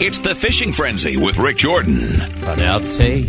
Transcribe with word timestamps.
It's 0.00 0.20
the 0.20 0.32
Fishing 0.32 0.70
Frenzy 0.70 1.16
with 1.16 1.38
Rick 1.38 1.56
Jordan. 1.56 2.12
But 2.40 2.58
now 2.58 2.78
take 2.78 3.26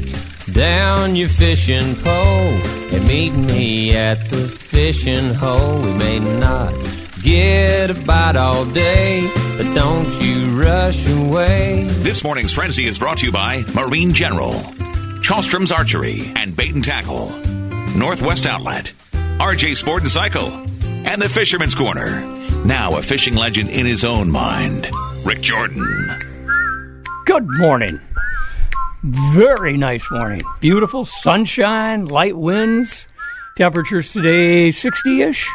down 0.54 1.16
your 1.16 1.28
fishing 1.28 1.96
pole 1.96 2.14
and 2.14 3.08
meet 3.08 3.32
me 3.32 3.96
at 3.96 4.20
the 4.30 4.48
fishing 4.48 5.34
hole. 5.34 5.82
We 5.82 5.92
may 5.94 6.20
not 6.20 6.72
get 7.24 7.90
a 7.90 8.00
bite 8.06 8.36
all 8.36 8.66
day, 8.66 9.28
but 9.58 9.74
don't 9.74 10.22
you 10.22 10.62
rush 10.62 11.10
away. 11.10 11.86
This 11.90 12.24
morning's 12.24 12.54
Frenzy 12.54 12.86
is 12.86 13.00
brought 13.00 13.18
to 13.18 13.26
you 13.26 13.32
by 13.32 13.64
Marine 13.74 14.14
General, 14.14 14.54
Chalstrom's 15.24 15.72
Archery 15.72 16.32
and 16.36 16.56
Bait 16.56 16.76
and 16.76 16.84
Tackle, 16.84 17.30
Northwest 17.96 18.46
Outlet, 18.46 18.94
RJ 19.40 19.76
Sport 19.76 20.04
and 20.04 20.12
Cycle, 20.12 20.52
and 20.84 21.20
the 21.20 21.30
Fisherman's 21.30 21.74
Corner. 21.74 22.22
Now 22.64 22.96
a 22.96 23.02
fishing 23.02 23.34
legend 23.34 23.72
in 23.72 23.88
his 23.88 24.06
own 24.06 24.30
mind, 24.30 24.88
Rick 25.26 25.42
Jordan. 25.42 26.29
Good 27.30 27.48
morning. 27.48 28.02
Very 29.04 29.78
nice 29.78 30.10
morning. 30.10 30.42
Beautiful 30.62 31.06
sunshine, 31.06 32.06
light 32.06 32.36
winds. 32.36 33.08
Temperatures 33.56 34.12
today 34.12 34.72
60 34.72 35.22
ish. 35.22 35.48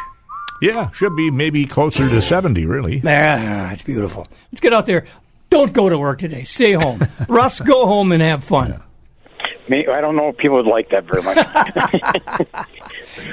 Yeah, 0.61 0.89
should 0.91 1.17
be 1.17 1.29
maybe 1.31 1.65
closer 1.65 2.07
to 2.07 2.21
70, 2.21 2.65
really. 2.65 3.01
Ah, 3.05 3.73
it's 3.73 3.81
beautiful. 3.81 4.25
Let's 4.53 4.61
get 4.61 4.71
out 4.71 4.85
there. 4.85 5.03
Don't 5.49 5.73
go 5.73 5.89
to 5.89 5.97
work 5.97 6.19
today. 6.19 6.45
Stay 6.45 6.71
home. 6.71 7.01
Russ, 7.27 7.59
go 7.59 7.85
home 7.87 8.13
and 8.13 8.21
have 8.21 8.41
fun. 8.41 8.81
Me, 9.67 9.87
I 9.87 9.99
don't 10.01 10.15
know 10.15 10.29
if 10.29 10.37
people 10.37 10.57
would 10.57 10.67
like 10.67 10.89
that 10.89 11.05
very 11.05 11.23
much. 11.23 11.37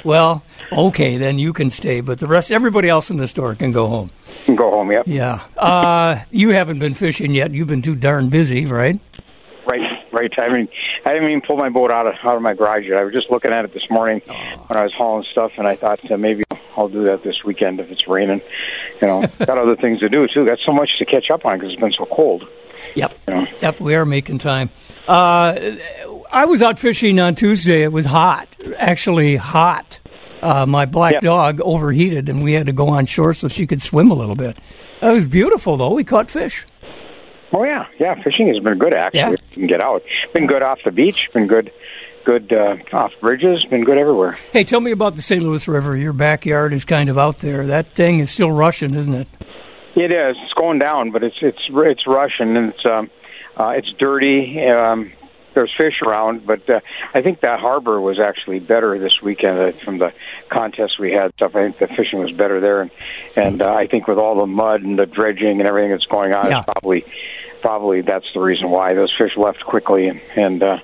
Well, 0.04 0.42
okay, 0.70 1.16
then 1.18 1.38
you 1.38 1.52
can 1.52 1.70
stay, 1.70 2.00
but 2.00 2.20
the 2.20 2.26
rest, 2.26 2.52
everybody 2.52 2.88
else 2.88 3.10
in 3.10 3.16
the 3.16 3.28
store 3.28 3.54
can 3.54 3.72
go 3.72 3.86
home. 3.86 4.10
Go 4.46 4.70
home, 4.70 4.92
yep. 4.92 5.06
Yeah. 5.06 5.44
Uh, 5.56 6.20
you 6.30 6.50
haven't 6.50 6.78
been 6.78 6.94
fishing 6.94 7.34
yet. 7.34 7.52
You've 7.52 7.68
been 7.68 7.82
too 7.82 7.96
darn 7.96 8.28
busy, 8.28 8.66
right? 8.66 8.98
Right, 9.66 9.80
right. 10.12 10.30
I 10.38 10.52
mean, 10.52 10.68
I 11.04 11.10
haven't 11.10 11.28
even 11.28 11.40
pulled 11.40 11.58
my 11.58 11.68
boat 11.68 11.90
out 11.90 12.06
of 12.06 12.14
out 12.24 12.36
of 12.36 12.42
my 12.42 12.54
garage 12.54 12.84
yet. 12.86 12.98
I 12.98 13.04
was 13.04 13.14
just 13.14 13.30
looking 13.30 13.52
at 13.52 13.64
it 13.64 13.72
this 13.74 13.88
morning 13.90 14.20
when 14.26 14.78
I 14.78 14.82
was 14.82 14.92
hauling 14.96 15.24
stuff, 15.30 15.52
and 15.56 15.66
I 15.66 15.76
thought 15.76 15.98
uh, 16.10 16.16
maybe 16.16 16.42
I'll 16.76 16.88
do 16.88 17.04
that 17.04 17.22
this 17.22 17.44
weekend 17.44 17.80
if 17.80 17.90
it's 17.90 18.06
raining. 18.08 18.40
You 19.02 19.08
know, 19.08 19.20
got 19.44 19.58
other 19.58 19.76
things 19.76 20.00
to 20.00 20.08
do 20.08 20.26
too. 20.32 20.46
Got 20.46 20.58
so 20.64 20.72
much 20.72 20.88
to 20.98 21.04
catch 21.04 21.30
up 21.30 21.44
on 21.44 21.58
because 21.58 21.72
it's 21.72 21.80
been 21.80 21.92
so 21.92 22.06
cold. 22.06 22.44
Yep. 22.94 23.14
Yeah. 23.28 23.44
Yep, 23.60 23.80
we 23.80 23.94
are 23.94 24.04
making 24.04 24.38
time. 24.38 24.70
Uh, 25.06 25.72
I 26.32 26.44
was 26.46 26.62
out 26.62 26.78
fishing 26.78 27.20
on 27.20 27.34
Tuesday. 27.34 27.82
It 27.82 27.92
was 27.92 28.06
hot, 28.06 28.48
actually 28.76 29.36
hot. 29.36 30.00
Uh, 30.40 30.66
my 30.66 30.86
black 30.86 31.12
Yeah. 31.14 31.20
dog 31.20 31.60
overheated, 31.60 32.28
and 32.28 32.42
we 32.42 32.52
had 32.54 32.66
to 32.66 32.72
go 32.72 32.88
on 32.88 33.06
shore 33.06 33.34
so 33.34 33.46
she 33.46 33.66
could 33.66 33.80
swim 33.82 34.10
a 34.10 34.14
little 34.14 34.34
bit. 34.34 34.56
It 35.00 35.12
was 35.12 35.26
beautiful, 35.26 35.76
though. 35.76 35.92
We 35.94 36.02
caught 36.02 36.28
fish. 36.30 36.64
Oh 37.52 37.64
yeah, 37.64 37.86
yeah. 38.00 38.14
Fishing 38.24 38.48
has 38.48 38.58
been 38.60 38.78
good 38.78 38.94
actually. 38.94 39.18
Yeah. 39.20 39.30
You 39.30 39.36
can 39.52 39.66
get 39.66 39.80
out. 39.80 40.02
Been 40.32 40.46
good 40.46 40.62
off 40.62 40.78
the 40.84 40.90
beach. 40.90 41.28
Been 41.34 41.46
good, 41.46 41.70
good 42.24 42.52
uh, 42.52 42.76
off 42.92 43.12
bridges. 43.20 43.64
Been 43.70 43.84
good 43.84 43.98
everywhere. 43.98 44.38
Hey, 44.52 44.64
tell 44.64 44.80
me 44.80 44.90
about 44.90 45.16
the 45.16 45.22
St. 45.22 45.42
Louis 45.42 45.66
River. 45.68 45.96
Your 45.96 46.12
backyard 46.12 46.72
is 46.72 46.84
kind 46.84 47.08
of 47.08 47.18
out 47.18 47.38
there. 47.40 47.66
That 47.66 47.94
thing 47.94 48.20
is 48.20 48.30
still 48.30 48.50
rushing, 48.52 48.94
isn't 48.94 49.14
it? 49.14 49.28
It 49.94 50.10
is. 50.10 50.36
It's 50.42 50.52
going 50.54 50.78
down, 50.78 51.10
but 51.10 51.22
it's 51.22 51.36
it's 51.42 51.58
it's 51.68 52.06
rushing 52.06 52.56
and 52.56 52.72
it's 52.72 52.86
um, 52.86 53.10
uh, 53.58 53.68
it's 53.76 53.92
dirty. 53.98 54.58
Um, 54.68 55.12
there's 55.54 55.70
fish 55.76 56.00
around, 56.00 56.46
but 56.46 56.68
uh, 56.70 56.80
I 57.12 57.20
think 57.20 57.40
that 57.42 57.60
harbor 57.60 58.00
was 58.00 58.18
actually 58.18 58.58
better 58.58 58.98
this 58.98 59.20
weekend 59.22 59.58
uh, 59.58 59.72
from 59.84 59.98
the 59.98 60.12
contest 60.50 60.98
we 60.98 61.12
had. 61.12 61.34
Stuff. 61.34 61.54
I 61.54 61.64
think 61.70 61.78
the 61.78 61.88
fishing 61.94 62.20
was 62.20 62.32
better 62.32 62.58
there, 62.58 62.80
and 62.80 62.90
and 63.36 63.60
uh, 63.60 63.70
I 63.74 63.86
think 63.86 64.08
with 64.08 64.16
all 64.16 64.36
the 64.40 64.46
mud 64.46 64.80
and 64.80 64.98
the 64.98 65.04
dredging 65.04 65.58
and 65.60 65.68
everything 65.68 65.90
that's 65.90 66.06
going 66.06 66.32
on, 66.32 66.46
Yeah. 66.50 66.60
it's 66.60 66.64
probably 66.64 67.04
probably 67.60 68.00
that's 68.00 68.24
the 68.32 68.40
reason 68.40 68.70
why 68.70 68.94
those 68.94 69.12
fish 69.16 69.32
left 69.36 69.62
quickly 69.66 70.08
and 70.08 70.20
and 70.36 70.62
uh, 70.62 70.78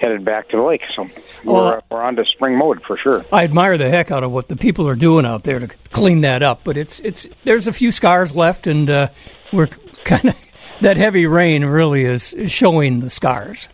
headed 0.00 0.24
back 0.24 0.48
to 0.50 0.56
the 0.56 0.62
lake. 0.62 0.82
So 0.94 1.08
Well, 1.44 1.64
we're 1.64 1.80
we're 1.90 2.02
on 2.02 2.16
to 2.16 2.24
spring 2.24 2.56
mode 2.56 2.82
for 2.86 2.96
sure. 2.96 3.24
I 3.32 3.44
admire 3.44 3.78
the 3.78 3.90
heck 3.90 4.10
out 4.10 4.24
of 4.24 4.30
what 4.30 4.48
the 4.48 4.56
people 4.56 4.88
are 4.88 4.96
doing 4.96 5.26
out 5.26 5.44
there 5.44 5.58
to 5.58 5.68
clean 5.90 6.22
that 6.22 6.42
up. 6.42 6.60
But 6.64 6.76
it's 6.76 7.00
it's 7.00 7.26
there's 7.44 7.66
a 7.66 7.72
few 7.72 7.92
scars 7.92 8.34
left, 8.34 8.66
and 8.66 8.88
uh, 8.88 9.08
we're 9.52 9.66
kind 10.04 10.28
of 10.28 10.44
that 10.80 10.96
heavy 10.96 11.26
rain 11.26 11.64
really 11.64 12.04
is, 12.04 12.32
is 12.32 12.52
showing 12.52 13.00
the 13.00 13.10
scars. 13.10 13.68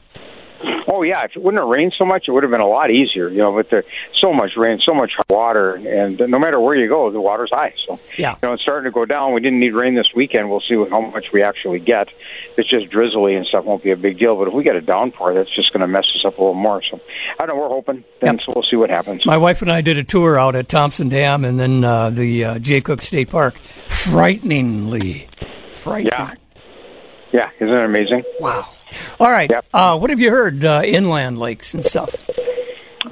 Oh 0.87 1.03
yeah, 1.03 1.25
if 1.25 1.33
it 1.37 1.43
wouldn't 1.43 1.61
have 1.63 1.69
rained 1.69 1.95
so 1.99 2.05
much, 2.05 2.25
it 2.29 2.33
would 2.33 2.43
have 2.43 2.51
been 2.53 2.61
a 2.61 2.67
lot 2.69 2.91
easier. 2.91 3.29
You 3.29 3.39
know, 3.39 3.53
but 3.55 3.71
there's 3.71 3.85
so 4.21 4.33
much 4.33 4.51
rain, 4.57 4.79
so 4.85 4.95
much 4.95 5.13
water, 5.31 5.75
and 5.75 6.19
no 6.29 6.39
matter 6.39 6.61
where 6.61 6.75
you 6.77 6.89
go, 6.89 7.11
the 7.11 7.21
water's 7.21 7.51
high. 7.53 7.73
So 7.87 7.99
Yeah. 8.19 8.33
you 8.43 8.49
know, 8.49 8.53
it's 8.55 8.63
starting 8.63 8.91
to 8.91 8.95
go 8.95 9.05
down. 9.05 9.33
We 9.35 9.41
didn't 9.41 9.61
need 9.61 9.75
rain 9.75 9.95
this 9.95 10.09
weekend. 10.15 10.51
We'll 10.51 10.63
see 10.69 10.75
how 10.91 11.01
much 11.01 11.27
we 11.33 11.43
actually 11.43 11.81
get. 11.81 12.09
It's 12.57 12.69
just 12.69 12.91
drizzly 12.91 13.35
and 13.35 13.47
stuff, 13.47 13.65
won't 13.65 13.83
be 13.83 13.91
a 13.91 13.97
big 13.97 14.19
deal. 14.19 14.37
But 14.37 14.49
if 14.49 14.55
we 14.55 14.63
get 14.63 14.77
a 14.77 14.81
downpour, 14.81 15.35
that's 15.35 15.55
just 15.55 15.73
going 15.73 15.81
to 15.81 15.87
mess 15.89 16.05
us 16.15 16.25
up 16.27 16.39
a 16.39 16.41
little 16.41 16.55
more. 16.55 16.83
So 16.91 17.01
I 17.39 17.47
don't 17.47 17.57
know. 17.57 17.63
We're 17.63 17.69
hoping. 17.69 18.05
Then 18.21 18.35
Yep. 18.35 18.41
so 18.47 18.53
we'll 18.55 18.65
see 18.71 18.77
what 18.77 18.91
happens. 18.91 19.25
My 19.27 19.37
wife 19.37 19.63
and 19.63 19.71
I 19.73 19.81
did 19.81 19.99
a 19.99 20.05
tour 20.05 20.39
out 20.39 20.55
at 20.57 20.69
Thomson 20.69 21.09
Dam 21.09 21.45
and 21.45 21.59
then 21.59 21.83
uh, 21.85 22.11
the 22.11 22.45
uh, 22.45 22.59
Jay 22.59 22.81
Cooke 22.81 23.03
State 23.03 23.31
Park. 23.31 23.55
Frighteningly, 23.89 25.29
frightening. 25.71 26.13
Yeah. 26.17 26.35
Yeah, 27.35 27.51
isn't 27.59 27.75
it 27.75 27.85
amazing? 27.85 28.23
Wow. 28.39 28.69
All 29.19 29.29
right. 29.29 29.51
Yep. 29.51 29.65
Uh, 29.75 29.99
what 29.99 30.11
have 30.11 30.21
you 30.21 30.31
heard? 30.31 30.65
Uh, 30.65 30.83
inland 30.85 31.37
lakes 31.37 31.75
and 31.75 31.85
stuff. 31.85 32.15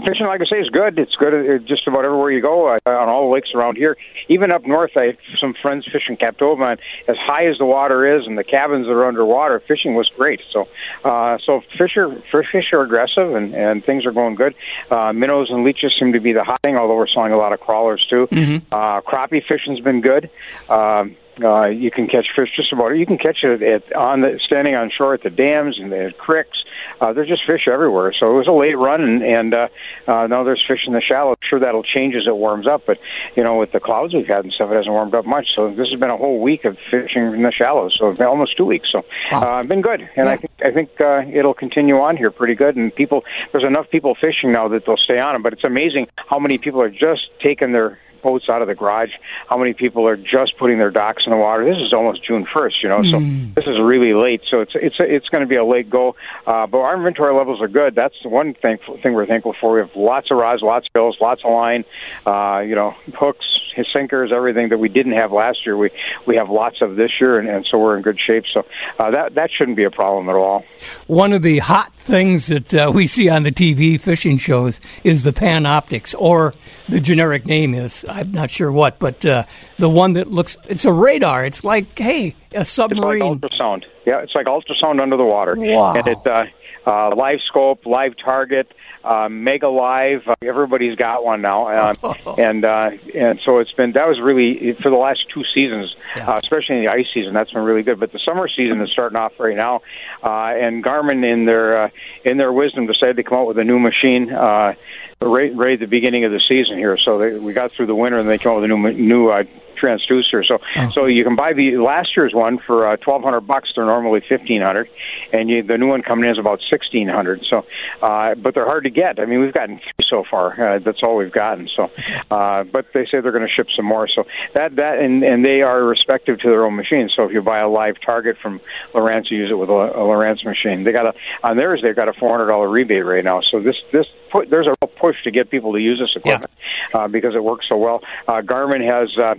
Fishing, 0.04 0.26
like 0.26 0.40
I 0.40 0.44
say, 0.44 0.60
is 0.60 0.68
good. 0.70 0.96
It's 0.96 1.14
good 1.16 1.34
uh, 1.34 1.58
just 1.64 1.88
about 1.88 2.04
everywhere 2.04 2.30
you 2.30 2.40
go 2.40 2.68
uh, 2.68 2.78
on 2.86 3.08
all 3.08 3.28
the 3.28 3.34
lakes 3.34 3.50
around 3.52 3.76
here. 3.76 3.96
Even 4.28 4.52
up 4.52 4.64
north, 4.64 4.92
I 4.96 5.06
have 5.06 5.16
some 5.40 5.54
friends 5.60 5.88
fishing 5.92 6.16
Captova, 6.16 6.72
and 6.72 6.80
as 7.08 7.16
high 7.16 7.46
as 7.46 7.58
the 7.58 7.64
water 7.64 8.16
is, 8.16 8.24
and 8.26 8.38
the 8.38 8.44
cabins 8.44 8.86
that 8.86 8.92
are 8.92 9.06
underwater, 9.06 9.60
fishing 9.66 9.96
was 9.96 10.08
great. 10.16 10.40
So, 10.52 10.68
uh, 11.04 11.38
so 11.44 11.60
fish 11.76 11.96
are 11.96 12.10
fish 12.30 12.46
fish 12.52 12.72
are 12.72 12.82
aggressive, 12.82 13.34
and 13.34 13.54
and 13.54 13.84
things 13.84 14.06
are 14.06 14.12
going 14.12 14.36
good. 14.36 14.54
Uh, 14.88 15.12
minnows 15.12 15.50
and 15.50 15.64
leeches 15.64 15.92
seem 15.98 16.12
to 16.12 16.20
be 16.20 16.32
the 16.32 16.44
hot 16.44 16.60
thing, 16.62 16.76
although 16.76 16.96
we're 16.96 17.08
selling 17.08 17.32
a 17.32 17.36
lot 17.36 17.52
of 17.52 17.58
crawlers 17.58 18.06
too. 18.08 18.28
Uh, 18.70 19.00
crappie 19.02 19.44
fishing's 19.46 19.80
been 19.80 20.00
good. 20.00 20.30
Um, 20.68 21.16
uh, 21.42 21.64
you 21.66 21.90
can 21.90 22.06
catch 22.06 22.26
fish 22.36 22.50
just 22.54 22.72
about. 22.72 22.90
You 22.90 23.06
can 23.06 23.18
catch 23.18 23.38
it 23.42 23.62
at 23.62 23.94
on 23.94 24.20
the 24.20 24.38
standing 24.44 24.74
on 24.74 24.90
shore 24.90 25.14
at 25.14 25.22
the 25.22 25.30
dams 25.30 25.78
and 25.78 25.90
the 25.90 26.12
creeks. 26.18 26.58
Uh, 27.00 27.12
there's 27.12 27.28
just 27.28 27.44
fish 27.46 27.66
everywhere. 27.66 28.12
So 28.18 28.30
it 28.30 28.34
was 28.34 28.46
a 28.46 28.52
late 28.52 28.76
run, 28.76 29.02
and, 29.02 29.22
and 29.22 29.54
uh, 29.54 29.68
uh, 30.06 30.26
now 30.26 30.44
there's 30.44 30.62
fish 30.66 30.80
in 30.86 30.92
the 30.92 31.00
shallow. 31.00 31.30
I'm 31.30 31.48
sure 31.48 31.58
that'll 31.58 31.82
change 31.82 32.14
as 32.14 32.26
it 32.26 32.36
warms 32.36 32.66
up, 32.66 32.82
but 32.86 32.98
you 33.34 33.42
know, 33.42 33.56
with 33.56 33.72
the 33.72 33.80
clouds 33.80 34.14
we've 34.14 34.26
had 34.26 34.44
and 34.44 34.52
stuff, 34.52 34.70
it 34.70 34.76
hasn't 34.76 34.92
warmed 34.92 35.14
up 35.14 35.24
much. 35.24 35.48
So 35.54 35.70
this 35.74 35.88
has 35.88 35.98
been 35.98 36.10
a 36.10 36.16
whole 36.16 36.40
week 36.40 36.64
of 36.64 36.76
fishing 36.90 37.32
in 37.32 37.42
the 37.42 37.52
shallows. 37.52 37.96
So 37.98 38.14
almost 38.24 38.56
two 38.56 38.66
weeks. 38.66 38.90
So 38.92 39.04
uh, 39.32 39.62
been 39.62 39.82
good, 39.82 40.08
and 40.16 40.28
I 40.28 40.36
think 40.36 40.52
I 40.64 40.70
think 40.70 41.00
uh, 41.00 41.22
it'll 41.32 41.54
continue 41.54 41.98
on 41.98 42.16
here 42.16 42.30
pretty 42.30 42.54
good. 42.54 42.76
And 42.76 42.94
people, 42.94 43.24
there's 43.52 43.64
enough 43.64 43.88
people 43.90 44.14
fishing 44.14 44.52
now 44.52 44.68
that 44.68 44.84
they'll 44.86 44.96
stay 44.96 45.18
on 45.18 45.34
them. 45.34 45.42
But 45.42 45.54
it's 45.54 45.64
amazing 45.64 46.08
how 46.16 46.38
many 46.38 46.58
people 46.58 46.80
are 46.80 46.90
just 46.90 47.30
taking 47.40 47.72
their 47.72 47.98
boats 48.22 48.48
out 48.48 48.62
of 48.62 48.68
the 48.68 48.74
garage. 48.74 49.10
How 49.48 49.56
many 49.56 49.72
people 49.72 50.06
are 50.06 50.16
just 50.16 50.56
putting 50.58 50.78
their 50.78 50.90
docks 50.90 51.24
in 51.26 51.30
the 51.30 51.36
water? 51.36 51.64
This 51.64 51.82
is 51.82 51.92
almost 51.92 52.24
June 52.24 52.46
first, 52.52 52.82
you 52.82 52.88
know, 52.88 53.02
so 53.02 53.20
this 53.54 53.66
is 53.66 53.80
really 53.80 54.14
late. 54.14 54.42
So 54.50 54.60
it's 54.60 54.72
it's 54.74 54.96
it's 54.98 55.28
going 55.28 55.42
to 55.42 55.48
be 55.48 55.56
a 55.56 55.64
late 55.64 55.90
go. 55.90 56.16
Uh, 56.46 56.66
but 56.66 56.78
our 56.78 56.96
inventory 56.96 57.34
levels 57.34 57.60
are 57.60 57.68
good. 57.68 57.94
That's 57.94 58.14
the 58.22 58.28
one 58.28 58.54
thing 58.54 58.78
thing 59.02 59.14
we're 59.14 59.26
thankful 59.26 59.54
for. 59.60 59.74
We 59.74 59.80
have 59.80 59.96
lots 59.96 60.30
of 60.30 60.38
rods, 60.38 60.62
lots 60.62 60.86
of 60.86 60.92
bills, 60.92 61.16
lots 61.20 61.42
of 61.44 61.50
line. 61.50 61.84
Uh, 62.26 62.62
you 62.66 62.74
know, 62.74 62.94
hooks, 63.14 63.46
sinkers, 63.92 64.32
everything 64.32 64.68
that 64.70 64.78
we 64.78 64.88
didn't 64.88 65.12
have 65.12 65.32
last 65.32 65.64
year. 65.64 65.76
We 65.76 65.90
we 66.26 66.36
have 66.36 66.50
lots 66.50 66.80
of 66.80 66.96
this 66.96 67.10
year, 67.20 67.38
and, 67.38 67.48
and 67.48 67.66
so 67.70 67.78
we're 67.78 67.96
in 67.96 68.02
good 68.02 68.18
shape. 68.20 68.44
So 68.52 68.64
uh, 68.98 69.10
that 69.10 69.34
that 69.34 69.50
shouldn't 69.50 69.76
be 69.76 69.84
a 69.84 69.90
problem 69.90 70.28
at 70.28 70.34
all. 70.34 70.64
One 71.06 71.32
of 71.32 71.42
the 71.42 71.58
hot 71.58 71.92
things 71.96 72.46
that 72.46 72.74
uh, 72.74 72.90
we 72.94 73.06
see 73.06 73.28
on 73.28 73.42
the 73.42 73.52
TV 73.52 74.00
fishing 74.00 74.38
shows 74.38 74.80
is 75.04 75.22
the 75.22 75.32
Panoptix, 75.32 76.14
or 76.18 76.54
the 76.88 77.00
generic 77.00 77.46
name 77.46 77.74
is 77.74 78.04
I'm 78.12 78.32
not 78.32 78.50
sure 78.50 78.70
what, 78.70 78.98
but 78.98 79.24
uh, 79.24 79.44
the 79.78 79.88
one 79.88 80.14
that 80.14 80.30
looks 80.30 80.56
it's 80.68 80.84
a 80.84 80.92
radar. 80.92 81.44
It's 81.44 81.64
like 81.64 81.98
hey, 81.98 82.36
a 82.52 82.64
submarine. 82.64 83.22
It's 83.22 83.42
like 83.42 83.52
ultrasound. 83.52 83.84
Yeah, 84.06 84.22
it's 84.22 84.34
like 84.34 84.46
ultrasound 84.46 85.00
under 85.00 85.16
the 85.16 85.24
water. 85.24 85.54
Wow. 85.56 85.94
And 85.94 86.06
it 86.06 86.26
uh, 86.26 86.44
uh, 86.86 87.14
live 87.14 87.38
scope, 87.46 87.86
live 87.86 88.14
target, 88.22 88.72
uh, 89.04 89.28
mega 89.28 89.68
live. 89.68 90.22
Uh, 90.26 90.34
everybody's 90.42 90.96
got 90.96 91.24
one 91.24 91.40
now, 91.42 91.66
uh, 91.66 92.14
and 92.38 92.64
uh, 92.64 92.90
and 93.14 93.40
so 93.44 93.58
it's 93.58 93.72
been 93.72 93.92
that 93.92 94.06
was 94.06 94.20
really 94.20 94.76
for 94.82 94.90
the 94.90 94.96
last 94.96 95.20
two 95.32 95.42
seasons, 95.54 95.94
uh, 96.16 96.40
especially 96.42 96.76
in 96.76 96.84
the 96.84 96.90
ice 96.90 97.06
season. 97.12 97.34
That's 97.34 97.50
been 97.50 97.62
really 97.62 97.82
good. 97.82 98.00
But 98.00 98.12
the 98.12 98.20
summer 98.24 98.48
season 98.48 98.80
is 98.80 98.90
starting 98.90 99.16
off 99.16 99.32
right 99.38 99.56
now, 99.56 99.80
uh, 100.22 100.52
and 100.54 100.84
Garmin 100.84 101.24
in 101.24 101.46
their 101.46 101.84
uh, 101.84 101.88
in 102.24 102.36
their 102.36 102.52
wisdom 102.52 102.86
decided 102.86 103.16
to 103.16 103.22
come 103.22 103.38
out 103.38 103.48
with 103.48 103.58
a 103.58 103.64
new 103.64 103.78
machine. 103.78 104.32
Uh, 104.32 104.74
right, 105.24 105.54
right 105.54 105.74
at 105.74 105.80
the 105.80 105.86
beginning 105.86 106.24
of 106.24 106.32
the 106.32 106.40
season 106.48 106.78
here, 106.78 106.96
so 106.98 107.18
they, 107.18 107.32
we 107.38 107.52
got 107.52 107.72
through 107.72 107.86
the 107.86 107.94
winter, 107.94 108.18
and 108.18 108.28
they 108.28 108.38
came 108.38 108.52
out 108.52 108.60
with 108.60 108.64
a 108.64 108.68
new 108.68 108.92
new 108.92 109.30
uh, 109.30 109.44
transducer. 109.82 110.46
So 110.46 110.58
Oh. 110.76 110.90
so 110.94 111.06
you 111.06 111.24
can 111.24 111.34
buy 111.36 111.52
the 111.52 111.76
last 111.78 112.16
year's 112.16 112.32
one 112.34 112.58
for 112.66 112.86
uh, 112.86 112.96
twelve 112.98 113.22
hundred 113.22 113.42
bucks. 113.42 113.70
They're 113.74 113.84
normally 113.84 114.20
fifteen 114.28 114.62
hundred, 114.62 114.88
and 115.32 115.50
you, 115.50 115.62
the 115.62 115.76
new 115.76 115.88
one 115.88 116.02
coming 116.02 116.24
in 116.26 116.30
is 116.30 116.38
about 116.38 116.60
sixteen 116.70 117.08
hundred. 117.08 117.44
So, 117.50 117.66
uh, 118.00 118.34
but 118.36 118.54
they're 118.54 118.64
hard 118.66 118.84
to 118.84 118.90
get. 118.90 119.18
I 119.18 119.26
mean, 119.26 119.40
we've 119.40 119.52
gotten 119.52 119.78
three 119.78 120.06
so 120.08 120.24
far. 120.30 120.76
Uh, 120.76 120.78
that's 120.78 121.02
all 121.02 121.16
we've 121.16 121.32
gotten. 121.32 121.68
So, 121.74 121.90
uh, 122.30 122.64
but 122.64 122.86
they 122.94 123.04
say 123.06 123.20
they're 123.20 123.32
going 123.32 123.46
to 123.46 123.52
ship 123.52 123.68
some 123.74 123.84
more. 123.86 124.06
So 124.08 124.24
that 124.54 124.76
that 124.76 124.98
and 124.98 125.22
and 125.24 125.44
they 125.44 125.62
are 125.62 125.82
respective 125.84 126.38
to 126.40 126.48
their 126.48 126.64
own 126.64 126.76
machines. 126.76 127.12
So 127.16 127.24
if 127.24 127.32
you 127.32 127.42
buy 127.42 127.58
a 127.58 127.68
live 127.68 127.96
target 128.04 128.36
from 128.40 128.60
Lowrance, 128.94 129.30
you 129.30 129.38
use 129.38 129.50
it 129.50 129.54
with 129.58 129.68
a, 129.68 129.72
a 129.72 129.98
Lowrance 129.98 130.44
machine. 130.44 130.84
They 130.84 130.92
got 130.92 131.06
a 131.06 131.14
on 131.42 131.56
theirs. 131.56 131.80
They've 131.82 131.96
got 131.96 132.08
a 132.08 132.12
four 132.12 132.30
hundred 132.30 132.46
dollar 132.48 132.68
rebate 132.68 133.04
right 133.04 133.24
now. 133.24 133.40
So 133.50 133.60
this 133.60 133.76
this 133.92 134.06
there's 134.48 134.66
a 134.66 134.74
real 134.82 134.92
push 134.98 135.16
to 135.24 135.30
get 135.30 135.50
people 135.50 135.72
to 135.72 135.78
use 135.80 135.98
this 135.98 136.14
equipment 136.16 136.50
uh, 136.94 137.08
because 137.08 137.34
it 137.34 137.42
works 137.42 137.66
so 137.68 137.76
well. 137.76 138.00
Uh, 138.28 138.40
Garmin 138.42 138.84
has. 138.86 139.16
Uh, 139.18 139.34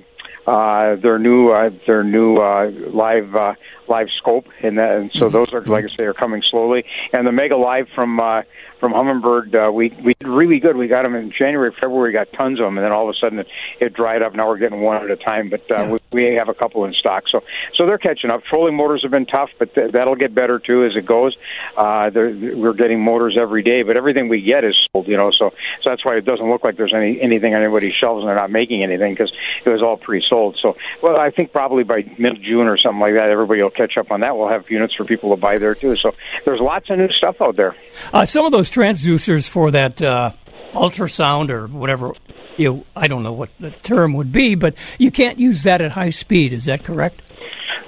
uh, 0.48 0.96
their 0.98 1.20
new 1.20 1.52
uh, 1.52 1.70
their 1.88 2.04
new 2.04 2.38
uh, 2.38 2.70
live 2.92 3.36
uh, 3.36 3.54
live 3.88 4.08
scope, 4.18 4.46
and, 4.62 4.78
that, 4.78 4.92
and 4.98 5.12
so 5.14 5.30
those 5.30 5.54
are 5.54 5.62
like 5.62 5.86
I 5.86 5.96
say 5.96 6.04
are 6.04 6.14
coming 6.14 6.42
slowly. 6.50 6.84
And 7.12 7.26
the 7.26 7.32
Mega 7.32 7.56
Live 7.56 7.88
from 7.96 8.20
uh, 8.20 8.42
from 8.84 8.92
Humminbird, 8.92 9.56
uh, 9.56 9.72
we 9.72 9.96
we 10.04 10.14
did 10.20 10.28
really 10.28 10.60
good. 10.60 10.76
We 10.76 10.90
got 10.90 11.04
them 11.04 11.16
in 11.16 11.32
January, 11.32 11.72
February, 11.72 12.12
got 12.12 12.34
tons 12.34 12.60
of 12.60 12.66
them, 12.66 12.78
and 12.78 12.84
then 12.84 12.92
all 12.92 13.08
of 13.08 13.16
a 13.16 13.18
sudden 13.18 13.40
it, 13.40 13.48
it 13.80 13.94
dried 13.94 14.22
up. 14.22 14.36
Now 14.36 14.50
we're 14.50 14.58
getting 14.58 14.82
one 14.82 15.02
at 15.02 15.10
a 15.10 15.16
time, 15.16 15.50
but 15.50 15.72
uh, 15.72 15.98
we, 16.12 16.26
we 16.26 16.36
have 16.36 16.50
a 16.50 16.54
couple 16.54 16.84
in 16.84 16.92
stock. 16.92 17.24
So 17.32 17.46
so 17.76 17.86
they're 17.86 17.98
catching 17.98 18.30
up. 18.30 18.44
Trolling 18.44 18.76
motors 18.76 19.02
have 19.04 19.12
been 19.12 19.26
tough, 19.26 19.52
but 19.58 19.74
th- 19.74 19.94
that'll 19.94 20.18
get 20.18 20.36
better 20.36 20.60
too 20.60 20.84
as 20.84 20.98
it 20.98 21.06
goes. 21.06 21.34
Uh, 21.78 22.12
we're 22.14 22.74
getting 22.74 23.00
motors 23.00 23.38
every 23.40 23.64
day, 23.64 23.84
but 23.84 23.96
everything 23.96 24.28
we 24.28 24.42
get 24.42 24.66
is 24.66 24.76
sold. 24.92 25.08
You 25.08 25.16
know, 25.16 25.32
so 25.32 25.52
so 25.82 25.90
that's 25.90 26.04
why 26.04 26.18
it 26.18 26.26
doesn't 26.26 26.50
look 26.50 26.66
like 26.66 26.76
there's 26.76 26.94
any 26.94 27.22
anything 27.22 27.56
on 27.56 27.62
anybody's 27.62 27.94
shelves, 27.94 28.20
and 28.20 28.28
they're 28.28 28.36
not 28.36 28.52
making 28.52 28.84
anything 28.84 29.14
because 29.14 29.32
it 29.66 29.70
was 29.70 29.82
all 29.82 29.96
pre-sold. 29.96 30.58
So 30.62 30.76
well, 31.02 31.18
I 31.18 31.32
think 31.32 31.54
probably 31.54 31.86
by 31.86 32.04
mid 32.18 32.44
June 32.44 32.68
or 32.68 32.78
something 32.78 33.00
like 33.00 33.14
that, 33.14 33.30
everybody 33.30 33.64
will 33.64 33.70
catch 33.70 33.96
up 33.98 34.12
on 34.12 34.20
that. 34.20 34.36
We'll 34.36 34.50
have 34.50 34.70
units 34.70 34.94
for 34.94 35.06
people 35.06 35.34
to 35.34 35.40
buy 35.40 35.58
there 35.58 35.74
too. 35.74 35.96
So 35.96 36.14
there's 36.44 36.60
lots 36.60 36.90
of 36.90 36.98
new 36.98 37.08
stuff 37.08 37.38
out 37.40 37.56
there. 37.56 37.78
Uh, 38.12 38.26
some 38.26 38.46
of 38.46 38.52
those 38.52 38.70
transducers 38.74 39.48
for 39.48 39.72
that 39.72 40.02
uh, 40.02 40.32
ultrasound 40.74 41.50
or 41.50 41.68
whatever, 41.68 42.12
you 42.58 42.74
know, 42.74 42.86
I 42.96 43.08
don't 43.08 43.24
know 43.24 43.34
what 43.34 43.50
the 43.60 43.72
term 43.72 44.14
would 44.14 44.32
be, 44.32 44.56
but 44.56 44.76
you 44.98 45.12
can't 45.12 45.40
use 45.40 45.64
that 45.64 45.82
at 45.82 45.92
high 45.92 46.10
speed. 46.10 46.54
Is 46.54 46.66
that 46.66 46.84
correct? 46.84 47.22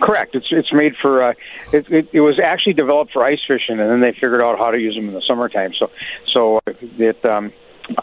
Correct. 0.02 0.36
It's 0.36 0.48
it's 0.52 0.74
made 0.74 0.94
for. 1.02 1.24
Uh, 1.24 1.34
it, 1.72 1.90
it 1.90 2.10
it 2.12 2.20
was 2.20 2.40
actually 2.44 2.74
developed 2.74 3.14
for 3.14 3.24
ice 3.24 3.40
fishing, 3.48 3.80
and 3.80 3.90
then 3.90 4.02
they 4.02 4.12
figured 4.12 4.42
out 4.42 4.58
how 4.60 4.70
to 4.70 4.78
use 4.78 4.94
them 4.94 5.08
in 5.08 5.14
the 5.14 5.24
summertime. 5.28 5.72
So 5.80 5.90
so 6.34 6.60
it. 6.68 7.24
Um, 7.26 7.52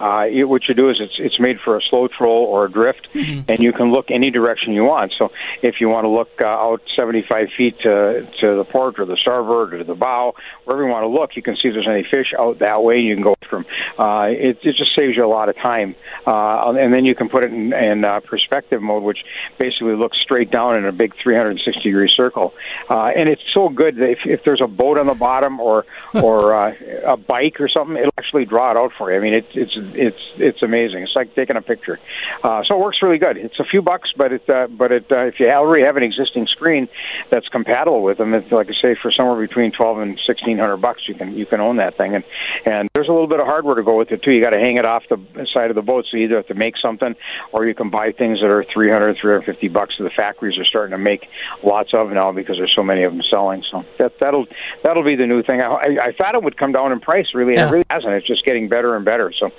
uh, 0.01 0.27
it, 0.31 0.45
what 0.45 0.63
you 0.69 0.75
do 0.75 0.91
is 0.91 0.97
it's 1.01 1.15
it's 1.19 1.41
made 1.41 1.59
for 1.65 1.77
a 1.77 1.81
slow 1.89 2.09
troll 2.09 2.45
or 2.45 2.67
a 2.67 2.71
drift, 2.71 3.09
and 3.49 3.63
you 3.63 3.73
can 3.73 3.93
look 3.93 4.11
any 4.11 4.31
direction 4.31 4.73
you 4.73 4.85
want. 4.85 5.13
So 5.19 5.31
if 5.63 5.77
you 5.81 5.89
want 5.89 6.05
to 6.05 6.09
look 6.09 6.31
uh, 6.41 6.47
out 6.47 6.83
75 6.97 7.49
feet 7.57 7.79
to 7.81 8.29
to 8.41 8.57
the 8.57 8.65
port 8.65 8.99
or 8.99 9.07
the 9.07 9.17
starboard 9.17 9.75
or 9.75 9.79
to 9.79 9.85
the 9.85 9.95
bow, 9.95 10.35
wherever 10.65 10.85
you 10.85 10.91
want 10.91 11.05
to 11.05 11.09
look, 11.09 11.37
you 11.37 11.43
can 11.43 11.57
see 11.57 11.69
if 11.69 11.75
there's 11.75 11.89
any 11.89 12.05
fish 12.09 12.33
out 12.39 12.59
that 12.61 12.83
way. 12.83 12.99
You 12.99 13.15
can 13.15 13.25
go 13.25 13.35
through. 13.53 13.65
Uh, 13.99 14.27
it 14.29 14.59
it 14.63 14.77
just 14.77 14.95
saves 14.97 15.17
you 15.17 15.25
a 15.25 15.29
lot 15.29 15.49
of 15.49 15.57
time, 15.57 15.95
uh, 16.27 16.71
and 16.73 16.93
then 16.93 17.05
you 17.05 17.15
can 17.15 17.29
put 17.29 17.45
it 17.45 17.53
in, 17.53 17.73
in 17.73 18.05
uh, 18.05 18.21
perspective 18.21 18.83
mode, 18.83 19.03
which 19.03 19.19
basically 19.59 19.95
looks 19.95 20.19
straight 20.21 20.51
down 20.51 20.77
in 20.77 20.85
a 20.85 20.93
big 20.93 21.13
360 21.23 21.83
degree 21.83 22.11
circle. 22.15 22.55
Uh, 22.89 23.07
and 23.17 23.29
it's 23.29 23.43
so 23.53 23.69
good 23.69 23.97
that 23.97 24.11
if, 24.11 24.19
if 24.25 24.45
there's 24.45 24.61
a 24.61 24.67
boat 24.67 24.99
on 24.99 25.07
the 25.07 25.15
bottom 25.15 25.61
or 25.61 25.85
or 26.15 26.55
uh, 26.55 26.73
a 27.07 27.17
bike 27.17 27.61
or 27.61 27.69
something, 27.69 27.97
it'll 27.97 28.13
actually 28.19 28.45
draw 28.45 28.71
it 28.71 28.77
out 28.77 28.93
for 28.97 29.11
you. 29.11 29.19
I 29.19 29.21
mean, 29.21 29.35
it's 29.35 29.53
it's 29.55 29.73
it's 29.77 30.23
it's 30.37 30.63
amazing. 30.63 31.03
It's 31.03 31.17
like 31.17 31.35
taking 31.35 31.57
a 31.57 31.63
picture. 31.63 31.99
Uh, 32.43 32.63
so 32.65 32.75
it 32.77 32.81
works 32.81 32.99
really 33.03 33.19
good. 33.19 33.37
It's 33.37 33.61
a 33.61 33.65
few 33.65 33.83
bucks, 33.83 34.11
but 34.17 34.33
it 34.33 34.49
uh, 34.49 34.69
but 34.69 34.93
it 34.93 35.07
uh, 35.11 35.27
if 35.27 35.39
you 35.39 35.49
already 35.51 35.85
have 35.85 35.97
an 35.97 36.03
existing 36.03 36.47
screen 36.47 36.89
that's 37.31 37.49
compatible 37.49 38.03
with 38.03 38.19
them, 38.19 38.35
it's 38.35 38.51
like 38.51 38.69
I 38.69 38.75
say, 38.81 38.97
for 39.01 39.11
somewhere 39.11 39.41
between 39.47 39.73
twelve 39.73 39.99
and 39.99 40.19
sixteen 40.27 40.59
hundred 40.59 40.79
bucks, 40.79 41.03
you 41.07 41.15
can 41.15 41.35
you 41.35 41.47
can 41.47 41.61
own 41.61 41.77
that 41.77 41.97
thing. 41.97 42.15
And 42.15 42.25
and 42.65 42.89
there's 42.95 43.09
a 43.09 43.13
little 43.13 43.27
bit 43.27 43.41
of 43.43 43.47
hardware 43.49 43.75
to 43.75 43.83
go 43.83 43.99
with 43.99 44.11
it 44.13 44.23
too. 44.23 44.31
You 44.33 44.41
got 44.41 44.51
to 44.51 44.59
hang 44.59 44.79
it 44.79 44.85
off 44.87 45.03
the 45.11 45.19
side 45.53 45.69
of 45.71 45.77
the 45.77 45.83
boat, 45.83 46.07
so 46.11 46.17
you 46.17 46.25
either 46.25 46.37
have 46.37 46.47
to 46.47 46.55
make 46.55 46.77
something, 46.81 47.15
or 47.53 47.67
you 47.67 47.75
can 47.75 47.91
buy 47.91 48.13
things 48.13 48.41
that 48.41 48.47
are 48.51 48.65
300, 48.73 49.19
350 49.21 49.69
bucks. 49.69 49.95
that 49.99 50.05
The 50.05 50.11
factories 50.11 50.59
are 50.59 50.65
starting 50.65 50.93
to 50.93 50.99
make 50.99 51.27
lots 51.63 51.93
of 51.93 52.11
now 52.11 52.33
because 52.33 52.57
there's 52.57 52.73
so 52.75 52.83
many 52.83 53.03
of 53.03 53.13
them 53.13 53.23
selling. 53.31 53.63
So 53.71 53.85
that 53.99 54.19
that'll 54.19 54.47
that'll 54.83 55.05
be 55.05 55.17
the 55.17 55.27
new 55.27 55.43
thing. 55.43 55.61
I, 55.61 55.67
I, 55.67 55.87
I 56.07 56.13
thought 56.13 56.35
it 56.35 56.43
would 56.43 56.57
come 56.57 56.73
down 56.73 56.93
in 56.93 57.01
price. 57.01 57.27
Really, 57.35 57.55
Yeah. 57.55 57.69
it 57.69 57.71
really 57.71 57.87
hasn't. 57.91 58.13
It's 58.15 58.27
just 58.27 58.45
getting 58.45 58.69
better 58.69 58.97
and 58.97 59.05
better. 59.05 59.33
So, 59.39 59.51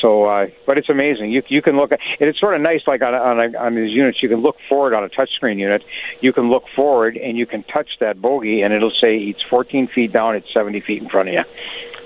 so, 0.00 0.24
uh, 0.24 0.48
but 0.66 0.76
it's 0.78 0.88
amazing. 0.90 1.30
You 1.30 1.42
you 1.48 1.62
can 1.62 1.76
look 1.76 1.92
at 1.92 2.00
and 2.20 2.28
it's 2.28 2.38
sort 2.40 2.54
of 2.54 2.60
nice. 2.60 2.82
Like 2.86 3.02
on 3.02 3.14
on, 3.14 3.54
a, 3.54 3.58
on 3.58 3.74
these 3.74 3.90
units, 3.94 4.22
you 4.22 4.28
can 4.28 4.40
look 4.40 4.56
forward 4.68 4.94
on 4.94 5.04
a 5.04 5.08
touchscreen 5.08 5.58
unit. 5.58 5.82
You 6.20 6.32
can 6.32 6.50
look 6.50 6.64
forward 6.74 7.16
and 7.16 7.36
you 7.38 7.46
can 7.46 7.62
touch 7.64 7.88
that 8.00 8.20
bogey, 8.20 8.62
and 8.62 8.72
it'll 8.74 8.90
say 8.90 9.16
it's 9.18 9.42
14 9.48 9.88
feet 9.94 10.12
down. 10.12 10.34
It's 10.36 10.52
70 10.52 10.80
feet 10.80 11.02
in 11.02 11.08
front 11.08 11.28
of 11.28 11.34
you. 11.34 11.44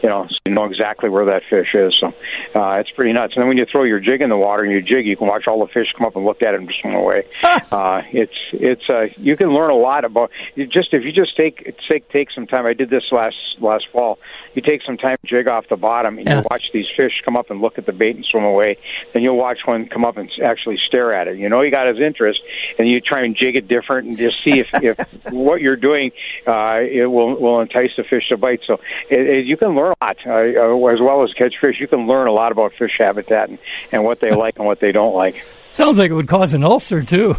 You 0.03 0.09
know, 0.09 0.27
so 0.29 0.37
you 0.47 0.53
know 0.55 0.65
exactly 0.65 1.09
where 1.09 1.25
that 1.27 1.43
fish 1.49 1.75
is. 1.75 1.95
So 2.01 2.09
uh, 2.55 2.73
it's 2.81 2.91
pretty 2.91 3.13
nuts. 3.13 3.35
And 3.35 3.43
then 3.43 3.49
when 3.49 3.57
you 3.57 3.67
throw 3.71 3.85
your 3.85 4.01
jig 4.01 4.21
in 4.21 4.31
the 4.31 4.37
water 4.37 4.65
and 4.65 4.73
you 4.73 4.83
jig, 4.83 5.07
you 5.07 5.17
can 5.17 5.29
watch 5.29 5.47
all 5.47 5.65
the 5.65 5.73
fish 5.73 5.87
come 5.97 6.05
up 6.07 6.17
and 6.17 6.25
look 6.25 6.43
at 6.43 6.55
it 6.55 6.61
and 6.61 6.73
swim 6.81 6.95
away. 6.95 7.25
uh, 7.45 8.03
it's 8.13 8.35
it's 8.53 8.89
uh, 8.91 9.07
you 9.17 9.37
can 9.37 9.55
learn 9.55 9.71
a 9.71 9.77
lot 9.77 10.05
about 10.05 10.31
you 10.57 10.67
just 10.67 10.93
if 10.93 11.05
you 11.05 11.13
just 11.13 11.37
take 11.37 11.77
take 11.89 12.09
take 12.11 12.31
some 12.33 12.47
time. 12.47 12.67
I 12.67 12.73
did 12.75 12.91
this 12.91 13.05
last 13.13 13.37
last 13.61 13.87
fall. 13.93 14.19
You 14.55 14.63
take 14.63 14.83
some 14.83 14.99
time 14.99 15.17
jig 15.25 15.47
off 15.49 15.69
the 15.69 15.77
bottom 15.77 16.19
and 16.19 16.27
Yeah. 16.29 16.39
you 16.41 16.47
watch 16.51 16.65
these 16.73 16.87
fish 16.97 17.23
come 17.25 17.37
up 17.37 17.51
and 17.51 17.61
look 17.61 17.79
at 17.79 17.87
the 17.87 17.93
bait 17.93 18.17
and 18.17 18.25
swim 18.25 18.45
away. 18.45 18.79
Then 19.15 19.23
you'll 19.23 19.37
watch 19.37 19.61
one 19.67 19.87
come 19.87 20.05
up 20.05 20.17
and 20.17 20.29
actually 20.43 20.79
stare 20.87 21.13
at 21.15 21.29
it. 21.29 21.39
You 21.39 21.49
know 21.49 21.61
he 21.63 21.71
got 21.71 21.87
his 21.87 22.01
interest, 22.01 22.41
and 22.79 22.89
you 22.89 23.01
try 23.01 23.23
and 23.25 23.37
jig 23.37 23.55
it 23.57 23.69
different 23.69 24.09
and 24.09 24.17
just 24.19 24.43
see 24.43 24.59
if, 24.59 24.71
if 24.83 24.99
what 25.33 25.61
you're 25.61 25.77
doing 25.77 26.11
uh, 26.47 26.81
it 26.83 27.07
will 27.07 27.37
will 27.41 27.61
entice 27.61 27.91
the 27.97 28.03
fish 28.03 28.29
to 28.31 28.37
bite. 28.37 28.61
So 28.67 28.81
it, 29.09 29.21
it, 29.21 29.47
you 29.47 29.57
can 29.57 29.77
learn 29.77 29.92
a 30.01 30.05
lot 30.05 30.17
uh, 30.27 30.31
uh, 30.31 30.87
as 30.93 31.01
well 31.01 31.23
as 31.23 31.33
catch 31.35 31.55
fish. 31.61 31.77
You 31.81 31.89
can 31.89 32.07
learn 32.07 32.27
a 32.29 32.33
lot 32.33 32.53
about 32.53 32.73
fish 32.79 32.93
habitat 32.99 33.49
and, 33.49 33.59
and 33.91 34.05
what 34.05 34.21
they 34.21 34.31
like 34.35 34.57
and 34.59 34.67
what 34.67 34.81
they 34.81 34.93
don't 34.93 35.15
like. 35.15 35.45
Sounds 35.73 35.99
like 35.99 36.11
it 36.11 36.15
would 36.15 36.29
cause 36.29 36.55
an 36.55 36.65
ulcer 36.65 37.03
too. 37.03 37.37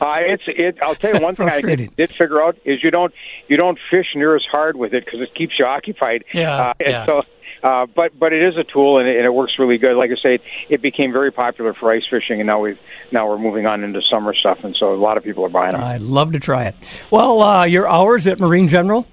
Uh, 0.00 0.16
it's 0.20 0.44
it. 0.46 0.78
I'll 0.82 0.94
tell 0.94 1.14
you 1.14 1.20
one 1.22 1.34
thing 1.34 1.48
I 1.48 1.60
did, 1.60 1.94
did 1.96 2.10
figure 2.16 2.42
out 2.42 2.56
is 2.64 2.82
you 2.82 2.90
don't 2.90 3.12
you 3.48 3.56
don't 3.56 3.78
fish 3.90 4.06
near 4.14 4.36
as 4.36 4.44
hard 4.50 4.76
with 4.76 4.94
it 4.94 5.04
because 5.04 5.20
it 5.20 5.34
keeps 5.34 5.58
you 5.58 5.64
occupied. 5.64 6.24
Yeah, 6.32 6.54
Uh, 6.54 6.74
and 6.80 6.88
yeah. 6.88 7.06
So, 7.06 7.22
uh, 7.62 7.86
but 7.86 8.16
but 8.16 8.32
it 8.32 8.42
is 8.42 8.56
a 8.56 8.62
tool 8.64 8.98
and 8.98 9.08
it, 9.08 9.16
and 9.16 9.24
it 9.26 9.34
works 9.34 9.54
really 9.58 9.78
good. 9.78 9.96
Like 9.96 10.10
I 10.10 10.22
say, 10.22 10.34
it, 10.36 10.42
it 10.68 10.82
became 10.82 11.12
very 11.12 11.32
popular 11.32 11.74
for 11.74 11.90
ice 11.90 12.04
fishing, 12.08 12.40
and 12.40 12.46
now 12.46 12.60
we 12.60 12.78
now 13.10 13.28
we're 13.28 13.38
moving 13.38 13.66
on 13.66 13.82
into 13.82 14.00
summer 14.08 14.34
stuff, 14.34 14.58
and 14.62 14.76
so 14.78 14.94
a 14.94 14.96
lot 14.96 15.16
of 15.16 15.24
people 15.24 15.44
are 15.44 15.48
buying 15.48 15.72
them. 15.72 15.82
I'd 15.82 16.00
love 16.00 16.32
to 16.32 16.40
try 16.40 16.66
it. 16.66 16.76
Well, 17.10 17.42
uh, 17.42 17.64
your 17.64 17.88
hours 17.88 18.26
at 18.28 18.38
Marine 18.38 18.68
General? 18.68 19.04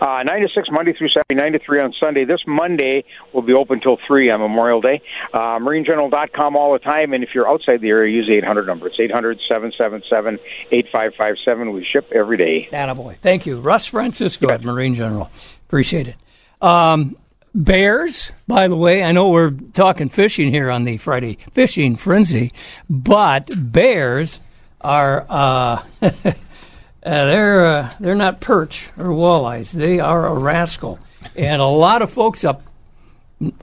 Uh, 0.00 0.22
9 0.22 0.40
to 0.42 0.48
6 0.48 0.68
Monday 0.70 0.92
through 0.92 1.08
Saturday, 1.08 1.34
9 1.34 1.52
to 1.52 1.58
3 1.58 1.80
on 1.80 1.94
Sunday. 1.98 2.24
This 2.24 2.40
Monday 2.46 3.04
will 3.32 3.42
be 3.42 3.52
open 3.52 3.80
till 3.80 3.98
3 4.06 4.30
on 4.30 4.40
Memorial 4.40 4.80
Day. 4.80 5.02
Uh, 5.32 5.58
MarineGeneral.com 5.58 6.56
all 6.56 6.72
the 6.72 6.78
time, 6.78 7.12
and 7.12 7.22
if 7.22 7.30
you're 7.34 7.48
outside 7.48 7.80
the 7.80 7.88
area, 7.88 8.12
use 8.12 8.26
the 8.26 8.34
800 8.34 8.66
number. 8.66 8.86
It's 8.86 8.98
800 8.98 9.38
777 9.48 10.38
8557. 10.70 11.72
We 11.72 11.84
ship 11.84 12.10
every 12.14 12.36
day. 12.36 12.68
Attaboy. 12.72 13.18
Thank 13.18 13.46
you. 13.46 13.60
Russ 13.60 13.86
Francisco 13.86 14.50
at 14.50 14.64
Marine 14.64 14.94
General. 14.94 15.30
Appreciate 15.66 16.08
it. 16.08 16.16
Um, 16.60 17.16
bears, 17.54 18.32
by 18.48 18.68
the 18.68 18.76
way, 18.76 19.02
I 19.02 19.12
know 19.12 19.28
we're 19.28 19.50
talking 19.50 20.08
fishing 20.08 20.50
here 20.50 20.70
on 20.70 20.84
the 20.84 20.96
Friday 20.98 21.38
Fishing 21.52 21.96
Frenzy, 21.96 22.52
but 22.88 23.50
bears 23.54 24.40
are. 24.80 25.26
Uh, 25.28 25.82
Uh, 27.04 27.26
they're 27.26 27.66
uh, 27.66 27.92
they're 28.00 28.14
not 28.14 28.40
perch 28.40 28.88
or 28.96 29.06
walleyes. 29.06 29.72
They 29.72 30.00
are 30.00 30.26
a 30.26 30.34
rascal, 30.34 30.98
and 31.36 31.60
a 31.60 31.66
lot 31.66 32.00
of 32.00 32.10
folks 32.10 32.44
up 32.44 32.62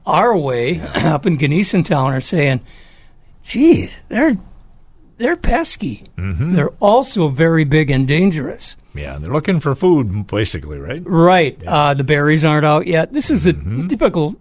our 0.06 0.38
way, 0.38 0.80
up 0.96 1.26
in 1.26 1.38
Gnesen 1.38 1.84
Town, 1.84 2.14
are 2.14 2.22
saying, 2.22 2.62
"Geez, 3.44 3.98
they're 4.10 4.38
they're 5.18 5.36
pesky. 5.38 6.04
They're 6.56 6.74
also 6.80 7.30
very 7.30 7.64
big 7.64 7.90
and 7.90 8.08
dangerous." 8.08 8.76
Yeah, 8.94 9.18
they're 9.18 9.32
looking 9.32 9.60
for 9.60 9.74
food, 9.74 10.28
basically, 10.28 10.78
right? 10.78 11.02
Right. 11.06 11.58
Uh, 11.66 11.94
the 11.94 12.04
berries 12.04 12.44
aren't 12.44 12.66
out 12.66 12.88
yet. 12.88 13.14
This 13.14 13.32
is 13.32 13.46
a 13.46 13.54
typical 13.88 14.36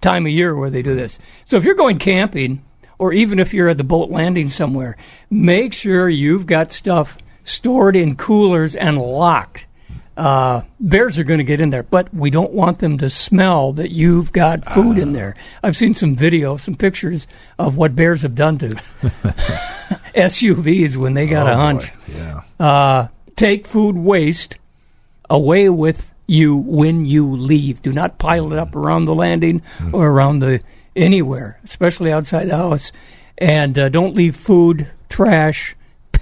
time 0.00 0.24
of 0.26 0.32
year 0.32 0.56
where 0.56 0.70
they 0.70 0.82
do 0.82 0.94
this. 0.94 1.18
So 1.44 1.56
if 1.56 1.64
you're 1.64 1.74
going 1.74 1.98
camping, 1.98 2.64
or 2.98 3.12
even 3.12 3.38
if 3.38 3.52
you're 3.52 3.68
at 3.68 3.76
the 3.76 3.84
boat 3.84 4.10
landing 4.10 4.48
somewhere, 4.48 4.96
make 5.30 5.74
sure 5.74 6.08
you've 6.08 6.46
got 6.46 6.72
stuff 6.72 7.18
stored 7.44 7.94
in 7.96 8.16
coolers 8.16 8.74
and 8.74 8.98
locked. 8.98 9.66
Uh, 10.16 10.62
bears 10.78 11.18
are 11.18 11.24
going 11.24 11.38
to 11.38 11.44
get 11.44 11.60
in 11.60 11.70
there, 11.70 11.82
but 11.82 12.12
we 12.14 12.30
don't 12.30 12.52
want 12.52 12.78
them 12.78 12.98
to 12.98 13.10
smell 13.10 13.72
that 13.72 13.90
you've 13.90 14.32
got 14.32 14.64
food 14.64 14.96
in 14.96 15.12
there. 15.12 15.34
I've 15.62 15.76
seen 15.76 15.92
some 15.94 16.14
video, 16.14 16.56
some 16.56 16.76
pictures 16.76 17.26
of 17.58 17.76
what 17.76 17.96
bears 17.96 18.22
have 18.22 18.36
done 18.36 18.58
to 18.58 18.68
SUVs 20.14 20.96
when 20.96 21.14
they 21.14 21.26
got 21.26 21.46
Oh, 21.48 21.52
a 21.52 21.56
hunch 21.56 21.92
boy. 21.92 22.12
Yeah. 22.16 22.40
uh, 22.60 23.08
take 23.36 23.66
food 23.66 23.96
waste 23.96 24.58
away 25.28 25.68
with 25.68 26.12
you 26.26 26.56
when 26.56 27.04
you 27.04 27.34
leave. 27.34 27.82
Do 27.82 27.92
not 27.92 28.18
pile 28.18 28.52
it 28.52 28.58
up 28.58 28.74
around 28.76 29.04
the 29.06 29.14
landing 29.14 29.62
or 29.92 30.08
around 30.08 30.38
the 30.38 30.60
anywhere, 30.96 31.58
especially 31.64 32.12
outside 32.12 32.46
the 32.48 32.56
house. 32.56 32.92
And 33.36 33.76
uh, 33.78 33.88
don't 33.88 34.14
leave 34.14 34.36
food 34.36 34.86
trash, 35.08 35.74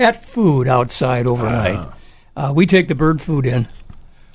pet 0.02 0.25
food 0.25 0.66
outside 0.66 1.26
overnight. 1.26 1.88
Uh, 2.37 2.52
we 2.54 2.66
take 2.66 2.88
the 2.88 2.94
bird 2.94 3.23
food 3.23 3.47
in 3.47 3.68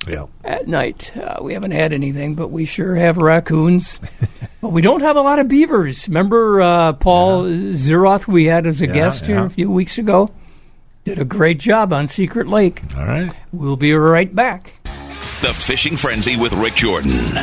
Yeah. 0.06 0.26
at 0.44 0.66
night. 0.66 1.14
Uh, 1.16 1.42
we 1.42 1.52
haven't 1.52 1.72
had 1.72 1.92
anything, 1.92 2.34
but 2.34 2.48
we 2.48 2.64
sure 2.64 2.94
have 2.94 3.18
raccoons. 3.18 3.98
but 4.62 4.70
we 4.72 4.80
don't 4.80 5.02
have 5.02 5.16
a 5.16 5.20
lot 5.20 5.38
of 5.38 5.48
beavers. 5.48 6.08
Remember 6.08 6.60
uh, 6.62 6.92
Paul 6.94 7.44
Zeroth 7.44 8.26
we 8.26 8.46
had 8.46 8.66
as 8.66 8.80
a 8.80 8.86
Yeah, 8.86 8.92
guest 8.94 9.26
here 9.26 9.36
yeah. 9.36 9.44
a 9.46 9.50
few 9.50 9.70
weeks 9.70 9.98
ago? 9.98 10.28
Did 11.04 11.18
a 11.18 11.24
great 11.24 11.58
job 11.58 11.92
on 11.92 12.08
Secret 12.08 12.48
Lake. 12.48 12.82
All 12.96 13.04
right. 13.06 13.30
We'll 13.52 13.76
be 13.76 13.92
right 13.92 14.34
back. 14.34 14.72
The 15.42 15.54
Fishing 15.54 15.96
Frenzy 15.96 16.36
with 16.36 16.52
Rick 16.54 16.76
Jordan. 16.76 17.34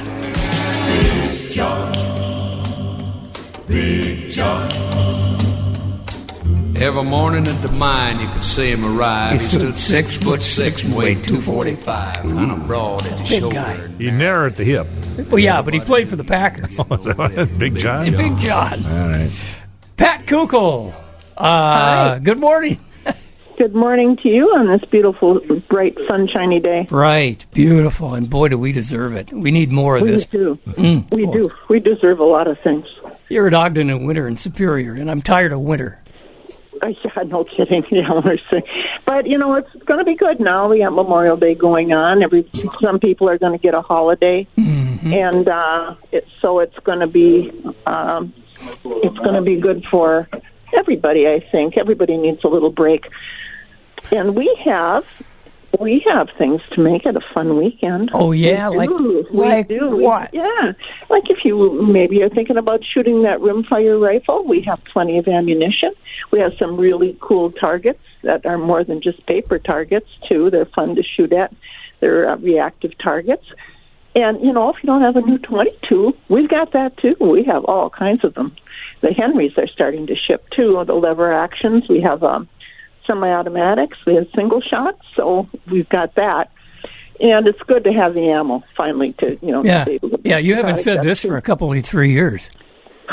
Every 6.78 7.04
morning 7.04 7.48
at 7.48 7.62
the 7.62 7.72
mine, 7.72 8.20
you 8.20 8.28
could 8.28 8.44
see 8.44 8.70
him 8.70 8.84
arrive. 8.86 9.32
He 9.34 9.40
stood 9.40 9.78
six 9.78 10.18
foot 10.18 10.42
six 10.44 10.84
and 10.84 10.94
weighed 10.94 11.24
245. 11.24 12.16
Kind 12.16 12.52
of 12.52 12.68
broad 12.68 13.02
at 13.06 13.12
his 13.20 13.30
Big 13.30 13.40
shoulder. 13.40 13.56
guy. 13.56 13.88
He 13.98 14.12
narrow 14.12 14.48
at 14.48 14.58
the 14.58 14.66
hip. 14.66 14.86
Well, 15.30 15.40
yeah, 15.40 15.62
but 15.62 15.74
he 15.74 15.80
played 15.80 16.10
for 16.10 16.18
the 16.18 16.24
Packers. 16.26 16.78
Big 17.58 17.76
John. 17.76 18.12
Big 18.12 18.38
John. 18.38 18.86
All 18.86 19.08
right. 19.08 19.32
Pat 19.96 20.26
Kukul. 20.26 20.94
Uh, 21.38 22.20
good 22.20 22.40
morning. 22.40 22.80
Good 23.58 23.74
morning 23.74 24.18
to 24.18 24.28
you 24.28 24.54
on 24.54 24.68
this 24.68 24.82
beautiful, 24.92 25.40
bright, 25.70 25.98
sunshiny 26.10 26.60
day. 26.60 26.88
Right. 26.92 27.46
Beautiful. 27.54 28.14
And 28.14 28.30
boy, 28.30 28.50
do 28.50 28.58
we 28.58 28.74
deserve 28.74 29.16
it. 29.16 29.32
We 29.32 29.50
need 29.50 29.72
more 29.72 29.96
of 29.96 30.02
We 30.02 30.12
this. 30.12 30.26
do. 30.26 30.60
Mm. 30.72 31.10
We 31.10 31.26
do. 31.28 31.50
We 31.70 31.80
deserve 31.80 32.20
a 32.20 32.26
lot 32.26 32.48
of 32.48 32.60
things. 32.60 32.86
You're 33.30 33.48
at 33.48 33.54
Ogden 33.54 33.90
in 33.90 34.04
winter 34.04 34.28
and 34.28 34.38
Superior, 34.38 34.92
and 34.96 35.10
I'm 35.10 35.22
tired 35.22 35.54
of 35.54 35.62
winter. 35.62 36.02
Yeah, 37.06 37.24
no 37.24 37.44
kidding. 37.44 37.86
Yeah. 37.92 38.22
But 39.06 39.28
you 39.28 39.38
know, 39.38 39.56
it's 39.56 39.72
going 39.86 40.00
to 40.00 40.06
be 40.06 40.16
good 40.16 40.40
now. 40.40 40.70
We 40.70 40.80
got 40.80 40.92
Memorial 40.92 41.38
Day 41.38 41.56
going 41.56 41.94
on. 41.94 42.24
Every 42.24 42.50
some 42.82 43.00
people 43.00 43.30
are 43.30 43.38
going 43.38 43.54
to 43.54 43.62
get 43.62 43.74
a 43.74 43.82
holiday, 43.82 44.48
and 45.14 45.48
uh, 45.48 45.96
it, 46.12 46.28
so 46.42 46.60
it's 46.60 46.78
going 46.80 47.00
to 47.00 47.08
be 47.08 47.52
um, 47.86 48.34
it's 48.84 49.18
going 49.20 49.36
to 49.36 49.42
be 49.42 49.60
good 49.60 49.86
for 49.86 50.28
everybody. 50.74 51.28
I 51.28 51.40
think 51.52 51.78
everybody 51.78 52.18
needs 52.18 52.44
a 52.44 52.48
little 52.48 52.72
break, 52.72 53.08
and 54.12 54.36
we 54.36 54.54
have 54.66 55.06
we 55.80 56.04
have 56.08 56.30
things 56.38 56.62
to 56.74 56.82
make 56.82 57.06
it 57.06 57.16
a 57.16 57.22
fun 57.34 57.58
weekend. 57.58 58.12
Oh, 58.14 58.32
yeah? 58.32 58.70
We 58.70 58.78
Like- 58.78 58.90
do. 58.90 59.26
We 59.32 59.64
do. 59.64 59.98
what? 59.98 60.30
Yeah, 60.34 60.74
like 61.10 61.30
if 61.30 61.44
you 61.46 61.82
maybe 61.84 62.22
are 62.24 62.30
thinking 62.30 62.58
about 62.58 62.84
shooting 62.84 63.24
that 63.24 63.40
rimfire 63.40 64.00
rifle, 64.00 64.44
we 64.46 64.62
have 64.62 64.80
plenty 64.86 65.18
of 65.18 65.28
ammunition. 65.28 65.92
We 66.32 66.40
have 66.40 66.54
some 66.60 66.78
really 66.78 67.18
cool 67.22 67.52
targets 67.52 68.00
that 68.24 68.46
are 68.46 68.58
more 68.58 68.84
than 68.84 69.02
just 69.02 69.26
paper 69.26 69.60
targets 69.60 70.08
too. 70.28 70.50
They're 70.50 70.66
fun 70.66 70.96
to 70.96 71.04
shoot 71.04 71.32
at. 71.34 71.54
They're 72.00 72.30
uh, 72.30 72.38
reactive 72.38 72.98
targets. 72.98 73.46
And 74.16 74.42
you 74.42 74.54
know, 74.54 74.70
if 74.70 74.78
you 74.82 74.88
don't 74.88 75.02
have 75.02 75.16
a 75.18 75.22
new 75.22 75.38
22, 75.38 76.14
we've 76.30 76.50
got 76.50 76.72
that 76.74 76.98
too. 76.98 77.16
We 77.20 77.44
have 77.44 77.66
all 77.66 77.90
kinds 77.90 78.24
of 78.24 78.34
them. 78.34 78.56
The 79.02 79.12
Henrys 79.14 79.58
are 79.58 79.68
starting 79.68 80.08
to 80.08 80.16
ship 80.16 80.50
too. 80.52 80.82
The 80.86 80.94
lever 80.94 81.32
actions. 81.34 81.84
We 81.90 82.02
have 82.02 82.24
um, 82.24 82.48
semi-automatics. 83.08 83.98
We 84.06 84.16
have 84.16 84.28
single 84.36 84.62
shots. 84.62 85.02
So 85.16 85.48
we've 85.70 85.90
got 85.90 86.16
that. 86.16 86.52
And 87.20 87.48
it's 87.48 87.62
good 87.62 87.86
to 87.86 87.94
have 87.94 88.14
the 88.14 88.30
ammo 88.30 88.62
finally 88.76 89.14
to 89.20 89.40
you 89.42 89.52
know. 89.52 89.64
Yeah. 89.64 89.86
to 89.86 90.20
Yeah, 90.26 90.38
you 90.38 90.56
haven't 90.56 90.80
said 90.80 91.02
this 91.02 91.22
too. 91.22 91.30
for 91.30 91.38
a 91.38 91.42
couple 91.42 91.72
of 91.72 91.86
three 91.86 92.12
years. 92.12 92.50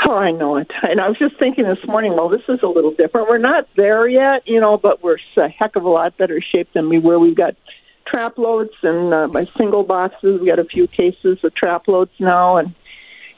Oh, 0.05 0.15
I 0.15 0.31
know 0.31 0.57
it. 0.57 0.71
And 0.81 0.99
I 0.99 1.07
was 1.07 1.17
just 1.17 1.37
thinking 1.37 1.65
this 1.65 1.85
morning, 1.87 2.15
well, 2.15 2.27
this 2.27 2.41
is 2.49 2.59
a 2.63 2.67
little 2.67 2.91
different. 2.91 3.29
We're 3.29 3.37
not 3.37 3.67
there 3.77 4.07
yet, 4.07 4.41
you 4.45 4.59
know, 4.59 4.77
but 4.77 5.03
we're 5.03 5.17
a 5.37 5.47
heck 5.47 5.75
of 5.75 5.83
a 5.83 5.89
lot 5.89 6.17
better 6.17 6.41
shape 6.41 6.69
than 6.73 6.89
we 6.89 6.99
were. 6.99 7.19
We've 7.19 7.37
got 7.37 7.55
trap 8.07 8.37
loads 8.37 8.71
and 8.81 9.13
uh, 9.13 9.27
my 9.27 9.47
single 9.57 9.83
boxes. 9.83 10.39
We 10.41 10.47
got 10.47 10.59
a 10.59 10.65
few 10.65 10.87
cases 10.87 11.39
of 11.43 11.55
trap 11.55 11.87
loads 11.87 12.11
now, 12.19 12.57
and 12.57 12.73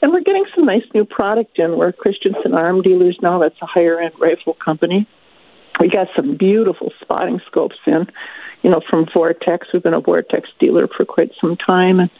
and 0.02 0.12
we're 0.12 0.20
getting 0.20 0.44
some 0.54 0.66
nice 0.66 0.84
new 0.94 1.04
product 1.04 1.58
in. 1.58 1.78
We're 1.78 1.92
Christensen 1.92 2.54
Arm 2.54 2.82
Dealers 2.82 3.18
now. 3.22 3.38
That's 3.38 3.56
a 3.62 3.66
higher 3.66 4.00
end 4.00 4.14
rifle 4.18 4.54
company. 4.54 5.06
We 5.80 5.88
got 5.88 6.08
some 6.16 6.36
beautiful 6.36 6.92
spotting 7.00 7.40
scopes 7.46 7.76
in, 7.86 8.06
you 8.62 8.70
know, 8.70 8.80
from 8.88 9.06
Vortex. 9.12 9.68
We've 9.72 9.82
been 9.82 9.94
a 9.94 10.00
Vortex 10.00 10.48
dealer 10.58 10.88
for 10.88 11.04
quite 11.04 11.32
some 11.40 11.56
time, 11.56 12.00
and 12.00 12.10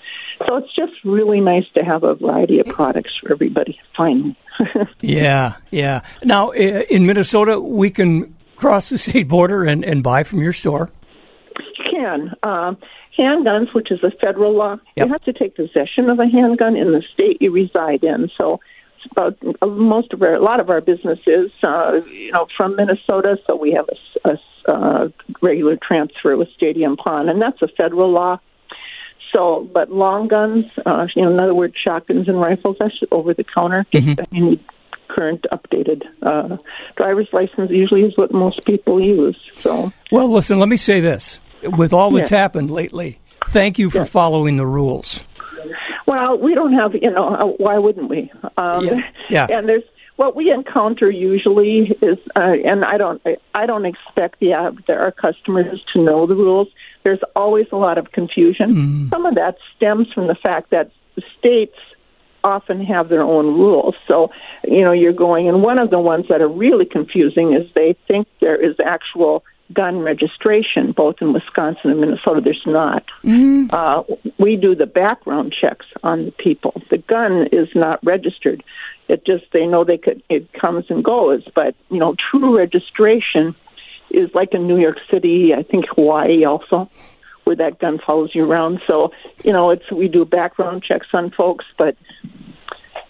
so 0.47 0.57
it's 0.57 0.75
just 0.75 0.93
really 1.05 1.41
nice 1.41 1.65
to 1.75 1.83
have 1.83 2.05
a 2.05 2.15
variety 2.15 2.59
of 2.61 2.67
products 2.67 3.13
for 3.23 3.33
everybody. 3.33 3.79
Finally. 3.97 4.37
Yeah, 5.03 5.57
yeah. 5.71 6.01
Now, 6.25 6.51
in 6.51 7.05
Minnesota, 7.05 7.61
we 7.61 7.91
can 7.91 8.35
cross 8.57 8.89
the 8.89 8.97
state 8.97 9.29
border 9.29 9.65
and, 9.65 9.85
and 9.85 10.03
buy 10.03 10.23
from 10.23 10.41
your 10.43 10.55
store. 10.55 10.91
You 11.59 11.85
can. 11.91 12.33
Um, 12.43 12.79
handguns, 13.19 13.75
which 13.75 13.91
is 13.91 14.03
a 14.03 14.11
federal 14.21 14.55
law, 14.55 14.77
Yep. 14.97 15.07
you 15.07 15.13
have 15.13 15.23
to 15.25 15.33
take 15.35 15.57
possession 15.57 16.09
of 16.09 16.19
a 16.19 16.27
handgun 16.27 16.75
in 16.77 16.93
the 16.93 17.03
state 17.13 17.41
you 17.43 17.51
reside 17.51 18.03
in. 18.03 18.31
So, 18.39 18.61
about 19.11 19.37
uh, 19.63 19.67
most 19.67 20.13
of 20.13 20.23
our, 20.23 20.35
a 20.35 20.43
lot 20.43 20.61
of 20.61 20.71
our 20.71 20.81
businesses, 20.81 21.51
uh, 21.63 22.01
you 22.11 22.33
know, 22.33 22.47
from 22.57 22.77
Minnesota. 22.77 23.39
So 23.47 23.57
we 23.57 23.73
have 23.73 23.89
a 24.25 24.39
uh, 24.71 25.09
regular 25.43 25.77
transfer 25.77 26.37
with 26.37 26.49
Stadium 26.57 26.97
Pawn, 26.97 27.29
and 27.29 27.41
that's 27.41 27.61
a 27.63 27.69
federal 27.69 28.11
law. 28.11 28.39
So, 29.33 29.69
but 29.73 29.91
long 29.91 30.29
guns, 30.29 30.65
uh, 30.87 31.07
you 31.15 31.23
know, 31.23 31.33
in 31.33 31.41
other 31.41 31.55
words, 31.55 31.75
shotguns 31.83 32.29
and 32.29 32.41
rifles, 32.41 32.77
that's 32.79 32.95
over 33.11 33.35
the 33.35 33.45
counter. 33.45 33.85
You 33.93 34.17
need 34.33 34.65
current 35.09 35.47
updated 35.53 36.03
uh, 36.23 36.57
driver's 36.97 37.29
license. 37.33 37.71
Usually 37.71 38.03
is 38.03 38.17
what 38.17 38.33
most 38.33 38.65
people 38.65 39.05
use. 39.05 39.37
So. 39.59 39.93
Well, 40.11 40.29
listen, 40.29 40.59
let 40.59 40.69
me 40.69 40.77
say 40.77 41.01
this. 41.01 41.41
With 41.63 41.93
all 41.93 42.11
that's 42.13 42.31
Yeah. 42.31 42.39
happened 42.39 42.71
lately, 42.71 43.21
thank 43.49 43.79
you 43.79 43.91
for 43.91 44.05
following 44.05 44.57
the 44.57 44.67
rules. 44.67 45.21
Well, 46.07 46.39
we 46.39 46.55
don't 46.55 46.73
have, 46.73 46.95
you 46.95 47.11
know, 47.11 47.35
uh, 47.35 47.45
why 47.59 47.79
wouldn't 47.79 48.09
we? 48.09 48.31
Um, 48.57 48.87
Yeah, 48.87 49.01
yeah. 49.29 49.47
And 49.51 49.69
there's 49.69 49.83
what 50.17 50.35
we 50.35 50.51
encounter 50.51 51.11
usually 51.11 51.97
is, 52.01 52.19
uh, 52.35 52.55
and 52.65 52.85
I 52.85 52.97
don't, 52.97 53.21
I 53.55 53.67
don't 53.67 53.85
expect 53.85 54.41
the 54.41 54.55
uh, 54.55 54.73
our 54.89 55.13
customers 55.13 55.83
to 55.93 56.03
know 56.03 56.27
the 56.27 56.35
rules. 56.35 56.69
There's 57.03 57.21
always 57.35 57.67
a 57.71 57.77
lot 57.77 57.99
of 57.99 58.13
confusion. 58.13 58.75
Mm. 58.75 59.11
Some 59.11 59.27
of 59.27 59.35
that 59.35 59.59
stems 59.77 60.11
from 60.13 60.27
the 60.27 60.35
fact 60.35 60.71
that 60.71 60.91
states 61.39 61.77
often 62.45 62.85
have 62.85 63.09
their 63.09 63.23
own 63.23 63.47
rules. 63.47 63.95
So, 64.07 64.31
you 64.65 64.83
know, 64.83 64.93
you're 64.93 65.13
going, 65.13 65.49
and 65.49 65.63
one 65.63 65.79
of 65.79 65.91
the 65.91 65.99
ones 65.99 66.27
that 66.29 66.41
are 66.41 66.49
really 66.49 66.87
confusing 66.87 67.53
is 67.53 67.69
they 67.75 67.97
think 68.07 68.29
there 68.41 68.57
is 68.57 68.77
actual 68.85 69.45
gun 69.73 69.99
registration, 69.99 70.93
both 70.93 71.17
in 71.21 71.33
Wisconsin 71.33 71.91
and 71.91 72.01
Minnesota. 72.01 72.41
There's 72.41 72.63
not. 72.67 73.05
Uh, 73.71 74.03
we 74.39 74.57
do 74.57 74.75
the 74.75 74.87
background 74.87 75.55
checks 75.59 75.87
on 76.03 76.27
the 76.27 76.31
people. 76.33 76.81
The 76.91 76.99
gun 76.99 77.49
is 77.53 77.69
not 77.75 78.05
registered. 78.05 78.63
It 79.09 79.25
just 79.25 79.45
they 79.53 79.67
know 79.67 79.85
they 79.85 79.99
could. 79.99 80.23
It 80.29 80.53
comes 80.53 80.87
and 80.89 81.05
goes, 81.05 81.45
but 81.55 81.75
you 81.91 81.99
know, 81.99 82.15
true 82.31 82.57
registration 82.57 83.55
is 84.11 84.31
like 84.35 84.55
in 84.55 84.67
New 84.67 84.79
York 84.79 84.99
City. 85.11 85.55
I 85.55 85.63
think 85.63 85.87
Hawaii 85.95 86.45
also, 86.45 86.91
where 87.45 87.57
that 87.57 87.79
gun 87.79 87.99
follows 88.05 88.35
you 88.35 88.45
around. 88.45 88.81
So 88.87 89.13
you 89.45 89.53
know, 89.53 89.71
it's 89.71 89.91
we 89.91 90.09
do 90.09 90.25
background 90.25 90.83
checks 90.83 91.09
on 91.13 91.31
folks, 91.31 91.65
but 91.79 91.97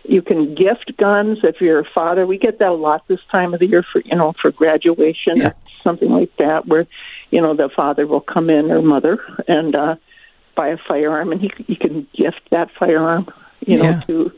you 0.04 0.22
can 0.22 0.54
gift 0.54 0.92
guns 0.98 1.38
if 1.42 1.60
you're 1.60 1.80
a 1.80 1.84
father. 1.94 2.26
We 2.26 2.38
get 2.38 2.58
that 2.58 2.68
a 2.68 2.75
lot 2.75 3.06
this 3.08 3.20
time 3.30 3.54
of 3.54 3.60
the 3.60 3.66
year 3.66 3.84
for 3.90 4.02
you 4.04 4.16
know 4.16 4.34
for 4.40 4.50
graduation 4.50 5.38
Yeah. 5.38 5.52
Something 5.86 6.10
like 6.10 6.32
that, 6.38 6.66
where 6.66 6.86
you 7.30 7.40
know 7.40 7.54
the 7.54 7.70
father 7.74 8.06
will 8.06 8.20
come 8.34 8.50
in 8.50 8.70
or 8.70 8.82
mother 8.82 9.18
and 9.46 9.74
uh, 9.74 9.94
buy 10.56 10.68
a 10.68 10.76
firearm, 10.88 11.32
and 11.32 11.40
he 11.40 11.50
you 11.68 11.76
can 11.76 12.06
gift 12.16 12.40
that 12.50 12.68
firearm, 12.78 13.28
you 13.60 13.78
know, 13.78 13.84
Yeah. 13.90 14.00
to. 14.08 14.32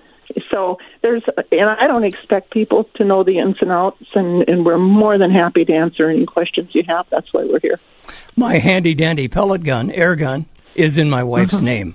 So 0.50 0.76
there's, 1.00 1.22
and 1.50 1.70
I 1.70 1.86
don't 1.86 2.04
expect 2.04 2.50
people 2.52 2.84
to 2.96 3.04
know 3.04 3.24
the 3.24 3.38
ins 3.38 3.56
and 3.62 3.72
outs, 3.72 4.04
and, 4.14 4.46
and 4.46 4.64
we're 4.66 4.76
more 4.78 5.16
than 5.16 5.30
happy 5.30 5.64
to 5.64 5.72
answer 5.72 6.10
any 6.10 6.26
questions 6.26 6.68
you 6.74 6.82
have. 6.86 7.06
That's 7.10 7.32
why 7.32 7.44
we're 7.46 7.60
here. 7.60 7.80
My 8.36 8.58
handy 8.58 8.94
dandy 8.94 9.28
pellet 9.28 9.64
gun, 9.64 9.90
air 9.90 10.16
gun, 10.16 10.44
is 10.74 10.98
in 10.98 11.08
my 11.08 11.24
wife's 11.24 11.60
name. 11.62 11.94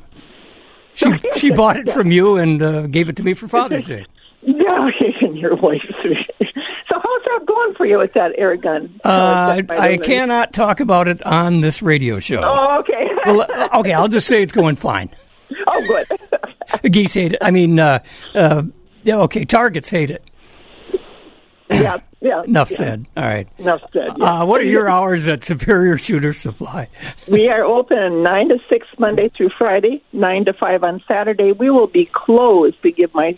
She 0.95 1.11
she 1.37 1.51
bought 1.61 1.77
it 1.77 1.91
from 1.91 2.11
you 2.11 2.37
and 2.37 2.61
uh, 2.61 2.87
gave 2.87 3.07
it 3.07 3.15
to 3.17 3.23
me 3.23 3.35
for 3.35 3.47
Father's 3.47 3.85
Day. 3.93 4.05
Yeah, 4.41 4.89
and 5.21 5.37
your 5.37 5.55
wife. 5.55 5.81
That 7.39 7.45
going 7.45 7.73
for 7.75 7.85
you 7.85 7.97
with 7.97 8.13
that 8.13 8.33
air 8.37 8.55
gun? 8.55 8.99
Uh, 9.03 9.61
Oh, 9.69 9.75
I 9.77 9.97
cannot 9.97 10.53
talk 10.53 10.79
about 10.79 11.07
it 11.07 11.23
on 11.25 11.61
this 11.61 11.81
radio 11.81 12.19
show. 12.19 12.41
Oh, 12.43 12.79
okay. 12.79 13.09
Well, 13.25 13.41
uh, 13.49 13.79
okay, 13.79 13.93
I'll 13.93 14.09
just 14.09 14.27
say 14.27 14.43
it's 14.43 14.51
going 14.51 14.75
fine. 14.75 15.09
oh, 15.67 15.87
good. 15.87 16.91
Geese 16.91 17.13
hate 17.13 17.33
it. 17.33 17.37
I 17.41 17.51
mean, 17.51 17.79
uh, 17.79 17.99
uh, 18.35 18.63
yeah, 19.03 19.19
okay, 19.19 19.45
targets 19.45 19.89
hate 19.89 20.11
it. 20.11 20.29
yeah, 21.69 21.99
yeah. 22.19 22.43
Enough 22.47 22.71
yeah. 22.71 22.77
said. 22.77 23.05
All 23.15 23.23
right. 23.23 23.47
Enough 23.57 23.81
said. 23.93 24.09
yeah. 24.17 24.41
Uh, 24.41 24.45
what 24.45 24.59
are 24.59 24.65
your 24.65 24.89
hours 24.89 25.25
at 25.27 25.43
Superior 25.43 25.97
Shooter 25.97 26.33
Supply? 26.33 26.89
We 27.29 27.47
are 27.47 27.63
open 27.63 28.23
9 28.23 28.49
to 28.49 28.59
6 28.69 28.87
Monday 28.99 29.29
through 29.29 29.51
Friday, 29.57 30.03
9 30.11 30.45
to 30.45 30.53
5 30.53 30.83
on 30.83 31.01
Saturday. 31.07 31.53
We 31.53 31.69
will 31.69 31.87
be 31.87 32.09
closed 32.11 32.81
to 32.83 32.91
give 32.91 33.13
my 33.13 33.37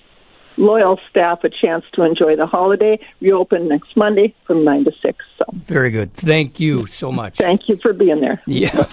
loyal 0.57 0.99
staff 1.09 1.43
a 1.43 1.49
chance 1.49 1.83
to 1.93 2.03
enjoy 2.03 2.35
the 2.35 2.45
holiday. 2.45 2.99
We 3.21 3.31
open 3.31 3.67
next 3.67 3.95
Monday 3.95 4.33
from 4.45 4.63
9 4.63 4.85
to 4.85 4.91
6. 5.01 5.25
So 5.37 5.45
Very 5.53 5.89
good. 5.91 6.13
Thank 6.13 6.59
you 6.59 6.85
so 6.87 7.11
much. 7.11 7.37
Thank 7.37 7.67
you 7.67 7.77
for 7.81 7.93
being 7.93 8.21
there. 8.21 8.41
Yeah. 8.47 8.85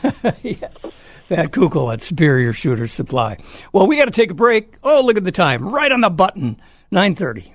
yes. 0.43 0.87
Pat 1.29 1.51
Kukul 1.53 1.93
at 1.93 2.03
Superior 2.03 2.53
Shooter 2.53 2.87
Supply. 2.87 3.39
Well, 3.73 3.87
we 3.87 3.97
got 3.97 4.07
to 4.07 4.11
take 4.11 4.31
a 4.31 4.35
break. 4.35 4.75
Oh, 4.83 5.03
look 5.03 5.17
at 5.17 5.25
the 5.25 5.33
time. 5.33 5.69
Right 5.69 5.91
on 5.93 6.01
the 6.01 6.11
button. 6.11 6.61
930. 6.91 7.53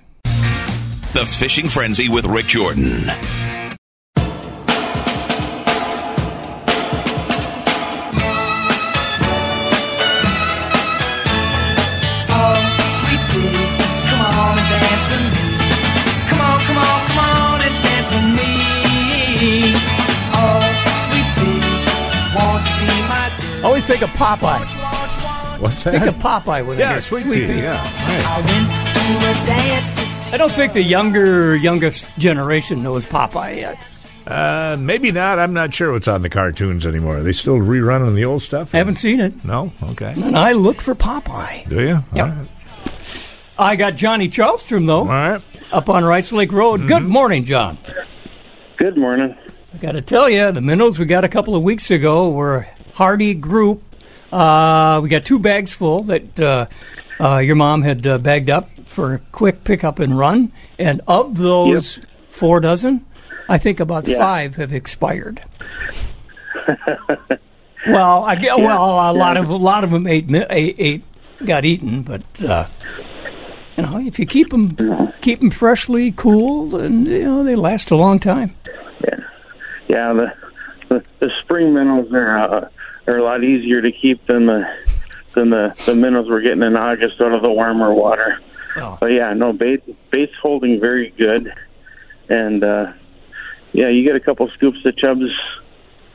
The 1.12 1.26
Fishing 1.26 1.68
Frenzy 1.68 2.08
with 2.08 2.26
Rick 2.26 2.46
Jordan. 2.46 3.04
Think 23.88 24.02
of 24.02 24.10
Popeye. 24.10 25.60
What's 25.60 25.82
that? 25.84 25.92
Think 25.92 26.06
of 26.06 26.14
Popeye 26.16 26.64
when 26.66 26.78
yeah, 26.78 26.90
I 26.90 26.92
hear 26.92 27.00
sweet, 27.00 27.22
Sweet 27.22 27.46
pea. 27.46 27.46
Pea. 27.46 27.58
Yeah, 27.62 27.82
right. 27.82 28.26
I 28.26 28.36
went 28.44 28.94
to 28.94 29.42
a 29.42 29.46
dance 29.46 30.08
I 30.30 30.36
don't 30.36 30.52
think 30.52 30.74
the 30.74 30.82
younger, 30.82 31.56
youngest 31.56 32.04
generation 32.18 32.82
knows 32.82 33.06
Popeye 33.06 33.56
yet. 33.56 33.78
Uh, 34.26 34.76
maybe 34.78 35.10
not. 35.10 35.38
I'm 35.38 35.54
not 35.54 35.72
sure 35.72 35.90
what's 35.90 36.06
on 36.06 36.20
the 36.20 36.28
cartoons 36.28 36.84
anymore. 36.84 37.16
Are 37.16 37.22
they 37.22 37.32
still 37.32 37.56
rerunning 37.56 38.14
the 38.14 38.26
old 38.26 38.42
stuff? 38.42 38.72
Haven't 38.72 38.96
seen 38.96 39.20
it. 39.20 39.42
No. 39.42 39.72
Okay. 39.82 40.12
And 40.12 40.36
I 40.36 40.52
look 40.52 40.82
for 40.82 40.94
Popeye. 40.94 41.66
Do 41.66 41.80
you? 41.80 42.04
Yep. 42.12 42.14
All 42.14 42.28
right. 42.28 42.48
I 43.58 43.76
got 43.76 43.96
Johnny 43.96 44.28
Chalstrom, 44.28 44.86
though, 44.86 44.98
All 44.98 45.06
right. 45.06 45.42
up 45.72 45.88
on 45.88 46.04
Rice 46.04 46.30
Lake 46.30 46.52
Road. 46.52 46.86
Good 46.86 47.04
morning, 47.04 47.44
John. 47.44 47.78
Good 48.76 48.98
morning. 48.98 49.34
I 49.72 49.78
got 49.78 49.92
to 49.92 50.02
tell 50.02 50.28
you, 50.28 50.52
the 50.52 50.60
minnows 50.60 50.98
we 50.98 51.06
got 51.06 51.24
a 51.24 51.28
couple 51.28 51.56
of 51.56 51.62
weeks 51.62 51.90
ago 51.90 52.28
were 52.28 52.56
a 52.56 52.77
hardy 52.98 53.32
group. 53.32 53.80
Uh, 54.32 54.98
we 55.00 55.08
got 55.08 55.24
two 55.24 55.38
bags 55.38 55.72
full 55.72 56.02
that 56.02 56.40
uh, 56.40 56.66
uh, 57.20 57.38
your 57.38 57.54
mom 57.54 57.82
had 57.82 58.04
uh, 58.04 58.18
bagged 58.18 58.50
up 58.50 58.68
for 58.86 59.14
a 59.14 59.18
quick 59.30 59.62
pickup 59.62 60.00
and 60.00 60.18
run. 60.18 60.50
And 60.80 61.00
of 61.06 61.38
those 61.38 62.00
four 62.28 62.58
dozen, 62.58 63.06
I 63.48 63.56
think 63.56 63.78
about 63.78 64.08
Yeah. 64.08 64.18
five 64.18 64.56
have 64.56 64.72
expired. 64.72 65.40
well, 67.86 68.24
I 68.24 68.34
get, 68.34 68.58
well 68.58 69.10
a 69.10 69.12
lot 69.12 69.36
of 69.36 69.48
a 69.48 69.56
lot 69.56 69.84
of 69.84 69.90
them 69.92 70.06
ate, 70.08 70.26
ate, 70.50 70.74
ate 70.78 71.04
got 71.46 71.64
eaten, 71.64 72.02
but 72.02 72.22
uh, 72.44 72.66
you 73.76 73.84
know 73.84 73.98
if 74.00 74.18
you 74.18 74.26
keep 74.26 74.50
them 74.50 74.76
keep 75.20 75.38
them 75.38 75.50
freshly 75.50 76.10
cooled, 76.10 76.74
and 76.74 77.06
you 77.06 77.22
know 77.24 77.44
they 77.44 77.54
last 77.54 77.92
a 77.92 77.96
long 77.96 78.18
time. 78.18 78.56
Yeah, 79.04 79.20
yeah. 79.88 80.12
The 80.12 80.32
the, 80.88 81.04
the 81.20 81.30
spring 81.40 81.72
minnows 81.72 82.12
are 82.12 82.70
are 83.08 83.18
a 83.18 83.22
lot 83.22 83.42
easier 83.42 83.80
to 83.80 83.90
keep 83.90 84.24
than 84.26 84.46
the 84.46 84.64
than 85.34 85.50
the 85.50 85.74
the 85.86 85.94
minnows 85.94 86.28
we're 86.28 86.42
getting 86.42 86.62
in 86.62 86.76
August 86.76 87.20
out 87.20 87.32
of 87.32 87.42
the 87.42 87.50
warmer 87.50 87.92
water. 87.92 88.40
Oh. 88.76 88.98
But 89.00 89.06
yeah, 89.06 89.32
no 89.32 89.52
bait 89.52 89.82
bait's 90.10 90.34
holding 90.40 90.78
very 90.78 91.10
good, 91.10 91.52
and 92.28 92.62
uh, 92.62 92.92
yeah, 93.72 93.88
you 93.88 94.04
get 94.04 94.14
a 94.14 94.20
couple 94.20 94.48
scoops 94.50 94.78
of 94.84 94.96
chubs 94.96 95.30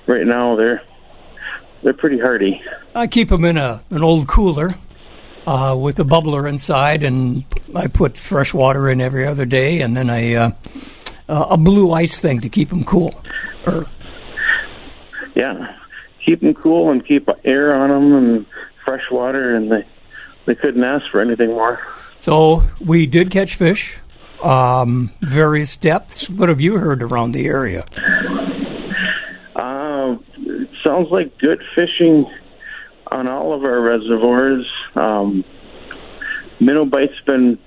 right 0.08 0.26
now. 0.26 0.56
They're 0.56 0.82
they're 1.84 1.94
pretty 1.94 2.20
hardy. 2.20 2.62
I 2.96 3.08
keep 3.08 3.30
them 3.30 3.44
in 3.44 3.58
a 3.58 3.84
an 3.90 4.04
old 4.04 4.28
cooler 4.28 4.76
uh, 5.48 5.76
with 5.80 6.00
a 6.00 6.04
bubbler 6.04 6.48
inside, 6.48 7.04
and 7.04 7.44
I 7.76 7.88
put 7.88 8.18
fresh 8.18 8.54
water 8.54 8.88
in 8.90 9.02
every 9.02 9.26
other 9.26 9.46
day, 9.46 9.82
and 9.82 9.98
then 9.98 10.10
I 10.10 10.34
uh, 10.34 10.52
uh, 11.28 11.48
a 11.50 11.58
blue 11.58 11.92
ice 11.92 12.20
thing 12.20 12.42
to 12.42 12.50
keep 12.50 12.70
them 12.70 12.84
cool. 12.84 13.20
Or 13.66 13.88
Yeah, 15.36 15.76
keep 16.25 16.42
them 16.42 16.53
cool 16.53 16.92
and 16.92 17.06
keep 17.06 17.27
air 17.44 17.74
on 17.74 17.89
them 17.89 18.13
and 18.13 18.46
fresh 18.86 19.03
water, 19.12 19.56
and 19.56 19.72
they 19.72 19.86
they 20.46 20.56
couldn't 20.56 20.84
ask 20.84 21.06
for 21.12 21.22
anything 21.22 21.50
more. 21.50 21.80
so 22.20 22.63
we 22.80 23.06
did 23.06 23.32
catch 23.32 23.56
fish, 23.56 23.98
um, 24.44 25.12
various 25.22 25.75
depths. 25.77 26.30
What 26.30 26.50
have 26.50 26.60
you 26.62 26.77
heard 26.77 27.01
around 27.01 27.32
the 27.32 27.46
area? 27.46 27.86
Uh, 29.56 30.15
sounds 30.84 31.10
like 31.12 31.38
good 31.38 31.62
fishing 31.75 32.25
on 33.12 33.27
all 33.27 33.53
of 33.53 33.64
our 33.64 33.79
reservoirs. 33.79 34.66
Um, 34.96 35.46
minnow 36.59 36.86
bite's 36.86 37.20
been 37.25 37.57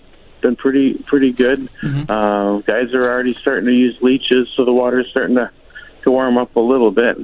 been 0.42 0.57
pretty 0.57 0.95
pretty 1.07 1.33
good. 1.33 1.69
Uh, 2.09 2.59
guys 2.59 2.92
are 2.92 3.05
already 3.11 3.33
starting 3.33 3.66
to 3.66 3.73
use 3.73 3.97
leeches, 4.03 4.49
so 4.57 4.64
the 4.64 4.73
water's 4.73 5.09
starting 5.11 5.37
to 5.37 5.51
to 6.05 6.11
warm 6.11 6.37
up 6.37 6.55
a 6.57 6.61
little 6.61 6.90
bit. 6.90 7.16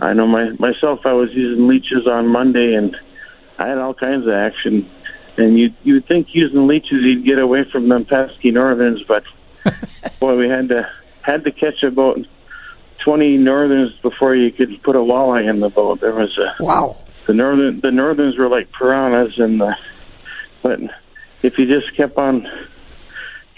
I 0.00 0.12
know 0.14 0.26
my 0.26 0.50
myself. 0.58 1.00
I 1.04 1.12
was 1.12 1.30
using 1.32 1.68
leeches 1.68 2.06
on 2.06 2.26
Monday, 2.28 2.74
and 2.74 2.96
I 3.58 3.68
had 3.68 3.78
all 3.78 3.94
kinds 3.94 4.26
of 4.26 4.32
action. 4.32 4.90
And 5.36 5.58
you 5.58 5.72
you 5.84 5.94
would 5.94 6.06
think 6.08 6.34
using 6.34 6.66
leeches 6.66 7.02
you'd 7.02 7.24
get 7.24 7.38
away 7.38 7.64
from 7.64 7.88
them 7.88 8.04
pesky 8.04 8.50
northerns, 8.50 9.02
but 9.06 9.22
boy, 10.20 10.36
we 10.36 10.48
had 10.48 10.68
to 10.70 10.90
had 11.22 11.44
to 11.44 11.52
catch 11.52 11.82
about 11.82 12.18
twenty 12.98 13.36
northerns 13.36 13.92
before 14.02 14.34
you 14.34 14.50
could 14.50 14.82
put 14.82 14.96
a 14.96 15.00
walleye 15.00 15.48
in 15.48 15.60
the 15.60 15.68
boat. 15.68 16.00
There 16.00 16.14
was 16.14 16.36
a 16.38 16.62
Wow. 16.62 16.96
the 17.26 17.34
northern 17.34 17.80
the 17.80 17.90
northerns 17.90 18.36
were 18.38 18.48
like 18.48 18.72
piranhas, 18.72 19.38
and 19.38 19.60
the, 19.60 19.76
but 20.62 20.80
if 21.42 21.58
you 21.58 21.66
just 21.66 21.94
kept 21.96 22.16
on 22.18 22.46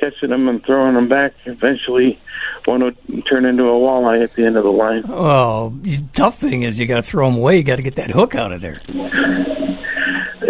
catching 0.02 0.30
them 0.30 0.48
and 0.48 0.64
throwing 0.64 0.94
them 0.94 1.08
back, 1.08 1.32
eventually 1.46 2.18
one 2.64 2.82
would 2.82 2.96
turn 3.28 3.44
into 3.44 3.64
a 3.64 3.72
walleye 3.72 4.22
at 4.22 4.34
the 4.34 4.44
end 4.44 4.56
of 4.56 4.64
the 4.64 4.70
line. 4.72 5.04
Oh, 5.08 5.72
the 5.82 6.02
tough 6.12 6.38
thing 6.38 6.62
is 6.62 6.78
you 6.78 6.86
got 6.86 6.96
to 6.96 7.02
throw 7.02 7.28
them 7.28 7.38
away. 7.38 7.56
You 7.58 7.62
got 7.62 7.76
to 7.76 7.82
get 7.82 7.96
that 7.96 8.10
hook 8.10 8.34
out 8.34 8.52
of 8.52 8.60
there. 8.60 8.80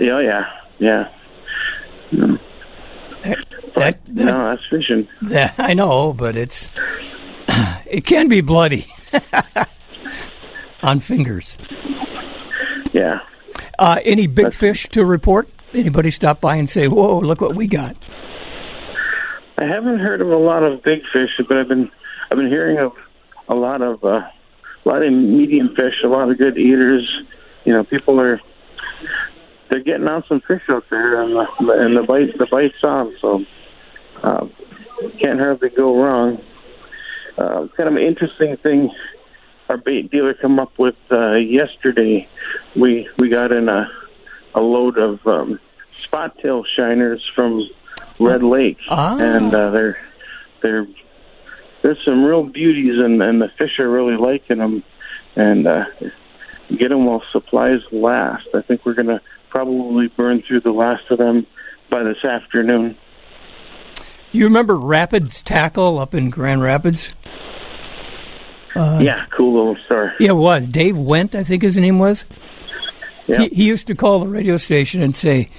Yeah, 0.01 0.21
yeah, 0.21 0.45
yeah. 0.79 1.09
Mm. 2.13 2.39
That, 3.23 3.39
that, 3.77 4.05
that, 4.07 4.25
No, 4.25 4.51
that's 4.51 4.63
fishing. 4.71 5.09
that- 5.23 5.55
I 5.59 5.75
know, 5.75 6.13
but 6.13 6.37
it's 6.37 6.71
it 7.87 8.05
can 8.05 8.29
be 8.29 8.41
bloody 8.41 8.87
on 10.83 11.01
fingers. 11.01 11.57
Yeah. 12.93 13.21
Uh, 13.79 13.99
any 14.05 14.27
big 14.27 14.53
fish 14.53 14.89
to 14.91 15.05
report? 15.05 15.49
Anybody 15.75 16.11
stop 16.11 16.41
by 16.41 16.57
and 16.57 16.69
say, 16.69 16.87
"Whoa, 16.89 17.19
look 17.19 17.41
what 17.41 17.55
we 17.55 17.67
got"? 17.67 17.97
I 19.63 19.67
haven't 19.67 20.01
heard 20.01 20.21
of 20.21 20.29
a 20.29 20.37
lot 20.37 20.65
of 20.65 20.83
big 20.83 21.03
fish, 21.13 21.31
but 21.47 21.57
I've 21.57 21.69
been 21.69 21.89
I've 22.31 22.37
been 22.37 22.49
hearing 22.49 22.79
of 22.79 22.95
a 23.49 23.55
lot 23.55 23.81
of 23.81 24.03
uh, 24.03 24.09
a 24.09 24.85
lot 24.85 25.05
of 25.05 25.13
medium 25.13 25.77
fish, 25.77 25.95
a 26.03 26.09
lot 26.09 26.29
of 26.29 26.37
good 26.37 26.59
eaters. 26.59 27.09
You 27.65 27.73
know, 27.73 27.85
people 27.85 28.21
are 28.21 28.41
they're 29.71 29.85
getting 29.85 30.09
out 30.09 30.25
some 30.29 30.41
fish 30.41 30.63
out 30.69 30.85
there, 30.91 31.23
and 31.23 31.37
the 31.37 31.47
and 31.75 31.97
the 31.97 32.03
bite 32.03 32.37
the 32.39 32.47
bite's 32.51 32.83
on, 32.83 33.15
so 33.21 33.45
uh, 34.25 34.49
can't 35.21 35.39
hardly 35.39 35.69
go 35.69 36.03
wrong. 36.03 36.43
Uh, 37.39 37.69
kind 37.77 37.89
of 37.89 37.95
an 37.95 38.03
interesting 38.03 38.57
thing. 38.57 38.91
Our 39.69 39.77
bait 39.77 40.11
dealer 40.11 40.35
come 40.35 40.59
up 40.59 40.77
with 40.77 40.97
uh, 41.13 41.35
yesterday. 41.35 42.29
We 42.75 43.09
we 43.19 43.29
got 43.29 43.53
in 43.53 43.69
a 43.69 43.89
a 44.57 44.61
load 44.61 44.99
of 44.99 45.25
um, 45.25 45.61
spot 45.93 46.37
tail 46.39 46.65
shiners 46.77 47.21
from 47.33 47.63
Red 48.21 48.43
Lake, 48.43 48.79
Ah. 48.89 49.19
and 49.19 49.53
uh, 49.55 49.71
they're 49.71 49.97
they're 50.63 50.87
there's 51.83 51.99
some 52.05 52.25
real 52.25 52.45
beauties, 52.45 52.99
and 52.99 53.21
and 53.23 53.41
the 53.43 53.49
fish 53.59 53.79
are 53.79 53.91
really 53.91 54.17
liking 54.17 54.59
them, 54.59 54.83
and 55.37 55.67
uh, 55.67 55.85
get 56.79 56.89
them 56.91 57.05
while 57.05 57.23
supplies 57.33 57.81
last. 57.91 58.47
I 58.55 58.63
think 58.63 58.85
we're 58.87 58.95
gonna 58.95 59.21
probably 59.51 60.09
burn 60.09 60.43
through 60.47 60.61
the 60.61 60.71
last 60.73 61.03
of 61.11 61.19
them 61.19 61.47
by 61.91 62.03
this 62.03 62.25
afternoon. 62.25 62.97
Do 64.33 64.39
you 64.39 64.45
remember 64.45 64.77
Rapids 64.79 65.43
Tackle 65.43 65.99
up 65.99 66.15
in 66.15 66.31
Grand 66.31 66.63
Rapids? 66.63 67.13
Uh, 68.75 69.01
yeah, 69.03 69.27
cool 69.37 69.53
little 69.55 69.77
store. 69.85 70.15
Yeah, 70.19 70.31
it 70.31 70.37
was 70.37 70.67
Dave 70.67 70.97
Went, 70.97 71.35
I 71.35 71.43
think 71.45 71.63
his 71.63 71.77
name 71.77 71.99
was. 71.99 72.25
Yeah. 73.27 73.41
He, 73.43 73.49
he 73.49 73.65
used 73.65 73.87
to 73.89 73.95
call 73.95 74.21
the 74.21 74.27
radio 74.27 74.57
station 74.57 75.03
and 75.03 75.15
say, 75.15 75.51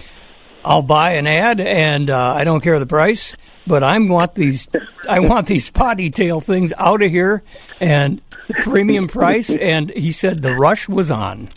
"I'll 0.64 0.82
buy 0.82 1.14
an 1.14 1.28
ad, 1.28 1.60
and 1.60 2.10
uh, 2.10 2.34
I 2.34 2.44
don't 2.44 2.62
care 2.62 2.80
the 2.80 2.86
price, 2.86 3.36
but 3.68 3.84
I 3.84 3.98
want 4.00 4.36
these, 4.36 4.68
I 5.10 5.20
want 5.20 5.48
these 5.48 5.70
potty 5.70 6.10
tail 6.10 6.40
things 6.40 6.74
out 6.78 7.02
of 7.02 7.12
here, 7.12 7.44
and 7.80 8.22
the 8.48 8.56
premium 8.56 9.08
price." 9.08 9.50
And 9.60 9.90
he 9.92 10.12
said 10.12 10.42
the 10.42 10.56
rush 10.56 10.90
was 10.90 11.10
on. 11.12 11.52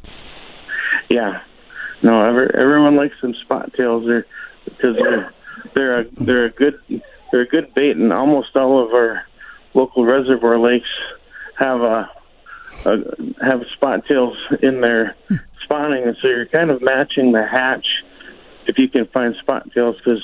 Yeah, 1.08 1.40
no, 2.02 2.24
ever, 2.24 2.54
everyone 2.56 2.96
likes 2.96 3.20
them 3.20 3.34
spot 3.34 3.72
tails. 3.74 4.06
They're 4.06 4.26
because 4.64 4.96
they're 4.96 5.32
they're 5.74 6.00
a 6.00 6.04
they're 6.20 6.44
a 6.46 6.50
good 6.50 6.78
they're 7.30 7.42
a 7.42 7.48
good 7.48 7.72
bait, 7.74 7.96
and 7.96 8.12
almost 8.12 8.56
all 8.56 8.84
of 8.84 8.92
our 8.92 9.26
local 9.74 10.04
reservoir 10.04 10.58
lakes 10.58 10.88
have 11.58 11.80
a, 11.80 12.10
a 12.84 12.96
have 13.42 13.62
spot 13.74 14.06
tails 14.06 14.36
in 14.62 14.80
their 14.80 15.14
spawning, 15.62 16.04
and 16.04 16.16
so 16.20 16.28
you're 16.28 16.46
kind 16.46 16.70
of 16.70 16.82
matching 16.82 17.32
the 17.32 17.46
hatch 17.46 17.86
if 18.68 18.78
you 18.78 18.88
can 18.88 19.06
find 19.06 19.34
spot 19.36 19.68
tails 19.72 19.96
because 19.96 20.22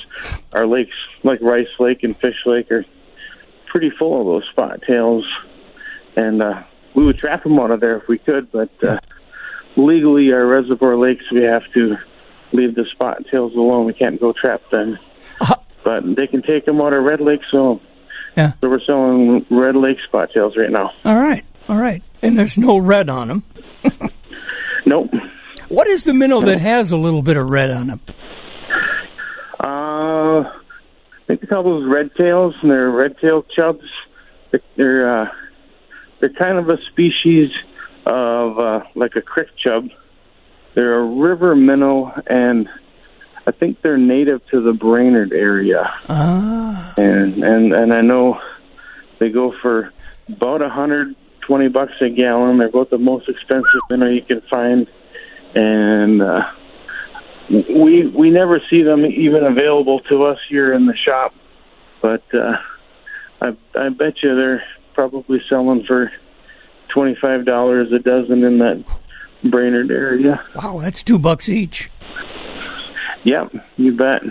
our 0.53 0.65
lakes 0.67 0.95
like 1.23 1.41
Rice 1.41 1.67
Lake 1.79 2.03
and 2.03 2.17
Fish 2.17 2.37
Lake 2.45 2.71
are 2.71 2.85
pretty 3.67 3.89
full 3.97 4.19
of 4.21 4.25
those 4.27 4.49
spot 4.51 4.81
tails. 4.87 5.25
and 6.15 6.41
uh, 6.43 6.63
we 6.95 7.03
would 7.05 7.17
trap 7.17 7.43
them 7.43 7.57
out 7.59 7.71
of 7.71 7.79
there 7.79 7.97
if 7.97 8.07
we 8.07 8.17
could. 8.19 8.51
But 8.51 8.69
uh, 8.83 8.97
legally, 9.75 10.31
our 10.31 10.45
reservoir 10.45 10.95
lakes, 10.97 11.23
we 11.31 11.41
have 11.43 11.63
to 11.73 11.95
leave 12.51 12.75
the 12.75 12.85
spot 12.91 13.23
tails 13.31 13.53
alone. 13.55 13.85
We 13.85 13.93
can't 13.93 14.19
go 14.19 14.31
trap 14.33 14.61
them. 14.71 14.97
But 15.83 16.03
they 16.15 16.27
can 16.27 16.41
take 16.43 16.65
them 16.65 16.79
out 16.79 16.93
of 16.93 17.03
Red 17.03 17.19
Lake, 17.19 17.41
so 17.51 17.81
Yeah. 18.37 18.53
so 18.61 18.69
we're 18.69 18.79
selling 18.85 19.45
Red 19.49 19.75
Lake 19.75 19.97
spot 20.07 20.29
tails 20.33 20.55
right 20.55 20.69
now. 20.69 20.91
All 21.03 21.15
right. 21.15 21.43
All 21.67 21.77
right. 21.77 22.01
And 22.21 22.37
there's 22.37 22.57
no 22.57 22.77
red 22.77 23.09
on 23.09 23.27
them. 23.29 23.43
Nope. 24.85 25.11
What 25.69 25.87
is 25.87 26.03
the 26.03 26.13
minnow 26.13 26.41
that 26.41 26.59
has 26.59 26.91
a 26.91 26.97
little 26.97 27.21
bit 27.21 27.37
of 27.37 27.49
red 27.49 27.71
on 27.71 27.87
them? 27.87 28.01
Uh, 29.59 29.63
I 30.41 30.43
think 30.43 31.12
they 31.27 31.37
call 31.37 31.63
those 31.63 31.89
red 31.89 32.11
tails, 32.15 32.55
and 32.61 32.71
they're 32.71 32.89
red 32.89 33.17
tailed 33.19 33.45
chubs. 33.55 33.85
They're 34.51 34.61
they're, 34.77 35.21
uh, 35.21 35.29
they're 36.19 36.33
kind 36.33 36.57
of 36.57 36.69
a 36.69 36.77
species 36.91 37.49
of 38.05 38.59
uh, 38.59 38.81
like 38.95 39.15
a 39.15 39.21
creek 39.21 39.47
chub. 39.57 39.87
They're 40.75 40.99
a 40.99 41.05
river 41.05 41.55
minnow, 41.55 42.11
and 42.27 42.67
I 43.45 43.51
think 43.51 43.81
they're 43.81 43.97
native 43.97 44.41
to 44.51 44.61
the 44.61 44.73
Brainerd 44.73 45.31
area. 45.31 45.91
Ah. 46.09 46.93
And 46.97 47.43
and 47.43 47.73
and 47.73 47.93
I 47.93 48.01
know 48.01 48.39
they 49.19 49.29
go 49.29 49.53
for 49.61 49.93
about 50.27 50.61
a 50.61 50.69
hundred 50.69 51.15
twenty 51.41 51.67
bucks 51.69 51.93
a 52.01 52.09
gallon. 52.09 52.57
They're 52.57 52.67
about 52.67 52.89
the 52.89 52.97
most 52.97 53.29
expensive 53.29 53.81
minnow 53.89 54.09
you 54.09 54.23
can 54.23 54.41
find, 54.49 54.87
and 55.55 56.21
uh, 56.21 56.41
we 57.49 58.07
we 58.07 58.29
never 58.29 58.61
see 58.69 58.83
them 58.83 59.05
even 59.05 59.43
available 59.43 59.99
to 60.09 60.23
us 60.23 60.39
here 60.49 60.73
in 60.73 60.85
the 60.85 60.95
shop. 60.95 61.33
But 62.01 62.23
uh, 62.33 62.57
I 63.41 63.57
I 63.75 63.89
bet 63.89 64.23
you 64.23 64.35
they're 64.35 64.63
probably 64.93 65.41
selling 65.49 65.83
for 65.85 66.11
twenty 66.93 67.17
five 67.21 67.45
dollars 67.45 67.91
a 67.91 67.99
dozen 67.99 68.43
in 68.43 68.59
that 68.59 68.83
Brainerd 69.43 69.91
area. 69.91 70.41
Wow, 70.55 70.79
that's 70.79 71.03
two 71.03 71.19
bucks 71.19 71.49
each. 71.49 71.89
Yep, 73.25 73.53
you 73.77 73.95
bet. 73.95 74.21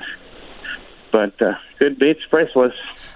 But 1.11 1.41
uh, 1.43 1.53
good 1.79 1.99
bait's 1.99 2.21
priceless. 2.31 2.73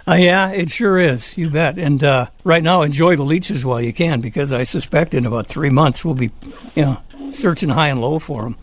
Uh, 0.06 0.14
yeah, 0.14 0.50
it 0.50 0.70
sure 0.70 0.98
is. 0.98 1.36
You 1.38 1.48
bet. 1.48 1.78
And 1.78 2.04
uh, 2.04 2.28
right 2.44 2.62
now, 2.62 2.82
enjoy 2.82 3.16
the 3.16 3.24
leeches 3.24 3.64
while 3.64 3.80
you 3.80 3.92
can, 3.92 4.20
because 4.20 4.52
I 4.52 4.64
suspect 4.64 5.14
in 5.14 5.24
about 5.24 5.46
three 5.46 5.70
months 5.70 6.04
we'll 6.04 6.14
be, 6.14 6.30
you 6.74 6.82
know, 6.82 6.98
searching 7.30 7.70
high 7.70 7.88
and 7.88 8.00
low 8.00 8.18
for 8.18 8.42
them. 8.42 8.56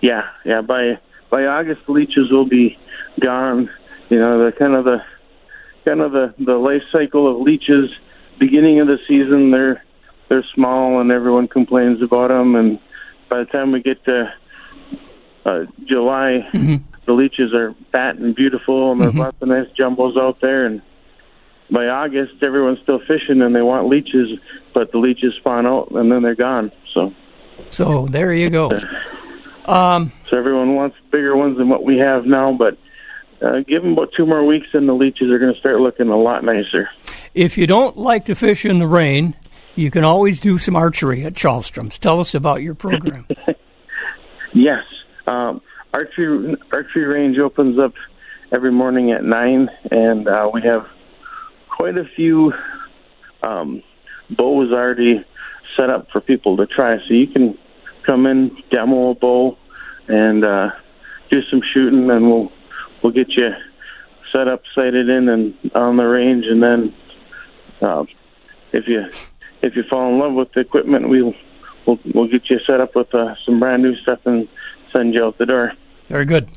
Yeah, 0.00 0.28
yeah. 0.44 0.60
By 0.60 0.98
by 1.30 1.46
August, 1.46 1.82
leeches 1.88 2.30
will 2.30 2.46
be 2.46 2.78
gone. 3.20 3.70
You 4.08 4.18
know, 4.18 4.44
the 4.44 4.52
kind 4.52 4.74
of 4.74 4.84
the 4.84 5.02
kind 5.84 6.00
of 6.00 6.12
the 6.12 6.34
the 6.38 6.56
life 6.56 6.82
cycle 6.90 7.28
of 7.28 7.40
leeches. 7.40 7.90
Beginning 8.38 8.80
of 8.80 8.86
the 8.86 8.98
season, 9.06 9.50
they're 9.50 9.84
they're 10.28 10.46
small 10.54 11.00
and 11.00 11.10
everyone 11.10 11.48
complains 11.48 12.00
about 12.00 12.28
them. 12.28 12.54
And 12.54 12.78
by 13.28 13.40
the 13.40 13.44
time 13.44 13.72
we 13.72 13.82
get 13.82 14.02
to 14.04 14.32
uh, 15.44 15.64
July, 15.84 16.48
mm-hmm. 16.52 16.76
the 17.04 17.12
leeches 17.12 17.52
are 17.52 17.74
fat 17.92 18.16
and 18.16 18.34
beautiful, 18.34 18.92
and 18.92 19.00
there's 19.00 19.10
mm-hmm. 19.10 19.20
lots 19.20 19.36
of 19.42 19.48
nice 19.48 19.68
jumbos 19.78 20.16
out 20.16 20.40
there. 20.40 20.64
And 20.64 20.80
by 21.70 21.86
August, 21.86 22.42
everyone's 22.42 22.80
still 22.80 23.00
fishing 23.00 23.42
and 23.42 23.54
they 23.54 23.62
want 23.62 23.88
leeches, 23.88 24.38
but 24.72 24.90
the 24.92 24.98
leeches 24.98 25.34
spawn 25.34 25.66
out 25.66 25.90
and 25.90 26.10
then 26.10 26.22
they're 26.22 26.34
gone. 26.34 26.72
So. 26.94 27.12
So 27.70 28.06
there 28.06 28.32
you 28.32 28.50
go. 28.50 28.70
Uh, 28.70 28.80
So 30.28 30.36
everyone 30.36 30.74
wants 30.74 30.96
bigger 31.10 31.36
ones 31.36 31.58
than 31.58 31.68
what 31.68 31.84
we 31.84 31.98
have 31.98 32.26
now, 32.26 32.52
but 32.52 32.78
uh, 33.42 33.60
give 33.60 33.82
them 33.82 33.92
about 33.92 34.10
two 34.16 34.26
more 34.26 34.44
weeks, 34.44 34.68
and 34.72 34.88
the 34.88 34.92
leeches 34.92 35.30
are 35.30 35.38
going 35.38 35.52
to 35.52 35.60
start 35.60 35.80
looking 35.80 36.08
a 36.08 36.16
lot 36.16 36.44
nicer. 36.44 36.88
If 37.34 37.56
you 37.56 37.66
don't 37.66 37.96
like 37.96 38.24
to 38.26 38.34
fish 38.34 38.64
in 38.64 38.78
the 38.78 38.86
rain, 38.86 39.34
you 39.74 39.90
can 39.90 40.04
always 40.04 40.40
do 40.40 40.58
some 40.58 40.76
archery 40.76 41.24
at 41.24 41.34
Chalstrom's. 41.34 41.98
Tell 41.98 42.20
us 42.20 42.34
about 42.34 42.62
your 42.62 42.74
program. 42.74 43.26
Yes, 44.52 44.82
um, 45.26 45.62
archery 45.92 46.56
archery 46.72 47.04
range 47.04 47.38
opens 47.38 47.78
up 47.78 47.94
every 48.52 48.72
morning 48.72 49.12
at 49.12 49.22
nine, 49.22 49.70
and 49.90 50.26
uh, 50.26 50.50
we 50.52 50.62
have 50.62 50.86
quite 51.68 51.96
a 51.96 52.04
few 52.16 52.52
um, 53.42 53.82
bows 54.30 54.72
already 54.72 55.24
set 55.76 55.88
up 55.88 56.10
for 56.10 56.20
people 56.20 56.56
to 56.56 56.66
try. 56.66 56.98
So 57.06 57.14
you 57.14 57.28
can 57.28 57.56
come 58.04 58.26
in, 58.26 58.56
demo 58.70 59.10
a 59.10 59.14
bow, 59.14 59.56
and 60.08 60.44
uh, 60.44 60.70
do 61.30 61.42
some 61.50 61.62
shooting, 61.72 62.10
and 62.10 62.28
we'll 62.28 62.52
we'll 63.02 63.12
get 63.12 63.30
you 63.30 63.50
set 64.32 64.48
up, 64.48 64.62
sighted 64.74 65.08
in, 65.08 65.28
and 65.28 65.54
on 65.74 65.96
the 65.96 66.04
range, 66.04 66.46
and 66.46 66.62
then 66.62 66.94
uh, 67.80 68.04
if 68.72 68.86
you 68.86 69.06
if 69.62 69.76
you 69.76 69.82
fall 69.84 70.12
in 70.12 70.18
love 70.18 70.32
with 70.34 70.52
the 70.52 70.60
equipment, 70.60 71.08
we'll 71.08 71.34
we'll, 71.86 71.98
we'll 72.14 72.28
get 72.28 72.48
you 72.50 72.58
set 72.66 72.80
up 72.80 72.94
with 72.94 73.14
uh, 73.14 73.34
some 73.44 73.60
brand 73.60 73.82
new 73.82 73.96
stuff 73.96 74.20
and 74.24 74.48
send 74.92 75.14
you 75.14 75.24
out 75.24 75.38
the 75.38 75.46
door. 75.46 75.72
Very 76.08 76.24
good. 76.24 76.48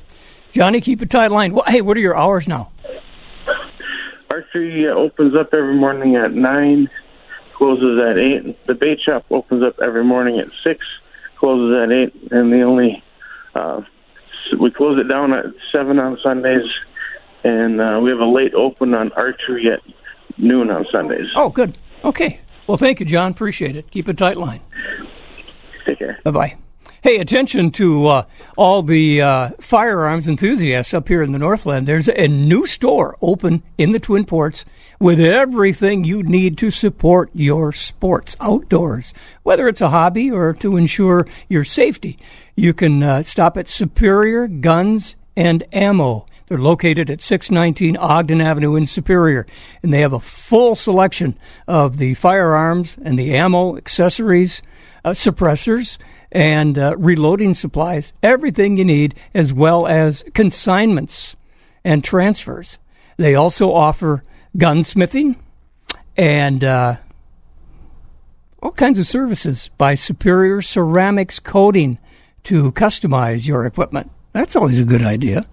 Johnny, 0.51 0.81
keep 0.81 1.01
a 1.01 1.05
tight 1.05 1.31
line. 1.31 1.53
Well, 1.53 1.63
hey, 1.67 1.81
what 1.81 1.97
are 1.97 2.01
your 2.01 2.15
hours 2.15 2.47
now? 2.47 2.71
Archery 4.29 4.87
uh, 4.87 4.93
opens 4.93 5.35
up 5.35 5.53
every 5.53 5.75
morning 5.75 6.15
at 6.15 6.33
nine, 6.33 6.89
closes 7.55 7.99
at 7.99 8.19
eight. 8.19 8.65
The 8.65 8.73
bait 8.73 8.99
shop 8.99 9.25
opens 9.29 9.63
up 9.63 9.79
every 9.79 10.03
morning 10.03 10.39
at 10.39 10.47
six, 10.63 10.85
closes 11.43 11.75
at 11.83 11.91
eight, 11.91 12.31
and 12.31 12.53
the 12.53 12.61
only 12.61 13.03
uh, 13.53 13.81
we 14.57 14.71
close 14.71 14.97
it 14.97 15.09
down 15.09 15.33
at 15.33 15.43
seven 15.73 15.99
on 15.99 16.17
Sundays, 16.23 16.63
and 17.43 17.81
uh, 17.81 17.99
we 18.01 18.09
have 18.11 18.19
a 18.19 18.25
late 18.25 18.53
open 18.53 18.93
on 18.93 19.11
archery 19.11 19.69
at 19.69 19.81
noon 20.37 20.69
on 20.69 20.85
Sundays. 20.89 21.27
Oh, 21.35 21.49
good. 21.49 21.77
Okay. 22.05 22.39
Well, 22.65 22.77
thank 22.77 23.01
you, 23.01 23.05
John. 23.05 23.31
Appreciate 23.31 23.75
it. 23.75 23.91
Keep 23.91 24.07
a 24.07 24.13
tight 24.13 24.37
line. 24.37 24.61
Take 25.85 25.99
care. 25.99 26.17
Bye 26.23 26.31
bye. 26.31 26.57
Hey, 27.03 27.17
attention 27.17 27.71
to 27.71 28.07
uh, 28.07 28.25
all 28.55 28.81
the 28.81 29.21
uh, 29.21 29.49
firearms 29.59 30.25
enthusiasts 30.25 30.93
up 30.93 31.09
here 31.09 31.21
in 31.21 31.33
the 31.33 31.37
Northland. 31.37 31.85
There's 31.85 32.07
a 32.07 32.29
new 32.29 32.65
store 32.65 33.17
open 33.21 33.61
in 33.77 33.91
the 33.91 33.99
Twin 33.99 34.23
Ports 34.23 34.63
with 35.01 35.19
everything 35.19 36.05
you 36.05 36.23
need 36.23 36.57
to 36.59 36.71
support 36.71 37.29
your 37.33 37.73
sports 37.73 38.37
outdoors, 38.39 39.13
whether 39.43 39.67
it's 39.67 39.81
a 39.81 39.89
hobby 39.89 40.31
or 40.31 40.53
to 40.53 40.77
ensure 40.77 41.27
your 41.49 41.65
safety. 41.65 42.17
You 42.55 42.73
can 42.73 43.03
uh, 43.03 43.23
stop 43.23 43.57
at 43.57 43.67
Superior 43.67 44.47
Guns 44.47 45.17
and 45.35 45.65
Ammo. 45.73 46.25
They're 46.47 46.57
located 46.57 47.09
at 47.09 47.19
619 47.19 47.97
Ogden 47.97 48.39
Avenue 48.39 48.77
in 48.77 48.87
Superior, 48.87 49.45
and 49.81 49.93
they 49.93 49.99
have 49.99 50.13
a 50.13 50.21
full 50.21 50.73
selection 50.73 51.37
of 51.67 51.97
the 51.97 52.13
firearms 52.13 52.95
and 53.03 53.19
the 53.19 53.33
ammo, 53.35 53.75
accessories, 53.75 54.61
uh, 55.03 55.09
suppressors, 55.11 55.97
and 56.33 56.79
uh, 56.79 56.95
reloading 56.97 57.53
supplies, 57.53 58.11
everything 58.23 58.75
you 58.75 58.83
need, 58.83 59.15
as 59.33 59.53
well 59.53 59.85
as 59.87 60.23
consignments 60.33 61.35
and 61.85 62.03
transfers. 62.03 62.79
They 63.17 63.35
also 63.35 63.71
offer 63.71 64.23
gunsmithing 64.57 65.35
and 66.17 66.63
uh, 66.63 66.95
all 68.61 68.71
kinds 68.71 68.97
of 68.97 69.05
services 69.05 69.69
by 69.77 69.93
Superior 69.93 70.61
Ceramics 70.61 71.39
Coating 71.39 71.99
to 72.45 72.71
customize 72.71 73.47
your 73.47 73.65
equipment. 73.65 74.09
That's 74.31 74.55
always 74.55 74.79
a 74.79 74.85
good 74.85 75.03
idea. 75.03 75.45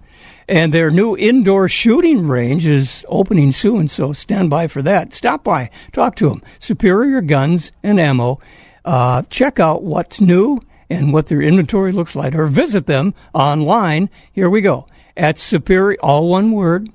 And 0.47 0.73
their 0.73 0.89
new 0.89 1.15
indoor 1.15 1.69
shooting 1.69 2.27
range 2.27 2.65
is 2.65 3.05
opening 3.07 3.51
soon, 3.51 3.87
so 3.87 4.13
stand 4.13 4.49
by 4.49 4.67
for 4.67 4.81
that. 4.81 5.13
Stop 5.13 5.43
by, 5.43 5.69
talk 5.91 6.15
to 6.17 6.29
them. 6.29 6.41
Superior 6.57 7.21
Guns 7.21 7.71
and 7.83 7.99
Ammo. 7.99 8.39
Uh, 8.83 9.21
check 9.29 9.59
out 9.59 9.83
what's 9.83 10.19
new 10.19 10.59
and 10.91 11.13
what 11.13 11.27
their 11.27 11.41
inventory 11.41 11.93
looks 11.93 12.15
like, 12.15 12.35
or 12.35 12.47
visit 12.47 12.85
them 12.85 13.13
online. 13.33 14.09
Here 14.33 14.49
we 14.49 14.61
go 14.61 14.87
at 15.15 15.39
Superior, 15.39 15.97
all 16.01 16.27
one 16.27 16.51
word, 16.51 16.89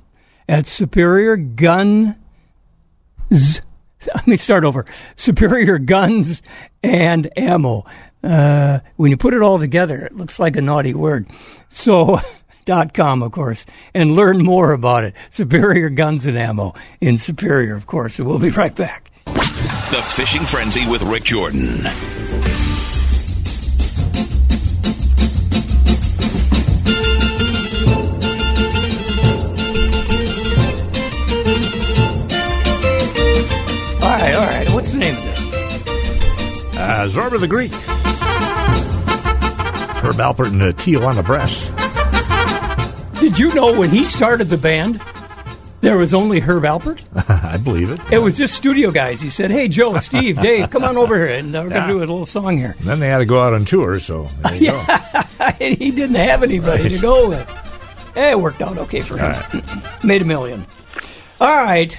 at 0.49 0.67
Superior 0.67 1.37
Gun. 1.37 2.17
Let 3.31 4.27
me 4.27 4.37
start 4.37 4.65
over. 4.65 4.85
Superior 5.17 5.79
Guns 5.79 6.43
and 6.83 7.31
Ammo. 7.37 7.85
Uh, 8.23 8.81
when 8.97 9.11
you 9.11 9.17
put 9.17 9.35
it 9.35 9.43
all 9.43 9.59
together, 9.59 10.05
it 10.05 10.17
looks 10.17 10.39
like 10.39 10.57
a 10.57 10.63
naughty 10.63 10.95
word. 10.95 11.29
So, 11.69 12.21
dot 12.67 12.93
com, 12.93 13.23
of 13.23 13.33
course, 13.33 13.65
and 13.95 14.15
learn 14.15 14.45
more 14.45 14.73
about 14.73 15.05
it. 15.05 15.15
Superior 15.31 15.89
Guns 15.89 16.27
and 16.27 16.37
Ammo 16.37 16.75
in 17.01 17.17
Superior, 17.17 17.75
of 17.75 17.87
course. 17.87 18.19
And 18.19 18.29
we'll 18.29 18.39
be 18.39 18.51
right 18.51 18.75
back. 18.75 19.11
The 19.25 20.03
Fishing 20.17 20.45
Frenzy 20.45 20.87
with 20.87 21.03
Rick 21.03 21.25
Jordan. 21.25 21.81
Right, 34.27 34.35
all 34.35 34.47
right. 34.47 34.69
What's 34.73 34.93
the 34.93 34.99
name 34.99 35.15
of 35.17 35.23
this? 35.25 35.41
Uh, 36.77 37.09
Zorba 37.11 37.41
the 37.41 37.49
Greek. 37.49 37.73
Herb 40.03 40.17
Alpert 40.17 40.49
and 40.49 40.61
the 40.61 40.73
Tijuana 40.75 41.25
Brass. 41.25 41.69
Did 43.21 43.39
you 43.39 43.53
know 43.55 43.73
when 43.79 43.91
he 43.91 44.05
started 44.05 44.49
the 44.51 44.59
band, 44.59 45.01
there 45.81 45.97
was 45.97 46.15
only 46.15 46.39
Herb 46.39 46.63
Alpert? 46.65 47.03
I 47.45 47.57
believe 47.57 47.91
it. 47.91 47.99
It 48.13 48.19
was 48.19 48.37
just 48.37 48.55
studio 48.55 48.91
guys. 48.91 49.21
He 49.21 49.31
said, 49.31 49.51
"Hey, 49.51 49.69
Joe, 49.69 49.99
Steve, 49.99 50.41
Dave, 50.41 50.71
come 50.71 50.85
on 50.85 50.97
over 50.97 51.17
here, 51.17 51.35
and 51.39 51.53
we're 51.53 51.65
Yeah. 51.69 51.69
gonna 51.81 51.89
do 51.93 51.99
a 51.99 52.01
little 52.01 52.27
song 52.27 52.57
here." 52.59 52.77
And 52.79 52.87
then 52.87 53.01
they 53.01 53.09
had 53.09 53.19
to 53.19 53.25
go 53.25 53.43
out 53.43 53.53
on 53.55 53.65
tour, 53.65 53.99
so 53.99 54.29
there 54.45 54.55
you 54.55 54.71
go. 54.73 54.85
and 55.61 55.75
he 55.77 55.91
didn't 55.91 56.17
have 56.17 56.43
anybody 56.43 56.83
Right. 56.85 56.95
to 56.95 57.01
go 57.01 57.29
with. 57.31 57.51
Eh, 58.15 58.31
It 58.31 58.41
worked 58.41 58.63
out 58.63 58.79
okay 58.79 59.01
for 59.01 59.17
him. 59.19 59.63
Made 60.05 60.23
a 60.23 60.25
million. 60.27 60.67
All 61.41 61.55
right. 61.55 61.99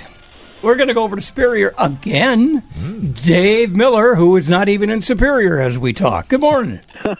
We're 0.61 0.75
going 0.75 0.87
to 0.87 0.93
go 0.93 1.03
over 1.03 1.15
to 1.15 1.21
Superior 1.21 1.73
again. 1.77 3.13
Dave 3.23 3.75
Miller, 3.75 4.15
who 4.15 4.35
is 4.37 4.49
not 4.49 4.67
even 4.69 4.89
in 4.89 5.01
Superior 5.01 5.59
as 5.61 5.77
we 5.77 5.93
talk. 5.93 6.27
Good 6.29 6.41
morning. 6.41 6.81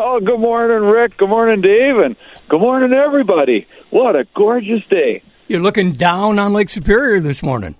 Oh, 0.00 0.20
good 0.20 0.38
morning, 0.40 0.82
Rick. 0.88 1.16
Good 1.16 1.28
morning, 1.28 1.60
Dave, 1.60 1.96
and 1.98 2.14
good 2.48 2.60
morning, 2.60 2.92
everybody. 2.92 3.66
What 3.90 4.16
a 4.16 4.26
gorgeous 4.34 4.82
day. 4.90 5.22
You're 5.48 5.60
looking 5.60 5.92
down 5.92 6.38
on 6.38 6.52
Lake 6.52 6.68
Superior 6.68 7.20
this 7.20 7.42
morning. 7.42 7.74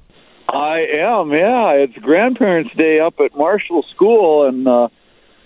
I 0.48 0.86
am, 0.94 1.30
yeah. 1.32 1.70
It's 1.72 1.94
Grandparents' 1.98 2.74
Day 2.76 2.98
up 3.00 3.14
at 3.20 3.36
Marshall 3.36 3.84
School, 3.94 4.46
and 4.46 4.66
uh, 4.66 4.88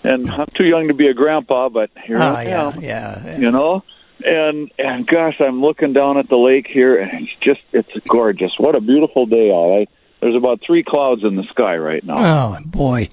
and 0.03 0.29
I'm 0.31 0.47
too 0.55 0.65
young 0.65 0.87
to 0.87 0.93
be 0.93 1.07
a 1.07 1.13
grandpa, 1.13 1.69
but 1.69 1.89
here 2.05 2.17
Ah, 2.19 2.35
I 2.37 2.43
yeah, 2.43 2.67
am. 2.73 2.81
yeah, 2.81 3.25
yeah. 3.25 3.37
You 3.37 3.51
know, 3.51 3.83
and 4.25 4.71
and 4.77 5.07
gosh, 5.07 5.39
I'm 5.39 5.61
looking 5.61 5.93
down 5.93 6.17
at 6.17 6.29
the 6.29 6.37
lake 6.37 6.67
here, 6.67 6.99
and 6.99 7.11
it's 7.23 7.31
just 7.41 7.61
it's 7.71 8.07
gorgeous. 8.07 8.51
What 8.57 8.75
a 8.75 8.81
beautiful 8.81 9.25
day 9.25 9.51
out. 9.51 9.81
I, 9.81 9.87
there's 10.21 10.35
about 10.35 10.61
three 10.65 10.83
clouds 10.83 11.23
in 11.23 11.35
the 11.35 11.43
sky 11.43 11.75
right 11.77 12.03
now. 12.03 12.55
Oh, 12.55 12.59
boy. 12.65 13.09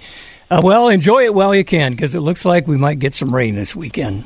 Uh, 0.51 0.61
well, 0.62 0.88
enjoy 0.88 1.25
it 1.25 1.35
while 1.35 1.55
you 1.55 1.64
can 1.64 1.92
because 1.92 2.14
it 2.14 2.20
looks 2.20 2.44
like 2.44 2.66
we 2.66 2.77
might 2.77 2.99
get 2.99 3.14
some 3.14 3.35
rain 3.35 3.55
this 3.55 3.75
weekend. 3.75 4.25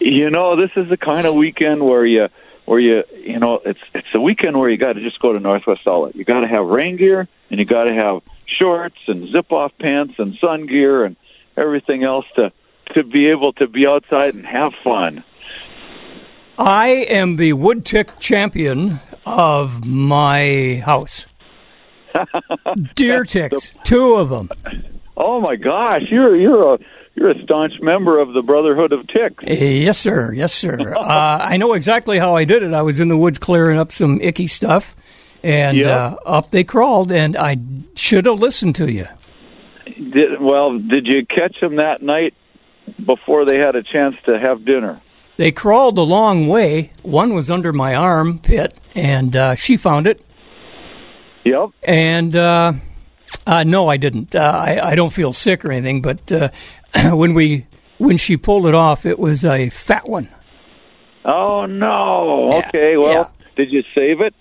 You 0.00 0.30
know, 0.30 0.56
this 0.56 0.70
is 0.76 0.88
the 0.88 0.96
kind 0.96 1.26
of 1.26 1.34
weekend 1.34 1.84
where 1.84 2.04
you 2.04 2.28
where 2.66 2.80
you 2.80 3.04
you 3.16 3.38
know 3.38 3.60
it's 3.64 3.80
it's 3.94 4.08
a 4.14 4.20
weekend 4.20 4.58
where 4.58 4.68
you 4.68 4.76
got 4.76 4.94
to 4.94 5.02
just 5.02 5.20
go 5.20 5.32
to 5.32 5.40
Northwest 5.40 5.82
Outlet. 5.86 6.16
You 6.16 6.24
got 6.24 6.40
to 6.40 6.48
have 6.48 6.66
rain 6.66 6.96
gear 6.96 7.28
and 7.50 7.60
you 7.60 7.66
got 7.66 7.84
to 7.84 7.94
have 7.94 8.22
shorts 8.46 8.98
and 9.06 9.30
zip 9.32 9.52
off 9.52 9.72
pants 9.78 10.14
and 10.18 10.36
sun 10.40 10.66
gear 10.66 11.04
and 11.04 11.16
everything 11.56 12.04
else 12.04 12.26
to 12.36 12.52
to 12.94 13.02
be 13.02 13.28
able 13.28 13.52
to 13.54 13.66
be 13.66 13.86
outside 13.86 14.34
and 14.34 14.46
have 14.46 14.72
fun. 14.82 15.24
I 16.58 16.88
am 16.88 17.36
the 17.36 17.52
wood 17.54 17.84
tick 17.84 18.18
champion 18.18 19.00
of 19.26 19.84
my 19.84 20.82
house. 20.84 21.26
Deer 22.94 23.24
ticks, 23.24 23.74
two 23.82 24.14
of 24.14 24.28
them. 24.30 24.48
Oh 25.16 25.40
my 25.40 25.56
gosh, 25.56 26.02
you're 26.10 26.36
you're 26.36 26.74
a 26.74 26.78
you're 27.16 27.30
a 27.30 27.42
staunch 27.42 27.72
member 27.80 28.18
of 28.20 28.32
the 28.32 28.42
Brotherhood 28.42 28.92
of 28.92 29.06
Ticks. 29.08 29.42
Yes, 29.46 29.98
sir. 29.98 30.32
Yes, 30.32 30.52
sir. 30.52 30.94
uh, 30.96 31.38
I 31.40 31.56
know 31.56 31.72
exactly 31.74 32.18
how 32.18 32.34
I 32.36 32.44
did 32.44 32.62
it. 32.62 32.72
I 32.74 32.82
was 32.82 33.00
in 33.00 33.08
the 33.08 33.16
woods 33.16 33.38
clearing 33.38 33.78
up 33.78 33.90
some 33.92 34.20
icky 34.20 34.46
stuff, 34.46 34.94
and 35.42 35.76
Yep. 35.78 35.86
uh, 35.86 36.16
up 36.26 36.50
they 36.50 36.62
crawled. 36.64 37.10
And 37.12 37.36
I 37.36 37.56
should 37.96 38.26
have 38.26 38.38
listened 38.40 38.74
to 38.76 38.90
you. 38.90 39.06
Did, 39.86 40.40
well, 40.40 40.78
did 40.78 41.06
you 41.06 41.24
catch 41.26 41.60
them 41.60 41.76
that 41.76 42.02
night 42.02 42.34
before 43.04 43.44
they 43.44 43.58
had 43.58 43.74
a 43.76 43.82
chance 43.82 44.16
to 44.26 44.38
have 44.38 44.64
dinner? 44.64 45.00
They 45.36 45.50
crawled 45.50 45.98
a 45.98 46.02
long 46.02 46.46
way. 46.48 46.92
One 47.02 47.34
was 47.34 47.50
under 47.50 47.72
my 47.72 47.94
armpit, 47.94 48.76
and 48.94 49.34
uh, 49.34 49.54
she 49.56 49.76
found 49.76 50.06
it. 50.06 50.24
Yep. 51.44 51.70
And 51.82 52.36
uh, 52.36 52.72
uh, 53.46 53.64
no, 53.64 53.88
I 53.88 53.96
didn't. 53.96 54.34
Uh, 54.34 54.38
I, 54.40 54.90
I 54.90 54.94
don't 54.94 55.12
feel 55.12 55.32
sick 55.32 55.64
or 55.64 55.72
anything. 55.72 56.02
But 56.02 56.30
uh, 56.32 56.48
when 57.14 57.34
we 57.34 57.66
when 57.98 58.16
she 58.16 58.36
pulled 58.36 58.66
it 58.66 58.74
off, 58.74 59.06
it 59.06 59.18
was 59.18 59.44
a 59.44 59.70
fat 59.70 60.08
one. 60.08 60.28
Oh 61.24 61.66
no. 61.66 62.50
Yeah, 62.52 62.68
Okay. 62.68 62.96
Well, 62.96 63.12
yeah. 63.12 63.28
did 63.56 63.72
you 63.72 63.82
save 63.94 64.20
it? 64.20 64.34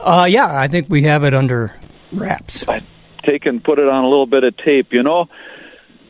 Uh, 0.00 0.26
yeah, 0.28 0.58
I 0.58 0.68
think 0.68 0.88
we 0.88 1.02
have 1.04 1.24
it 1.24 1.34
under 1.34 1.74
wraps. 2.12 2.66
I 2.68 2.82
take 3.24 3.46
and 3.46 3.62
put 3.62 3.78
it 3.78 3.88
on 3.88 4.04
a 4.04 4.08
little 4.08 4.26
bit 4.26 4.44
of 4.44 4.56
tape. 4.56 4.88
You 4.92 5.02
know, 5.02 5.28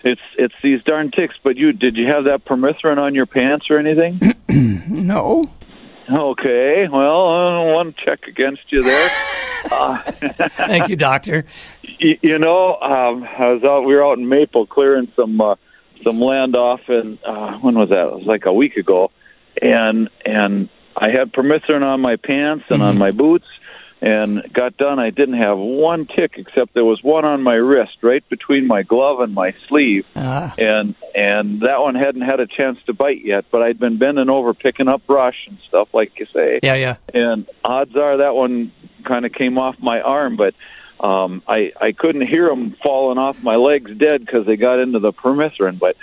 it's 0.08 0.20
it's 0.36 0.54
these 0.62 0.82
darn 0.84 1.10
ticks. 1.10 1.34
But 1.42 1.56
you 1.56 1.72
did 1.72 1.96
you 1.96 2.06
have 2.06 2.24
that 2.24 2.44
permethrin 2.44 2.98
on 2.98 3.14
your 3.14 3.26
pants 3.26 3.66
or 3.70 3.78
anything? 3.78 4.20
No. 4.88 5.50
okay. 6.10 6.88
Well, 6.90 7.28
uh, 7.28 7.74
one 7.74 7.94
check 8.04 8.26
against 8.26 8.62
you 8.70 8.82
there. 8.82 9.10
Uh, 9.70 9.98
Thank 9.98 10.88
you, 10.88 10.94
doctor. 10.94 11.44
you, 11.98 12.16
you 12.22 12.38
know, 12.38 12.76
um, 12.76 13.24
I 13.24 13.52
was 13.52 13.64
out. 13.64 13.84
We 13.84 13.94
were 13.94 14.06
out 14.06 14.16
in 14.16 14.28
Maple 14.28 14.66
clearing 14.66 15.10
some 15.16 15.40
uh, 15.40 15.56
some 16.04 16.20
land 16.20 16.54
off, 16.54 16.80
and 16.86 17.18
uh, 17.24 17.58
when 17.58 17.74
was 17.74 17.88
that? 17.88 18.06
It 18.06 18.12
was 18.14 18.24
like 18.24 18.46
a 18.46 18.52
week 18.52 18.76
ago, 18.76 19.10
and 19.60 20.08
and 20.24 20.68
I 20.96 21.10
had 21.10 21.32
permethrin 21.32 21.82
on 21.82 22.00
my 22.00 22.16
pants 22.16 22.66
and 22.70 22.82
on 22.82 22.98
my 22.98 23.10
boots, 23.10 23.46
and 24.00 24.42
got 24.52 24.76
done. 24.76 24.98
I 24.98 25.10
didn't 25.10 25.38
have 25.38 25.58
one 25.58 26.06
tick 26.06 26.32
except 26.36 26.74
there 26.74 26.84
was 26.84 27.02
one 27.02 27.24
on 27.24 27.42
my 27.42 27.54
wrist, 27.54 27.96
right 28.02 28.26
between 28.28 28.66
my 28.66 28.82
glove 28.82 29.20
and 29.20 29.34
my 29.34 29.54
sleeve, 29.68 30.04
Ah. 30.14 30.54
and 30.58 30.94
and 31.14 31.60
that 31.62 31.80
one 31.80 31.94
hadn't 31.94 32.22
had 32.22 32.38
a 32.40 32.46
chance 32.46 32.78
to 32.86 32.92
bite 32.92 33.24
yet. 33.24 33.46
But 33.50 33.62
I'd 33.62 33.78
been 33.80 33.98
bending 33.98 34.30
over 34.30 34.54
picking 34.54 34.88
up 34.88 35.06
brush 35.06 35.46
and 35.48 35.58
stuff, 35.68 35.88
like 35.92 36.12
you 36.18 36.26
say 36.32 36.60
Yeah, 36.62 36.74
yeah. 36.74 36.96
and 37.12 37.46
odds 37.64 37.96
are 37.96 38.18
that 38.18 38.34
one 38.34 38.72
kind 39.04 39.24
of 39.26 39.32
came 39.32 39.58
off 39.58 39.76
my 39.80 40.00
arm, 40.00 40.36
but 40.36 40.54
um, 41.00 41.42
I 41.46 41.72
I 41.80 41.92
couldn't 41.92 42.26
hear 42.26 42.48
them 42.48 42.74
falling 42.82 43.18
off 43.18 43.42
my 43.42 43.56
legs 43.56 43.90
dead 43.96 44.20
because 44.24 44.46
they 44.46 44.56
got 44.56 44.78
into 44.80 44.98
the 44.98 45.12
permethrin. 45.12 45.78
But 45.78 45.96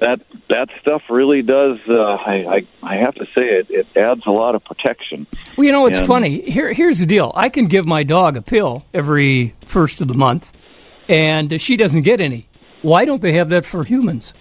that 0.00 0.20
that 0.48 0.68
stuff 0.80 1.02
really 1.10 1.42
does. 1.42 1.78
Uh, 1.88 1.94
I, 2.02 2.34
I 2.56 2.66
I 2.82 2.96
have 2.96 3.14
to 3.16 3.24
say 3.34 3.42
it 3.42 3.66
it 3.70 3.86
adds 3.96 4.22
a 4.26 4.30
lot 4.30 4.54
of 4.54 4.64
protection. 4.64 5.26
Well, 5.56 5.64
you 5.66 5.72
know, 5.72 5.86
it's 5.86 5.98
And- 5.98 6.06
funny. 6.06 6.40
Here, 6.50 6.72
here's 6.72 6.98
the 7.00 7.06
deal. 7.06 7.32
I 7.34 7.48
can 7.48 7.66
give 7.66 7.86
my 7.86 8.02
dog 8.02 8.36
a 8.36 8.42
pill 8.42 8.84
every 8.94 9.54
first 9.66 10.00
of 10.00 10.08
the 10.08 10.14
month, 10.14 10.52
and 11.08 11.60
she 11.60 11.76
doesn't 11.76 12.02
get 12.02 12.20
any. 12.20 12.48
Why 12.82 13.04
don't 13.04 13.22
they 13.22 13.32
have 13.32 13.48
that 13.48 13.66
for 13.66 13.84
humans? 13.84 14.32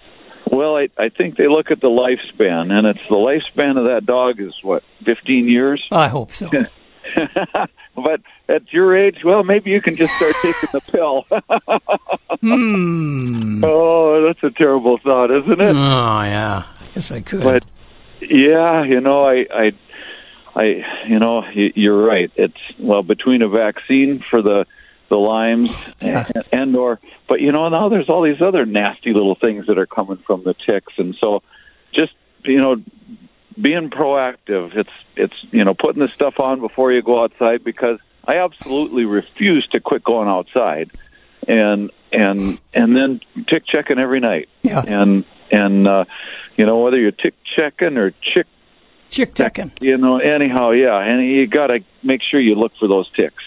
Well, 0.52 0.78
I 0.78 0.90
I 0.98 1.10
think 1.10 1.38
they 1.38 1.48
look 1.48 1.72
at 1.72 1.82
the 1.82 1.90
lifespan, 1.90 2.72
and 2.72 2.86
it's 2.86 3.00
the 3.10 3.16
lifespan 3.16 3.78
of 3.80 3.86
that 3.86 4.06
dog 4.06 4.40
is 4.40 4.54
what 4.62 4.84
fifteen 5.04 5.48
years. 5.50 5.84
I 5.92 6.08
hope 6.10 6.32
so. 6.32 6.50
but 7.96 8.22
at 8.50 8.72
your 8.74 8.96
age, 8.96 9.24
well, 9.24 9.44
maybe 9.44 9.72
you 9.72 9.82
can 9.82 9.96
just 9.96 10.14
start 10.16 10.36
taking 10.42 10.70
the 10.74 10.82
pill. 10.82 11.26
hmm. 12.42 13.64
oh, 13.64 14.26
that's 14.26 14.44
a 14.44 14.52
terrible 14.52 14.98
thought, 14.98 15.32
isn't 15.32 15.62
it? 15.62 15.76
Oh, 15.76 16.22
yeah. 16.24 16.64
I 16.80 16.88
guess 16.94 17.12
I 17.12 17.22
could. 17.22 17.44
but 17.44 17.66
yeah, 18.22 18.84
you 18.84 19.02
know, 19.02 19.24
I, 19.28 19.46
I, 19.54 19.72
I, 20.56 20.64
you 21.08 21.20
know, 21.20 21.44
you're 21.54 22.04
right. 22.04 22.32
It's 22.36 22.58
well 22.80 23.04
between 23.04 23.42
a 23.42 23.50
vaccine 23.50 24.24
for 24.30 24.42
the 24.42 24.66
the 25.08 25.18
limes 25.18 25.70
Yeah. 26.02 26.26
and, 26.34 26.44
and 26.52 26.76
or, 26.76 27.00
but 27.30 27.40
you 27.40 27.52
know, 27.52 27.70
now 27.70 27.90
there's 27.90 28.10
all 28.10 28.24
these 28.24 28.42
other 28.42 28.66
nasty 28.66 29.14
little 29.14 29.36
things 29.36 29.68
that 29.68 29.78
are 29.78 29.86
coming 29.86 30.18
from 30.26 30.44
the 30.44 30.56
ticks, 30.56 30.94
and 30.98 31.16
so 31.20 31.44
just 31.94 32.14
you 32.44 32.58
know, 32.58 32.82
being 33.60 33.90
proactive. 33.90 34.76
It's 34.76 34.90
it's 35.16 35.34
you 35.52 35.64
know 35.64 35.74
putting 35.74 36.02
the 36.02 36.10
stuff 36.10 36.40
on 36.40 36.60
before 36.60 36.92
you 36.92 37.02
go 37.02 37.24
outside 37.24 37.64
because 37.64 38.00
I 38.26 38.38
absolutely 38.38 39.06
refuse 39.06 39.68
to 39.72 39.80
quit 39.80 40.04
going 40.04 40.28
outside, 40.28 40.92
and 41.48 41.92
and 42.12 42.60
and 42.74 42.96
then 42.96 43.22
tick 43.48 43.64
checking 43.68 44.00
every 44.00 44.20
night 44.20 44.50
yeah. 44.64 44.82
and 44.82 45.26
and 45.52 45.88
uh, 45.88 46.06
you 46.58 46.66
know 46.66 46.80
whether 46.80 46.98
you're 46.98 47.12
tick 47.12 47.36
checking 47.56 47.98
or 47.98 48.12
chick, 48.22 48.48
Chick 49.10 49.36
checking. 49.36 49.72
you 49.80 49.98
know, 49.98 50.18
anyhow, 50.18 50.72
yeah, 50.72 50.98
and 50.98 51.26
you 51.26 51.48
got 51.48 51.68
to 51.68 51.80
make 52.04 52.22
sure 52.30 52.40
you 52.40 52.56
look 52.56 52.74
for 52.80 52.88
those 52.88 53.10
ticks. 53.16 53.44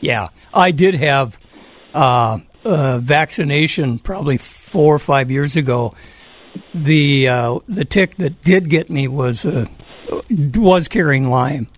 Yeah. 0.00 0.28
I 0.52 0.72
did 0.72 0.94
have 0.96 1.38
uh, 1.94 2.40
uh, 2.64 2.98
vaccination 2.98 3.98
probably 3.98 4.36
four 4.36 4.94
or 4.94 4.98
five 4.98 5.30
years 5.30 5.56
ago. 5.56 5.94
The 6.74 7.28
uh, 7.28 7.58
the 7.68 7.84
tick 7.84 8.16
that 8.16 8.42
did 8.42 8.70
get 8.70 8.88
me 8.90 9.06
was 9.08 9.44
uh, 9.44 9.66
was 10.56 10.88
carrying 10.88 11.28
Lyme. 11.28 11.68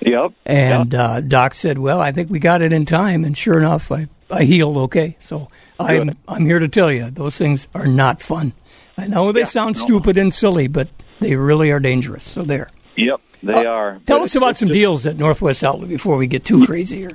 Yep. 0.00 0.32
And 0.46 0.94
uh, 0.94 1.20
Doc 1.22 1.54
said, 1.54 1.78
"Well, 1.78 2.00
I 2.00 2.12
think 2.12 2.30
we 2.30 2.38
got 2.38 2.62
it 2.62 2.72
in 2.72 2.84
time." 2.84 3.24
And 3.24 3.36
sure 3.36 3.58
enough, 3.58 3.90
I, 3.90 4.08
I 4.30 4.44
healed 4.44 4.76
okay. 4.76 5.16
So 5.18 5.48
I'm 5.80 6.16
I'm 6.28 6.44
here 6.44 6.58
to 6.58 6.68
tell 6.68 6.92
you 6.92 7.10
those 7.10 7.38
things 7.38 7.68
are 7.74 7.86
not 7.86 8.20
fun. 8.20 8.52
I 8.96 9.06
know 9.06 9.32
they 9.32 9.40
Yeah, 9.40 9.46
sound 9.46 9.76
no. 9.76 9.82
stupid 9.82 10.16
and 10.18 10.32
silly, 10.32 10.68
but 10.68 10.88
they 11.20 11.34
really 11.36 11.70
are 11.70 11.80
dangerous. 11.80 12.24
So 12.24 12.42
there. 12.42 12.70
Yep, 12.96 13.20
they 13.42 13.64
are. 13.64 13.92
Uh, 13.96 13.98
Tell 14.06 14.18
But 14.18 14.24
us 14.24 14.34
about 14.34 14.56
some 14.56 14.68
just- 14.68 14.74
deals 14.78 15.06
at 15.06 15.16
Northwest 15.16 15.64
Outlet 15.64 15.88
before 15.88 16.16
we 16.16 16.26
get 16.26 16.44
too 16.44 16.66
crazy 16.66 16.98
here. 16.98 17.12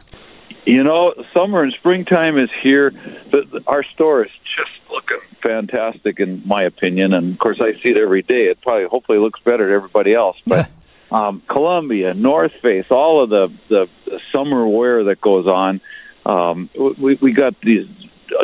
You 0.65 0.83
know, 0.83 1.13
summer 1.33 1.63
and 1.63 1.73
springtime 1.73 2.37
is 2.37 2.49
here. 2.61 2.91
The, 3.31 3.43
the, 3.51 3.63
our 3.67 3.83
store 3.83 4.23
is 4.23 4.31
just 4.55 4.71
looking 4.89 5.19
fantastic, 5.41 6.19
in 6.19 6.41
my 6.45 6.63
opinion. 6.63 7.13
And 7.13 7.33
of 7.33 7.39
course, 7.39 7.59
I 7.59 7.73
see 7.81 7.89
it 7.89 7.97
every 7.97 8.21
day. 8.21 8.45
It 8.45 8.61
probably, 8.61 8.87
hopefully, 8.87 9.17
looks 9.17 9.39
better 9.41 9.67
to 9.67 9.73
everybody 9.73 10.13
else. 10.13 10.37
But 10.47 10.69
um, 11.11 11.43
Columbia, 11.49 12.13
North 12.13 12.53
Face, 12.61 12.85
all 12.89 13.23
of 13.23 13.29
the, 13.29 13.49
the 13.69 13.87
the 14.05 14.19
summer 14.31 14.65
wear 14.65 15.03
that 15.05 15.19
goes 15.19 15.47
on. 15.47 15.81
Um, 16.25 16.69
we 16.97 17.15
we 17.15 17.33
got 17.33 17.59
these 17.61 17.87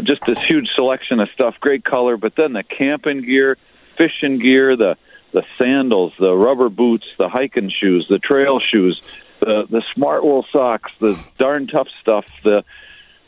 just 0.03 0.21
this 0.27 0.39
huge 0.39 0.69
selection 0.75 1.19
of 1.19 1.29
stuff, 1.34 1.55
great 1.62 1.86
color. 1.86 2.17
But 2.17 2.36
then 2.36 2.53
the 2.53 2.63
camping 2.63 3.21
gear, 3.21 3.58
fishing 3.97 4.39
gear, 4.39 4.75
the 4.75 4.97
the 5.32 5.43
sandals, 5.58 6.13
the 6.19 6.36
rubber 6.36 6.69
boots, 6.69 7.05
the 7.17 7.29
hiking 7.29 7.69
shoes, 7.69 8.08
the 8.10 8.19
trail 8.19 8.60
shoes. 8.60 9.01
The 9.39 9.65
the 9.69 9.82
Smartwool 9.95 10.43
socks, 10.52 10.91
the 10.99 11.19
darn 11.38 11.67
tough 11.67 11.88
stuff, 12.02 12.25
the 12.43 12.63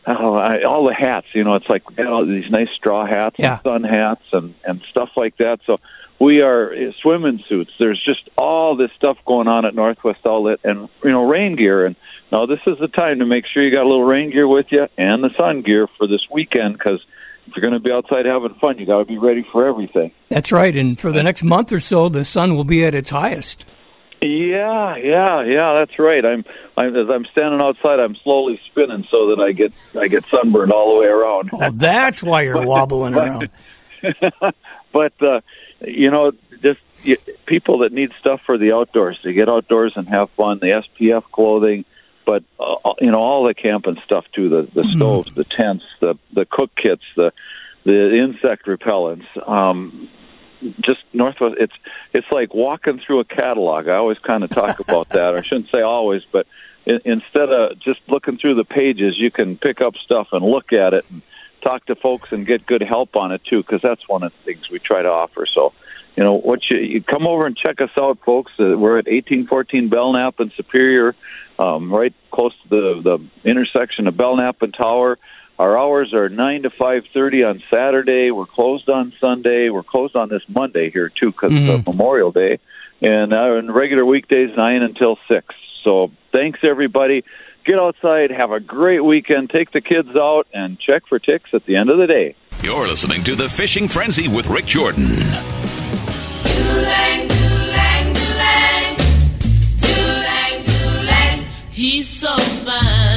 oh, 0.08 0.34
I, 0.36 0.64
all 0.64 0.86
the 0.88 0.94
hats. 0.94 1.28
You 1.34 1.44
know, 1.44 1.56
it's 1.56 1.70
like 1.70 1.84
you 1.98 2.04
know, 2.04 2.26
these 2.26 2.50
nice 2.50 2.70
straw 2.76 3.06
hats, 3.06 3.36
Yeah. 3.40 3.54
and 3.54 3.62
sun 3.64 3.84
hats, 3.84 4.24
and 4.34 4.54
and 4.66 4.82
stuff 4.90 5.10
like 5.16 5.38
that. 5.38 5.60
So 5.66 5.78
we 6.20 6.42
are 6.42 6.74
swimming 7.02 7.44
suits. 7.48 7.72
There's 7.80 8.02
just 8.04 8.30
all 8.38 8.76
this 8.76 8.92
stuff 8.96 9.18
going 9.26 9.48
on 9.48 9.66
at 9.66 9.74
Northwest 9.76 10.20
Outlet, 10.26 10.60
and 10.64 10.90
you 11.04 11.12
know, 11.12 11.24
rain 11.28 11.56
gear. 11.56 11.86
And 11.86 11.96
now 12.32 12.46
this 12.46 12.60
is 12.68 12.78
the 12.80 12.88
time 12.88 13.20
to 13.20 13.26
make 13.26 13.46
sure 13.46 13.64
you 13.64 13.72
got 13.72 13.84
a 13.84 13.90
little 13.90 14.04
rain 14.04 14.32
gear 14.32 14.48
with 14.48 14.68
you 14.72 14.88
and 14.98 15.24
the 15.24 15.32
sun 15.38 15.62
gear 15.62 15.88
for 15.98 16.08
this 16.08 16.22
weekend 16.32 16.78
because. 16.78 17.00
If 17.48 17.56
you're 17.58 17.62
going 17.62 17.74
to 17.74 17.80
be 17.80 17.92
outside 17.92 18.28
having 18.28 18.54
fun, 18.62 18.78
you 18.78 18.86
got 18.86 19.00
to 19.00 19.06
be 19.06 19.18
ready 19.18 19.46
for 19.52 19.68
everything. 19.68 20.12
That's 20.30 20.52
right. 20.52 20.74
And 20.78 20.98
for 20.98 21.12
the 21.12 21.24
next 21.24 21.44
month 21.44 21.74
or 21.74 21.80
so, 21.80 22.08
the 22.08 22.24
sun 22.24 22.56
will 22.56 22.64
be 22.64 22.86
at 22.86 22.94
its 22.94 23.10
highest. 23.10 23.66
Yeah, 24.22 24.98
yeah, 24.98 25.44
yeah. 25.44 25.74
That's 25.74 25.98
right. 25.98 26.24
I'm, 26.24 26.46
I'm 26.78 26.96
as 26.96 27.10
I'm 27.10 27.26
standing 27.26 27.60
outside, 27.60 28.00
I'm 28.00 28.16
slowly 28.18 28.60
spinning 28.68 29.08
so 29.10 29.36
that 29.36 29.42
I 29.42 29.52
get 29.52 29.74
I 30.00 30.08
get 30.10 30.26
sunburned 30.30 30.72
all 30.72 30.94
the 30.94 31.00
way 31.00 31.08
around. 31.08 31.50
Oh, 31.54 31.72
that's 31.72 32.22
why 32.22 32.44
you're 32.44 32.64
wobbling 32.64 33.16
around. 33.16 33.50
but 34.94 35.22
uh, 35.24 35.42
you 35.82 36.12
know, 36.12 36.34
just 36.62 36.80
y 37.04 37.18
people 37.48 37.80
that 37.80 37.94
need 37.94 38.12
stuff 38.20 38.42
for 38.46 38.60
the 38.60 38.74
outdoors 38.74 39.20
to 39.24 39.34
get 39.34 39.50
outdoors 39.50 39.94
and 39.96 40.08
have 40.08 40.30
fun. 40.32 40.60
The 40.60 40.84
SPF 41.00 41.24
clothing, 41.32 41.86
but 42.24 42.44
uh, 42.60 42.94
you 43.00 43.10
know, 43.10 43.20
all 43.20 43.44
the 43.46 43.56
camping 43.56 44.00
stuff 44.06 44.26
too. 44.34 44.50
The 44.50 44.70
the 44.72 44.88
stoves, 44.96 45.34
the 45.34 45.46
tents, 45.46 45.84
the 46.00 46.16
the 46.32 46.46
cook 46.46 46.76
kits, 46.76 47.04
the 47.16 47.34
the 47.86 48.18
insect 48.18 48.68
repellents. 48.68 49.26
Um, 49.50 50.10
just 50.82 51.00
northwest 51.14 51.56
it's 51.60 51.74
it's 52.14 52.28
like 52.32 52.54
walking 52.54 53.00
through 53.06 53.20
a 53.20 53.26
catalog. 53.26 53.88
I 53.88 53.96
always 53.96 54.20
kind 54.20 54.44
of 54.44 54.50
talk 54.50 54.80
about 54.88 55.10
that. 55.10 55.36
I 55.36 55.42
shouldn't 55.42 55.70
say 55.72 55.82
always 55.82 56.24
but 56.32 56.48
in, 56.86 57.00
instead 57.06 57.50
of 57.50 57.80
just 57.80 58.00
looking 58.08 58.38
through 58.38 58.56
the 58.56 58.64
pages 58.64 59.18
you 59.18 59.32
can 59.32 59.58
pick 59.58 59.82
up 59.82 59.96
stuff 59.96 60.30
and 60.32 60.46
look 60.46 60.74
at 60.74 60.94
it 60.94 61.06
and 61.10 61.22
talk 61.62 61.86
to 61.86 61.96
folks 61.96 62.32
and 62.32 62.46
get 62.46 62.66
good 62.66 62.82
help 62.82 63.16
on 63.16 63.32
it 63.32 63.42
too 63.44 63.62
because 63.62 63.82
that's 63.82 64.08
one 64.08 64.24
of 64.24 64.32
the 64.32 64.54
things 64.54 64.70
we 64.70 64.80
try 64.80 65.02
to 65.02 65.10
offer. 65.10 65.46
So 65.46 65.74
you 66.16 66.24
know 66.24 66.34
what 66.34 66.60
you, 66.70 66.78
you 66.78 67.04
come 67.04 67.26
over 67.26 67.46
and 67.46 67.56
check 67.56 67.82
us 67.82 67.92
out 67.98 68.20
folks. 68.26 68.52
Uh, 68.60 68.78
we're 68.78 68.98
at 68.98 69.06
1814 69.06 69.90
belknap 69.90 70.40
and 70.40 70.52
superior 70.56 71.16
um, 71.58 71.94
right 71.94 72.14
close 72.32 72.54
to 72.64 72.70
the 72.70 73.02
the 73.02 73.50
intersection 73.50 74.08
of 74.08 74.18
belknap 74.18 74.62
and 74.62 74.74
tower 74.74 75.18
our 75.62 75.78
hours 75.78 76.12
are 76.12 76.28
nine 76.28 76.64
to 76.64 76.72
five 76.72 77.04
thirty 77.14 77.44
on 77.44 77.62
Saturday. 77.70 78.32
We're 78.32 78.48
closed 78.48 78.90
on 78.90 79.14
Sunday. 79.22 79.70
We're 79.70 79.84
closed 79.84 80.16
on 80.16 80.28
this 80.28 80.42
Monday 80.48 80.90
here 80.90 81.10
too 81.10 81.32
because 81.32 81.54
of 81.70 81.86
Memorial 81.86 82.32
Day, 82.32 82.58
and 83.00 83.32
uh, 83.32 83.58
on 83.58 83.70
regular 83.70 84.04
weekdays 84.04 84.50
nine 84.58 84.82
until 84.82 85.20
six. 85.28 85.54
So 85.84 86.12
thanks 86.32 86.62
everybody. 86.64 87.24
Get 87.64 87.78
outside, 87.78 88.32
have 88.32 88.50
a 88.52 88.60
great 88.60 89.02
weekend. 89.02 89.52
Take 89.52 89.72
the 89.72 89.82
kids 89.82 90.10
out 90.16 90.48
and 90.52 90.80
check 90.80 91.04
for 91.08 91.20
ticks 91.20 91.52
at 91.54 91.64
the 91.68 91.76
end 91.76 91.92
of 91.92 92.00
the 92.00 92.08
day. 92.08 92.36
You're 92.64 92.88
listening 92.88 93.24
to 93.26 93.36
The 93.36 93.48
Fishing 93.48 93.88
Frenzy 93.88 94.28
with 94.28 94.48
Rick 94.48 94.66
Jordan. 94.66 95.06
He's 101.70 102.08
so 102.08 102.36
fine. 102.36 103.11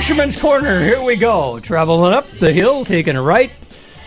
Fisherman's 0.00 0.40
Corner, 0.40 0.82
here 0.82 1.02
we 1.02 1.14
go. 1.14 1.60
Traveling 1.60 2.14
up 2.14 2.26
the 2.26 2.54
hill, 2.54 2.86
taking 2.86 3.16
a 3.16 3.22
right 3.22 3.50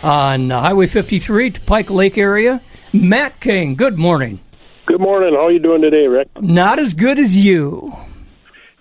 on 0.02 0.50
Highway 0.50 0.88
53 0.88 1.52
to 1.52 1.60
Pike 1.60 1.88
Lake 1.88 2.18
area. 2.18 2.60
Matt 2.92 3.38
King, 3.38 3.76
good 3.76 3.96
morning. 3.96 4.40
Good 4.86 5.00
morning. 5.00 5.34
How 5.34 5.46
are 5.46 5.52
you 5.52 5.60
doing 5.60 5.82
today, 5.82 6.08
Rick? 6.08 6.30
Not 6.40 6.80
as 6.80 6.94
good 6.94 7.20
as 7.20 7.36
you. 7.36 7.96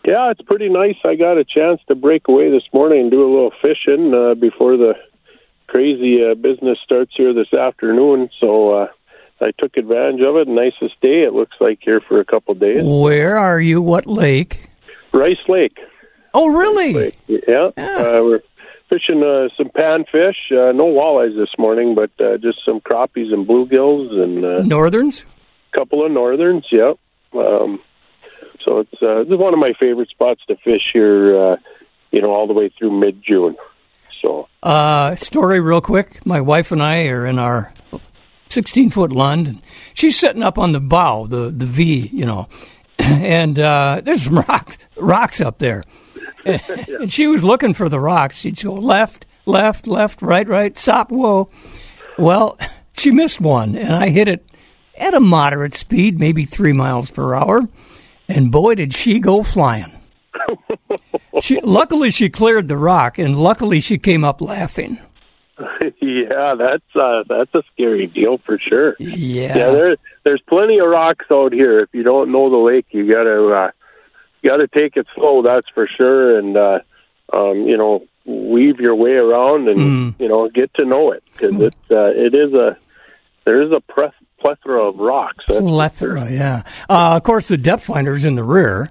Yeah, 0.04 0.32
it's 0.32 0.42
pretty 0.42 0.70
nice. 0.70 0.96
I 1.06 1.14
got 1.14 1.38
a 1.38 1.44
chance 1.44 1.82
to 1.88 1.94
break 1.94 2.28
away 2.28 2.50
this 2.50 2.64
morning 2.74 3.02
and 3.02 3.12
do 3.12 3.22
a 3.22 3.30
little 3.32 3.54
fishing 3.62 4.12
uh, 4.12 4.34
before 4.34 4.76
the 4.76 4.96
crazy 5.68 6.26
uh, 6.26 6.34
business 6.34 6.80
starts 6.84 7.12
here 7.16 7.32
this 7.32 7.54
afternoon. 7.54 8.32
So 8.40 8.74
uh, 8.74 8.88
I 9.40 9.52
took 9.60 9.78
advantage 9.78 10.22
of 10.22 10.36
it. 10.38 10.48
Nicest 10.48 11.00
day 11.00 11.22
it 11.22 11.34
looks 11.34 11.58
like 11.60 11.78
here 11.84 12.02
for 12.02 12.20
a 12.20 12.26
couple 12.26 12.56
days. 12.56 12.82
Where 12.84 13.38
are 13.38 13.62
you? 13.62 13.84
What 13.84 14.08
lake? 14.08 14.68
Rice 15.14 15.38
Lake. 15.48 15.78
Oh, 16.34 16.48
really? 16.48 16.94
Lake. 16.94 17.18
Yeah. 17.28 17.70
Uh, 17.78 18.22
we're 18.24 18.42
fishing 18.90 19.24
uh, 19.24 19.50
some 19.58 19.70
panfish. 19.70 20.36
Uh, 20.52 20.72
no 20.72 20.86
walleyes 20.86 21.36
this 21.38 21.50
morning, 21.58 21.96
but 21.96 22.12
uh, 22.24 22.38
just 22.38 22.60
some 22.66 22.80
crappies 22.82 23.32
and 23.34 23.48
bluegills 23.48 24.12
and 24.14 24.44
uh, 24.44 24.62
Northerns? 24.64 25.24
A 25.74 25.78
couple 25.78 26.06
of 26.06 26.12
northerns. 26.12 26.66
Yep. 26.72 26.98
Um, 27.36 27.80
so 28.64 28.80
it's 28.80 28.94
uh, 29.02 29.24
this 29.24 29.34
is 29.34 29.38
one 29.38 29.54
of 29.54 29.60
my 29.60 29.74
favorite 29.80 30.10
spots 30.10 30.42
to 30.48 30.56
fish 30.58 30.90
here. 30.94 31.54
Uh, 31.54 31.56
you 32.12 32.22
know, 32.22 32.32
all 32.32 32.48
the 32.48 32.54
way 32.54 32.70
through 32.78 32.92
mid 33.00 33.24
June. 33.24 33.56
So 34.22 34.48
Uh, 34.62 35.16
story 35.16 35.60
real 35.60 35.82
quick. 35.82 36.24
My 36.26 36.40
wife 36.42 36.72
and 36.72 36.82
I 36.82 37.08
are 37.08 37.26
in 37.26 37.40
our 37.40 37.74
16 38.50 38.92
foot 38.92 39.12
Lund. 39.12 39.62
She's 39.96 40.18
sitting 40.18 40.44
up 40.44 40.58
on 40.60 40.72
the 40.74 40.80
bow, 40.80 41.26
the, 41.26 41.50
the 41.50 41.66
V, 41.66 42.10
you 42.14 42.26
know, 42.26 42.48
and 43.00 43.58
uh, 43.58 44.02
there's 44.04 44.24
some 44.26 44.38
rocks, 44.48 44.78
rocks 44.96 45.42
up 45.42 45.58
there. 45.58 45.84
And 46.46 47.12
she 47.12 47.28
was 47.28 47.44
looking 47.44 47.74
for 47.74 47.90
the 47.90 48.00
rocks. 48.00 48.38
She'd 48.38 48.62
go 48.62 48.74
left, 48.74 49.26
left, 49.46 49.88
left, 49.88 50.22
right, 50.22 50.48
right, 50.48 50.78
stop, 50.78 51.12
whoa. 51.12 51.50
Well, 52.18 52.58
she 52.94 53.12
missed 53.12 53.42
one, 53.42 53.76
and 53.76 53.96
I 53.96 54.10
hit 54.10 54.28
it 54.28 54.46
at 54.98 55.14
a 55.14 55.20
moderate 55.20 55.74
speed, 55.74 56.20
maybe 56.20 56.46
three 56.46 56.74
miles 56.74 57.10
per 57.10 57.34
hour. 57.34 57.62
And 58.28 58.52
boy, 58.52 58.76
did 58.76 58.94
she 58.94 59.20
go 59.20 59.44
flying. 59.44 59.92
she, 61.42 61.60
luckily, 61.62 62.12
she 62.12 62.30
cleared 62.30 62.68
the 62.68 62.78
rock, 62.78 63.18
and 63.18 63.38
luckily, 63.38 63.80
she 63.80 63.98
came 63.98 64.24
up 64.24 64.42
laughing. 64.42 65.00
yeah, 66.02 66.56
that's 66.58 66.96
uh, 66.96 67.24
that's 67.30 67.54
a 67.54 67.62
scary 67.72 68.08
deal 68.08 68.40
for 68.40 68.58
sure. 68.58 68.96
Yeah. 69.00 69.56
Yeah, 69.56 69.72
there 69.72 69.98
there's 70.24 70.42
plenty 70.48 70.80
of 70.80 70.88
rocks 70.88 71.26
out 71.32 71.54
here. 71.54 71.82
If 71.82 71.90
you 71.94 72.04
don't 72.04 72.32
know 72.32 72.50
the 72.50 72.58
lake, 72.58 72.88
you 72.90 73.08
gotta 73.08 73.54
uh, 73.54 73.72
you 74.44 74.50
gotta 74.50 74.68
take 74.68 74.98
it 74.98 75.08
slow. 75.16 75.42
That's 75.42 75.68
for 75.74 75.88
sure. 75.88 76.38
And 76.38 76.56
uh, 76.58 76.80
um, 77.32 77.64
you 77.68 77.78
know, 77.78 78.06
weave 78.26 78.80
your 78.80 78.96
way 78.96 79.14
around 79.14 79.68
and 79.70 80.16
you 80.20 80.28
know 80.28 80.50
get 80.50 80.74
to 80.76 80.86
know 80.86 81.12
it 81.12 81.24
because 81.32 81.60
it's 81.60 81.92
uh, 81.92 82.12
it 82.16 82.36
is 82.36 82.54
a 82.54 82.78
there 83.46 83.62
is 83.62 83.72
a 83.72 83.80
press, 83.82 84.14
plethora 84.40 84.84
of 84.90 84.98
rocks. 84.98 85.44
Plethora, 85.48 86.30
yeah. 86.30 86.64
Uh, 86.90 87.16
of 87.18 87.24
course, 87.24 87.48
the 87.48 87.58
depth 87.58 87.84
finder's 87.86 88.24
in 88.26 88.36
the 88.36 88.44
rear. 88.44 88.90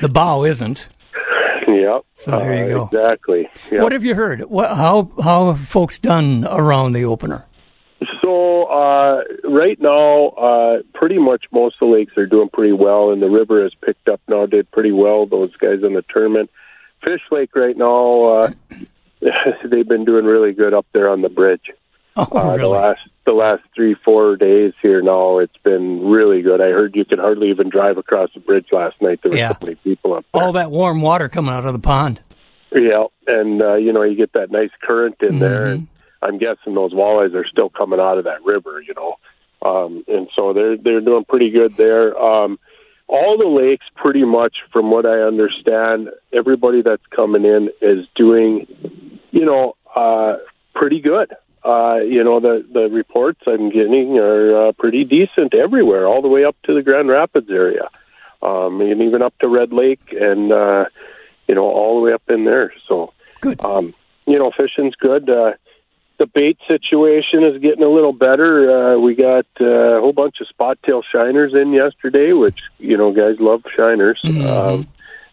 The 0.00 0.08
bow 0.08 0.44
isn't. 0.44 0.88
Yep. 1.66 2.02
So 2.14 2.30
there 2.30 2.68
you 2.68 2.82
Uh, 2.82 2.88
go. 2.88 2.96
Exactly. 2.96 3.48
Yep. 3.72 3.82
What 3.82 3.92
have 3.92 4.04
you 4.04 4.14
heard? 4.14 4.42
What, 4.42 4.70
how 4.74 5.10
how 5.22 5.52
have 5.52 5.60
folks 5.68 5.98
done 5.98 6.46
around 6.48 6.92
the 6.92 7.04
opener? 7.04 7.44
So 8.22 8.64
uh, 8.64 9.22
right 9.44 9.80
now, 9.80 10.28
uh, 10.28 10.82
pretty 10.94 11.18
much 11.18 11.46
most 11.52 11.76
of 11.80 11.88
the 11.88 11.94
lakes 11.94 12.16
are 12.16 12.26
doing 12.26 12.48
pretty 12.48 12.72
well, 12.72 13.10
and 13.10 13.20
the 13.20 13.28
river 13.30 13.62
has 13.62 13.72
picked 13.84 14.08
up 14.08 14.20
now. 14.28 14.46
Did 14.46 14.70
pretty 14.70 14.92
well. 14.92 15.26
Those 15.26 15.54
guys 15.56 15.82
in 15.82 15.94
the 15.94 16.04
tournament. 16.08 16.50
Fish 17.02 17.20
Lake 17.30 17.54
right 17.56 17.76
now, 17.76 18.24
uh, 18.24 18.50
they've 19.64 19.86
been 19.88 20.04
doing 20.04 20.24
really 20.24 20.52
good 20.52 20.74
up 20.74 20.86
there 20.92 21.08
on 21.08 21.22
the 21.22 21.28
bridge. 21.28 21.70
Oh, 22.16 22.22
uh, 22.32 22.44
really? 22.46 22.58
The 22.58 22.68
last 22.68 23.00
the 23.26 23.32
last 23.32 23.62
three 23.74 23.94
four 24.04 24.36
days 24.36 24.72
here 24.82 25.02
now, 25.02 25.38
it's 25.38 25.56
been 25.64 26.06
really 26.08 26.42
good. 26.42 26.60
I 26.60 26.70
heard 26.70 26.94
you 26.96 27.04
could 27.04 27.18
hardly 27.18 27.50
even 27.50 27.68
drive 27.68 27.98
across 27.98 28.30
the 28.34 28.40
bridge 28.40 28.66
last 28.72 29.00
night. 29.02 29.20
There 29.22 29.30
were 29.32 29.38
Yeah. 29.38 29.52
so 29.52 29.58
many 29.66 29.74
people 29.76 30.14
up 30.14 30.24
there. 30.32 30.42
All 30.42 30.52
that 30.52 30.70
warm 30.70 31.00
water 31.00 31.28
coming 31.28 31.52
out 31.54 31.66
of 31.66 31.72
the 31.72 31.78
pond. 31.78 32.20
Yeah, 32.74 33.04
and 33.26 33.60
uh, 33.62 33.74
you 33.74 33.92
know 33.92 34.02
you 34.02 34.16
get 34.16 34.32
that 34.34 34.50
nice 34.50 34.70
current 34.82 35.16
in 35.20 35.38
there, 35.40 35.66
Mm-hmm. 35.66 35.74
and 35.74 35.88
I'm 36.22 36.38
guessing 36.38 36.74
those 36.74 36.92
walleyes 36.92 37.34
are 37.34 37.46
still 37.46 37.68
coming 37.68 38.00
out 38.00 38.18
of 38.18 38.24
that 38.24 38.44
river, 38.44 38.80
you 38.80 38.94
know, 38.94 39.16
um, 39.62 40.04
and 40.08 40.28
so 40.34 40.52
they're 40.52 40.76
they're 40.76 41.00
doing 41.00 41.24
pretty 41.24 41.50
good 41.50 41.76
there. 41.76 42.16
Um, 42.20 42.58
all 43.08 43.38
the 43.38 43.46
lakes, 43.46 43.86
pretty 43.96 44.24
much, 44.24 44.58
from 44.70 44.90
what 44.90 45.06
I 45.06 45.20
understand, 45.20 46.10
everybody 46.32 46.82
that's 46.82 47.06
coming 47.06 47.44
in 47.44 47.70
is 47.80 48.06
doing, 48.14 48.66
you 49.30 49.46
know, 49.46 49.76
uh, 49.96 50.36
pretty 50.74 51.00
good. 51.00 51.34
Uh, 51.64 51.96
you 51.96 52.22
know, 52.22 52.38
the 52.38 52.64
the 52.72 52.88
reports 52.88 53.40
I'm 53.46 53.70
getting 53.70 54.18
are 54.18 54.68
uh, 54.68 54.72
pretty 54.72 55.04
decent 55.04 55.54
everywhere, 55.54 56.06
all 56.06 56.22
the 56.22 56.28
way 56.28 56.44
up 56.44 56.56
to 56.64 56.74
the 56.74 56.82
Grand 56.82 57.08
Rapids 57.08 57.50
area, 57.50 57.88
um, 58.42 58.80
and 58.80 59.02
even 59.02 59.22
up 59.22 59.36
to 59.40 59.48
Red 59.48 59.72
Lake, 59.72 60.12
and 60.12 60.52
uh, 60.52 60.84
you 61.48 61.54
know, 61.54 61.64
all 61.64 61.96
the 61.96 62.02
way 62.02 62.12
up 62.12 62.22
in 62.28 62.44
there. 62.44 62.72
So, 62.86 63.12
good. 63.40 63.62
Um, 63.64 63.94
you 64.26 64.38
know, 64.38 64.52
fishing's 64.56 64.94
good. 64.94 65.28
Uh, 65.28 65.52
the 66.18 66.26
bait 66.26 66.58
situation 66.66 67.44
is 67.44 67.60
getting 67.60 67.84
a 67.84 67.88
little 67.88 68.12
better. 68.12 68.94
Uh, 68.94 68.98
we 68.98 69.14
got 69.14 69.46
uh, 69.60 69.64
a 69.64 70.00
whole 70.00 70.12
bunch 70.12 70.40
of 70.40 70.48
spot 70.48 70.78
tail 70.84 71.02
shiners 71.02 71.54
in 71.54 71.72
yesterday, 71.72 72.32
which 72.32 72.58
you 72.78 72.96
know, 72.96 73.12
guys 73.12 73.36
love 73.40 73.62
shiners. 73.76 74.20
Um, 74.24 74.88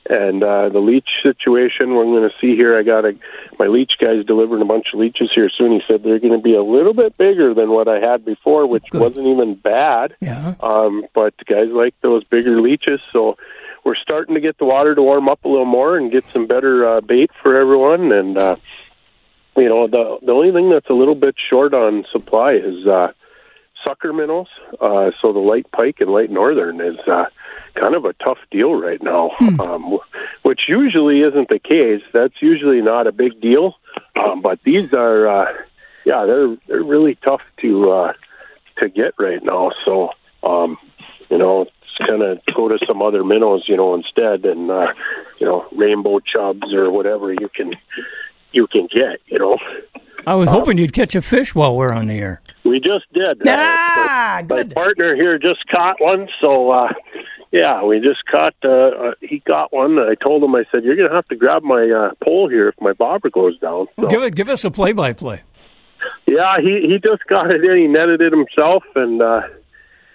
And 0.07 0.43
uh, 0.43 0.69
the 0.69 0.77
leech 0.77 1.09
situation, 1.23 1.95
we're 1.95 2.03
going 2.03 2.29
to 2.29 2.35
see 2.39 2.55
here. 2.55 2.77
I 2.77 2.83
got 2.83 3.05
a 3.05 3.13
my 3.57 3.65
leech 3.65 3.93
guy's 3.99 4.23
delivering 4.23 4.61
a 4.61 4.65
bunch 4.65 4.87
of 4.93 4.99
leeches 4.99 5.31
here 5.33 5.49
soon. 5.49 5.71
He 5.71 5.81
said 5.87 6.03
they're 6.03 6.19
going 6.19 6.31
to 6.31 6.43
be 6.43 6.53
a 6.53 6.61
little 6.61 6.93
bit 6.93 7.17
bigger 7.17 7.55
than 7.55 7.71
what 7.71 7.87
I 7.87 7.99
had 7.99 8.23
before, 8.23 8.67
which 8.67 8.83
wasn't 8.93 9.25
even 9.25 9.55
bad. 9.55 10.15
Yeah. 10.21 10.53
Um, 10.59 11.07
but 11.15 11.33
guys 11.47 11.69
like 11.71 11.95
those 12.01 12.23
bigger 12.23 12.61
leeches, 12.61 12.99
so 13.11 13.35
we're 13.83 13.95
starting 13.95 14.35
to 14.35 14.41
get 14.41 14.59
the 14.59 14.65
water 14.65 14.93
to 14.93 15.01
warm 15.01 15.27
up 15.27 15.43
a 15.43 15.47
little 15.47 15.65
more 15.65 15.97
and 15.97 16.11
get 16.11 16.23
some 16.31 16.45
better 16.45 16.87
uh, 16.87 17.01
bait 17.01 17.31
for 17.41 17.59
everyone. 17.59 18.11
And 18.11 18.37
uh, 18.37 18.57
you 19.57 19.69
know, 19.69 19.87
the 19.87 20.17
the 20.25 20.31
only 20.31 20.51
thing 20.51 20.69
that's 20.69 20.89
a 20.89 20.93
little 20.93 21.15
bit 21.15 21.35
short 21.49 21.73
on 21.73 22.05
supply 22.11 22.53
is 22.53 22.85
uh, 22.85 23.11
sucker 23.83 24.11
minnows. 24.11 24.47
Uh, 24.81 25.11
so 25.21 25.31
the 25.31 25.39
light 25.39 25.71
pike 25.71 25.97
and 25.99 26.09
light 26.09 26.31
northern 26.31 26.81
is 26.81 26.97
uh, 27.07 27.25
kind 27.75 27.95
of 27.95 28.05
a 28.05 28.13
tough 28.13 28.39
deal 28.51 28.73
right 28.73 29.01
now, 29.01 29.31
um, 29.59 29.97
which 30.43 30.61
usually 30.67 31.21
isn't 31.21 31.49
the 31.49 31.59
case. 31.59 32.01
That's 32.13 32.41
usually 32.41 32.81
not 32.81 33.07
a 33.07 33.11
big 33.11 33.39
deal, 33.39 33.75
um, 34.15 34.41
but 34.41 34.59
these 34.63 34.93
are, 34.93 35.27
uh, 35.27 35.53
yeah, 36.05 36.25
they're 36.25 36.57
they're 36.67 36.83
really 36.83 37.15
tough 37.15 37.41
to 37.61 37.91
uh, 37.91 38.13
to 38.79 38.89
get 38.89 39.13
right 39.17 39.43
now. 39.43 39.71
So, 39.85 40.11
um, 40.43 40.77
you 41.29 41.37
know, 41.37 41.61
it's 41.63 42.07
kind 42.07 42.21
of 42.21 42.39
go 42.53 42.67
to 42.67 42.79
some 42.85 43.01
other 43.01 43.23
minnows, 43.23 43.65
you 43.67 43.77
know, 43.77 43.93
instead, 43.95 44.45
and 44.45 44.69
uh, 44.69 44.93
you 45.39 45.45
know, 45.45 45.65
rainbow 45.71 46.19
chubs 46.19 46.73
or 46.73 46.91
whatever 46.91 47.31
you 47.31 47.49
can 47.53 47.73
you 48.55 48.67
can 48.67 48.87
get, 48.91 49.19
you 49.27 49.37
know. 49.37 49.57
I 50.25 50.33
was 50.33 50.49
hoping 50.49 50.77
you'd 50.79 50.93
catch 50.93 51.13
a 51.13 51.21
fish 51.21 51.53
while 51.53 51.75
we're 51.75 51.91
on 51.91 52.07
the 52.07 52.17
air. 52.17 52.41
We 52.63 52.79
just 52.79 53.05
did. 53.13 53.41
Ah, 53.47 54.41
my, 54.49 54.63
my 54.63 54.63
partner 54.63 55.15
here 55.15 55.37
just 55.37 55.67
caught 55.67 56.01
one, 56.01 56.27
so 56.41 56.71
uh, 56.71 56.91
yeah, 57.51 57.83
we 57.83 57.99
just 57.99 58.25
caught. 58.25 58.55
Uh, 58.63 58.69
uh, 58.69 59.13
he 59.21 59.39
got 59.45 59.71
one. 59.71 59.99
I 59.99 60.15
told 60.15 60.43
him, 60.43 60.55
I 60.55 60.65
said, 60.71 60.83
"You're 60.83 60.95
going 60.95 61.09
to 61.09 61.15
have 61.15 61.27
to 61.27 61.35
grab 61.35 61.61
my 61.61 61.87
uh, 61.89 62.11
pole 62.23 62.49
here 62.49 62.69
if 62.69 62.75
my 62.81 62.93
bobber 62.93 63.29
goes 63.29 63.57
down." 63.59 63.85
So, 63.95 64.01
Well, 64.03 64.09
give 64.09 64.23
it, 64.23 64.33
give 64.35 64.49
us 64.49 64.63
a 64.63 64.71
play-by-play. 64.71 65.43
yeah, 66.25 66.59
he 66.59 66.81
he 66.87 66.97
just 66.97 67.23
got 67.27 67.51
it 67.51 67.63
in. 67.63 67.77
He 67.77 67.87
netted 67.87 68.21
it 68.21 68.33
himself, 68.33 68.83
and 68.95 69.21
uh, 69.21 69.41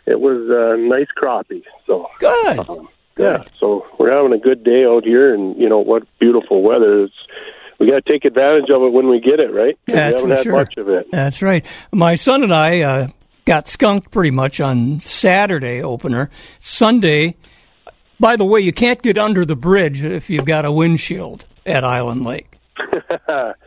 it 0.07 0.19
was 0.21 0.39
a 0.51 0.77
nice 0.77 1.09
crappie. 1.17 1.63
So 1.87 2.09
good. 2.19 2.59
Um, 2.69 2.89
yeah, 3.17 3.45
so 3.61 3.87
we're 3.99 4.11
having 4.11 4.33
a 4.33 4.43
good 4.43 4.65
day 4.65 4.85
out 4.85 5.05
here, 5.05 5.33
and 5.33 5.57
you 5.57 5.69
know 5.69 5.79
what 5.79 6.03
beautiful 6.19 6.63
weather. 6.63 7.05
It's, 7.05 7.15
we 7.81 7.87
got 7.91 8.05
to 8.05 8.13
take 8.13 8.25
advantage 8.25 8.71
of 8.71 8.83
it 8.83 8.93
when 8.93 9.09
we 9.09 9.19
get 9.21 9.41
it, 9.41 9.53
right? 9.53 9.77
'Cause 9.87 9.95
That's 9.97 10.23
we 10.23 10.31
haven't 10.31 10.31
for 10.31 10.35
had 10.37 10.43
sure. 10.45 10.53
much 10.53 10.77
of 10.77 10.89
it. 10.91 11.07
That's 11.11 11.43
right. 11.43 11.65
My 11.93 12.15
son 12.15 12.43
and 12.45 12.55
I 12.55 12.81
uh, 12.83 13.09
got 13.47 13.67
skunked 13.69 14.11
pretty 14.11 14.31
much 14.31 14.61
on 14.61 15.01
Saturday 15.01 15.83
opener. 15.83 16.31
Sunday, 16.61 17.37
by 18.21 18.37
the 18.37 18.45
way, 18.45 18.61
you 18.61 18.73
can't 18.73 19.01
get 19.03 19.17
under 19.19 19.45
the 19.45 19.57
bridge 19.57 20.05
if 20.05 20.29
you've 20.31 20.45
got 20.45 20.65
a 20.65 20.71
windshield 20.73 21.47
at 21.67 21.83
Island 21.85 22.25
Lake. 22.25 22.47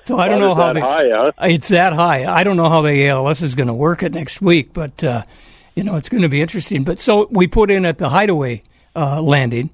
So 0.06 0.18
I 0.18 0.28
don't 0.28 0.42
know 0.42 0.54
how 0.54 0.74
they, 0.74 0.82
high, 0.82 1.08
huh? 1.10 1.32
it's 1.44 1.70
that 1.70 1.94
high. 1.94 2.26
I 2.26 2.44
don't 2.44 2.58
know 2.58 2.68
how 2.68 2.82
the 2.82 3.08
ALS 3.08 3.42
is 3.42 3.56
going 3.56 3.68
to 3.68 3.74
work 3.74 4.04
it 4.04 4.12
next 4.12 4.42
week, 4.42 4.74
but 4.74 5.02
uh, 5.02 5.24
you 5.76 5.84
know 5.84 5.96
it's 5.96 6.10
going 6.10 6.24
to 6.24 6.28
be 6.30 6.42
interesting. 6.42 6.84
But 6.84 7.00
so 7.00 7.28
we 7.32 7.48
put 7.48 7.72
in 7.72 7.86
at 7.86 7.98
the 8.00 8.10
Hideaway 8.10 8.64
uh, 8.98 9.22
landing 9.22 9.70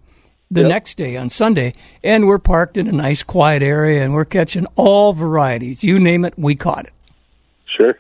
the 0.52 0.64
next 0.64 0.96
day 0.98 1.16
on 1.16 1.30
Sunday, 1.30 1.74
and 2.04 2.28
we're 2.28 2.40
parked 2.40 2.78
in 2.78 2.88
a 2.88 2.92
nice 2.92 3.22
quiet 3.24 3.62
area, 3.62 4.04
and 4.04 4.14
we're 4.14 4.26
catching 4.26 4.66
all 4.76 5.14
varieties. 5.14 5.84
You 5.84 6.00
name 6.00 6.26
it, 6.26 6.34
we 6.38 6.56
caught 6.56 6.86
it. 6.86 6.94
Sure. 7.66 7.98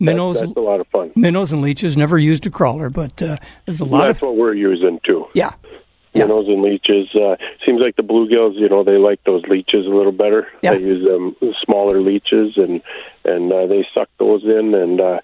Minnows, 0.00 0.40
That's 0.40 0.52
a 0.56 0.60
lot 0.60 0.80
of 0.80 0.88
fun. 0.88 1.12
minnows 1.14 1.52
and 1.52 1.62
leeches. 1.62 1.96
Never 1.96 2.18
used 2.18 2.44
a 2.46 2.50
crawler, 2.50 2.90
but 2.90 3.22
uh, 3.22 3.36
there's 3.66 3.80
a 3.80 3.84
lot 3.84 4.06
That's 4.06 4.18
of 4.18 4.22
what 4.28 4.36
we're 4.36 4.54
using 4.54 4.98
too. 5.06 5.26
yeah. 5.34 5.52
Minnows 6.14 6.46
and 6.48 6.60
leeches. 6.60 7.08
Uh, 7.14 7.36
seems 7.64 7.80
like 7.80 7.96
the 7.96 8.02
bluegills, 8.02 8.56
you 8.56 8.68
know, 8.68 8.84
they 8.84 8.98
like 8.98 9.24
those 9.24 9.42
leeches 9.44 9.86
a 9.86 9.88
little 9.88 10.12
better. 10.12 10.46
Yeah. 10.60 10.74
They 10.74 10.80
use 10.80 11.08
um, 11.08 11.34
smaller 11.64 12.02
leeches, 12.02 12.58
and 12.58 12.82
and 13.24 13.50
uh, 13.50 13.66
they 13.66 13.86
suck 13.94 14.10
those 14.18 14.42
in. 14.44 14.74
And 14.74 15.00
uh, 15.00 15.20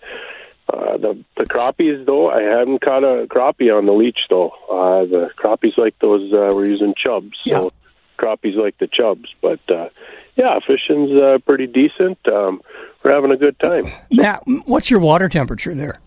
uh, 0.73 0.97
the 0.99 1.25
the 1.37 1.45
crappies, 1.45 2.05
though, 2.05 2.31
I 2.31 2.43
haven't 2.43 2.83
caught 2.83 3.03
a 3.03 3.27
crappie 3.27 3.77
on 3.77 3.87
the 3.87 3.93
leech 3.93 4.19
though. 4.29 4.51
Uh, 4.71 5.07
the 5.07 5.31
crappies 5.39 5.79
like 5.79 5.99
those. 6.01 6.33
Uh, 6.33 6.51
we're 6.53 6.67
using 6.67 6.95
chubs, 6.97 7.37
so 7.47 7.73
crappies 8.19 8.57
like 8.57 8.77
the 8.79 8.87
chubs. 8.87 9.29
But 9.41 9.61
uh, 9.71 9.89
yeah, 10.37 10.59
fishing's 10.67 11.11
uh, 11.13 11.39
pretty 11.47 11.67
decent. 11.67 12.19
Um, 12.29 12.61
we're 13.03 13.15
having 13.15 13.31
a 13.31 13.37
good 13.37 13.59
time. 13.59 13.87
Matt, 14.11 14.43
what's 14.67 14.91
your 14.91 15.01
water 15.01 15.29
temperature 15.29 15.75
there? 15.75 16.01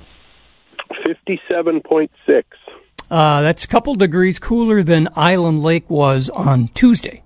Fifty-seven 1.05 1.81
point 1.81 2.11
six. 2.25 2.47
Uh, 3.09 3.41
that's 3.41 3.65
a 3.65 3.67
couple 3.67 3.95
degrees 3.95 4.39
cooler 4.39 4.83
than 4.83 5.09
Island 5.15 5.63
Lake 5.63 5.89
was 5.89 6.29
on 6.29 6.67
Tuesday. 6.69 7.23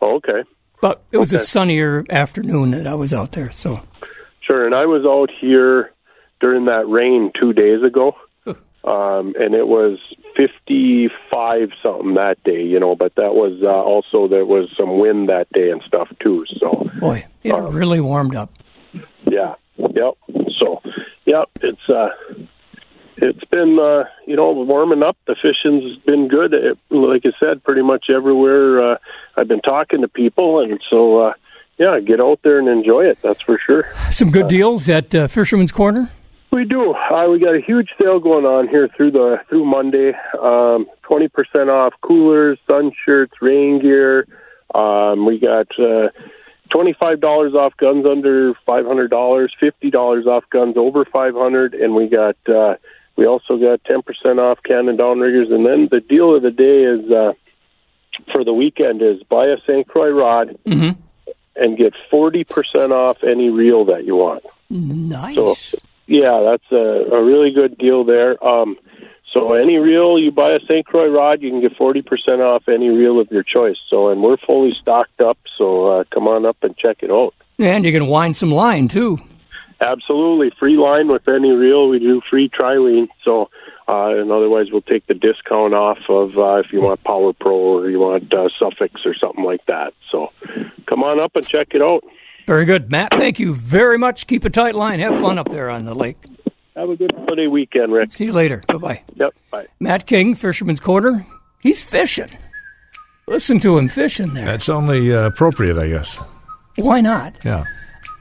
Oh, 0.00 0.14
okay. 0.16 0.44
But 0.80 1.02
it 1.10 1.18
was 1.18 1.32
a 1.32 1.40
sunnier 1.40 2.04
afternoon 2.08 2.70
that 2.70 2.86
I 2.86 2.94
was 2.94 3.12
out 3.12 3.32
there. 3.32 3.50
So 3.50 3.82
Sure, 4.48 4.64
and 4.64 4.74
I 4.74 4.86
was 4.86 5.04
out 5.04 5.30
here 5.38 5.92
during 6.40 6.66
that 6.66 6.86
rain 6.88 7.32
two 7.38 7.52
days 7.52 7.82
ago, 7.82 8.16
um, 8.84 9.34
and 9.38 9.54
it 9.54 9.66
was 9.66 9.98
fifty-five 10.36 11.70
something 11.82 12.14
that 12.14 12.42
day. 12.44 12.62
You 12.62 12.80
know, 12.80 12.94
but 12.94 13.14
that 13.16 13.34
was 13.34 13.60
uh, 13.62 13.66
also 13.66 14.28
there 14.28 14.44
was 14.46 14.68
some 14.76 14.98
wind 14.98 15.28
that 15.28 15.48
day 15.52 15.70
and 15.70 15.82
stuff 15.86 16.08
too. 16.20 16.44
So 16.58 16.90
boy, 17.00 17.26
it 17.42 17.52
Um, 17.52 17.74
really 17.74 18.00
warmed 18.00 18.34
up. 18.36 18.50
yeah, 19.26 19.54
yep. 19.76 20.14
So 20.58 20.82
yep, 21.26 21.48
it's 21.60 21.88
uh, 21.88 22.10
it's 23.16 23.44
been 23.50 23.78
uh, 23.78 24.04
you 24.26 24.36
know 24.36 24.52
warming 24.52 25.02
up. 25.02 25.16
The 25.26 25.34
fishing's 25.40 25.96
been 26.06 26.28
good. 26.28 26.54
It, 26.54 26.78
like 26.90 27.22
I 27.26 27.32
said, 27.40 27.62
pretty 27.64 27.82
much 27.82 28.06
everywhere. 28.10 28.92
Uh, 28.92 28.98
I've 29.36 29.48
been 29.48 29.60
talking 29.60 30.00
to 30.02 30.08
people, 30.08 30.60
and 30.60 30.80
so 30.90 31.18
uh, 31.18 31.32
yeah, 31.78 32.00
get 32.00 32.20
out 32.20 32.40
there 32.42 32.58
and 32.58 32.68
enjoy 32.68 33.04
it. 33.06 33.18
That's 33.22 33.42
for 33.42 33.58
sure. 33.64 33.84
Some 34.12 34.30
good 34.30 34.48
deals 34.48 34.88
at 34.88 35.14
uh, 35.14 35.28
Fisherman's 35.28 35.72
Corner. 35.72 36.10
We 36.50 36.64
do. 36.64 36.94
Uh, 36.94 37.28
we 37.30 37.38
got 37.38 37.54
a 37.54 37.60
huge 37.60 37.90
sale 38.00 38.20
going 38.20 38.44
on 38.46 38.68
here 38.68 38.88
through 38.96 39.10
the 39.12 39.38
through 39.48 39.64
Monday. 39.64 40.12
Um, 40.40 40.86
Twenty 41.02 41.28
percent 41.28 41.70
off 41.70 41.94
coolers, 42.02 42.58
sun 42.66 42.92
shirts, 43.04 43.32
rain 43.40 43.80
gear. 43.80 44.26
Um, 44.74 45.24
we 45.24 45.38
got 45.38 45.66
uh, 45.78 46.08
twenty 46.70 46.92
five 46.92 47.20
dollars 47.20 47.54
off 47.54 47.74
guns 47.78 48.04
under 48.04 48.52
five 48.66 48.84
hundred 48.86 49.08
dollars, 49.08 49.54
fifty 49.58 49.90
dollars 49.90 50.26
off 50.26 50.44
guns 50.50 50.76
over 50.76 51.04
five 51.06 51.34
hundred, 51.34 51.72
and 51.74 51.94
we 51.94 52.08
got 52.08 52.36
uh, 52.46 52.76
we 53.16 53.26
also 53.26 53.56
got 53.58 53.82
ten 53.84 54.02
percent 54.02 54.38
off 54.38 54.58
cannon 54.64 54.96
downriggers. 54.98 55.50
And 55.52 55.64
then 55.64 55.88
the 55.90 56.00
deal 56.00 56.34
of 56.34 56.42
the 56.42 56.50
day 56.50 56.82
is 56.84 57.10
uh, 57.10 57.32
for 58.32 58.44
the 58.44 58.52
weekend 58.52 59.00
is 59.00 59.22
buy 59.22 59.46
a 59.46 59.56
St. 59.66 59.86
Croix 59.88 60.10
rod 60.10 60.58
Mm-hmm. 60.66 61.00
and 61.56 61.78
get 61.78 61.94
forty 62.10 62.44
percent 62.44 62.92
off 62.92 63.22
any 63.24 63.48
reel 63.48 63.86
that 63.86 64.04
you 64.04 64.16
want. 64.16 64.44
Nice. 64.68 65.34
So, 65.36 65.54
yeah, 66.08 66.40
that's 66.42 66.72
a, 66.72 67.14
a 67.14 67.22
really 67.22 67.50
good 67.52 67.76
deal 67.78 68.02
there. 68.02 68.42
Um, 68.44 68.76
so 69.32 69.54
any 69.54 69.76
reel 69.76 70.18
you 70.18 70.32
buy 70.32 70.52
a 70.52 70.60
St. 70.60 70.86
Croix 70.86 71.08
rod, 71.08 71.42
you 71.42 71.50
can 71.50 71.60
get 71.60 71.76
forty 71.76 72.02
percent 72.02 72.40
off 72.40 72.66
any 72.66 72.88
reel 72.88 73.20
of 73.20 73.30
your 73.30 73.42
choice. 73.42 73.76
So, 73.88 74.08
and 74.08 74.22
we're 74.22 74.38
fully 74.38 74.72
stocked 74.72 75.20
up. 75.20 75.38
So 75.56 75.86
uh, 75.86 76.04
come 76.12 76.26
on 76.26 76.46
up 76.46 76.56
and 76.62 76.76
check 76.76 77.02
it 77.02 77.10
out. 77.10 77.34
And 77.58 77.84
you 77.84 77.92
can 77.92 78.06
wind 78.06 78.36
some 78.36 78.50
line 78.50 78.88
too. 78.88 79.18
Absolutely 79.80 80.50
free 80.58 80.76
line 80.76 81.08
with 81.08 81.28
any 81.28 81.50
reel. 81.50 81.88
We 81.88 81.98
do 81.98 82.20
free 82.28 82.48
trilene. 82.48 83.08
So, 83.22 83.50
uh, 83.86 84.16
and 84.16 84.32
otherwise 84.32 84.72
we'll 84.72 84.80
take 84.80 85.06
the 85.06 85.14
discount 85.14 85.74
off 85.74 85.98
of 86.08 86.38
uh, 86.38 86.62
if 86.64 86.72
you 86.72 86.80
want 86.80 87.04
Power 87.04 87.32
Pro 87.32 87.54
or 87.54 87.90
you 87.90 88.00
want 88.00 88.32
uh, 88.32 88.48
Suffix 88.58 89.02
or 89.04 89.14
something 89.14 89.44
like 89.44 89.64
that. 89.66 89.92
So, 90.10 90.32
come 90.86 91.04
on 91.04 91.20
up 91.20 91.36
and 91.36 91.46
check 91.46 91.68
it 91.74 91.82
out. 91.82 92.02
Very 92.48 92.64
good, 92.64 92.90
Matt. 92.90 93.10
Thank 93.12 93.38
you 93.38 93.52
very 93.54 93.98
much. 93.98 94.26
Keep 94.26 94.46
a 94.46 94.48
tight 94.48 94.74
line. 94.74 95.00
Have 95.00 95.20
fun 95.20 95.38
up 95.38 95.50
there 95.50 95.68
on 95.68 95.84
the 95.84 95.94
lake. 95.94 96.16
Have 96.74 96.88
a 96.88 96.96
good 96.96 97.12
holiday 97.14 97.46
weekend, 97.46 97.92
Rick. 97.92 98.12
See 98.12 98.24
you 98.24 98.32
later. 98.32 98.62
Bye 98.66 98.76
bye. 98.78 99.02
Yep. 99.16 99.34
Bye. 99.50 99.66
Matt 99.80 100.06
King, 100.06 100.34
Fisherman's 100.34 100.80
Corner. 100.80 101.26
He's 101.62 101.82
fishing. 101.82 102.30
Listen 103.26 103.60
to 103.60 103.76
him 103.76 103.86
fishing 103.88 104.32
there. 104.32 104.46
That's 104.46 104.70
only 104.70 105.14
uh, 105.14 105.26
appropriate, 105.26 105.76
I 105.76 105.88
guess. 105.90 106.18
Why 106.76 107.02
not? 107.02 107.34
Yeah. 107.44 107.64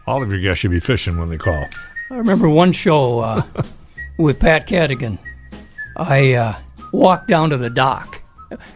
All 0.07 0.21
of 0.21 0.29
your 0.29 0.41
guests 0.41 0.59
should 0.59 0.71
be 0.71 0.81
fishing 0.81 1.17
when 1.17 1.29
they 1.29 1.37
call. 1.37 1.65
I 2.11 2.15
remember 2.17 2.49
one 2.49 2.73
show 2.73 3.19
uh, 3.19 3.43
with 4.19 4.41
Pat 4.41 4.67
Cadigan. 4.67 5.19
I 5.95 6.33
uh, 6.33 6.59
walked 6.91 7.29
down 7.29 7.51
to 7.51 7.57
the 7.57 7.69
dock. 7.69 8.21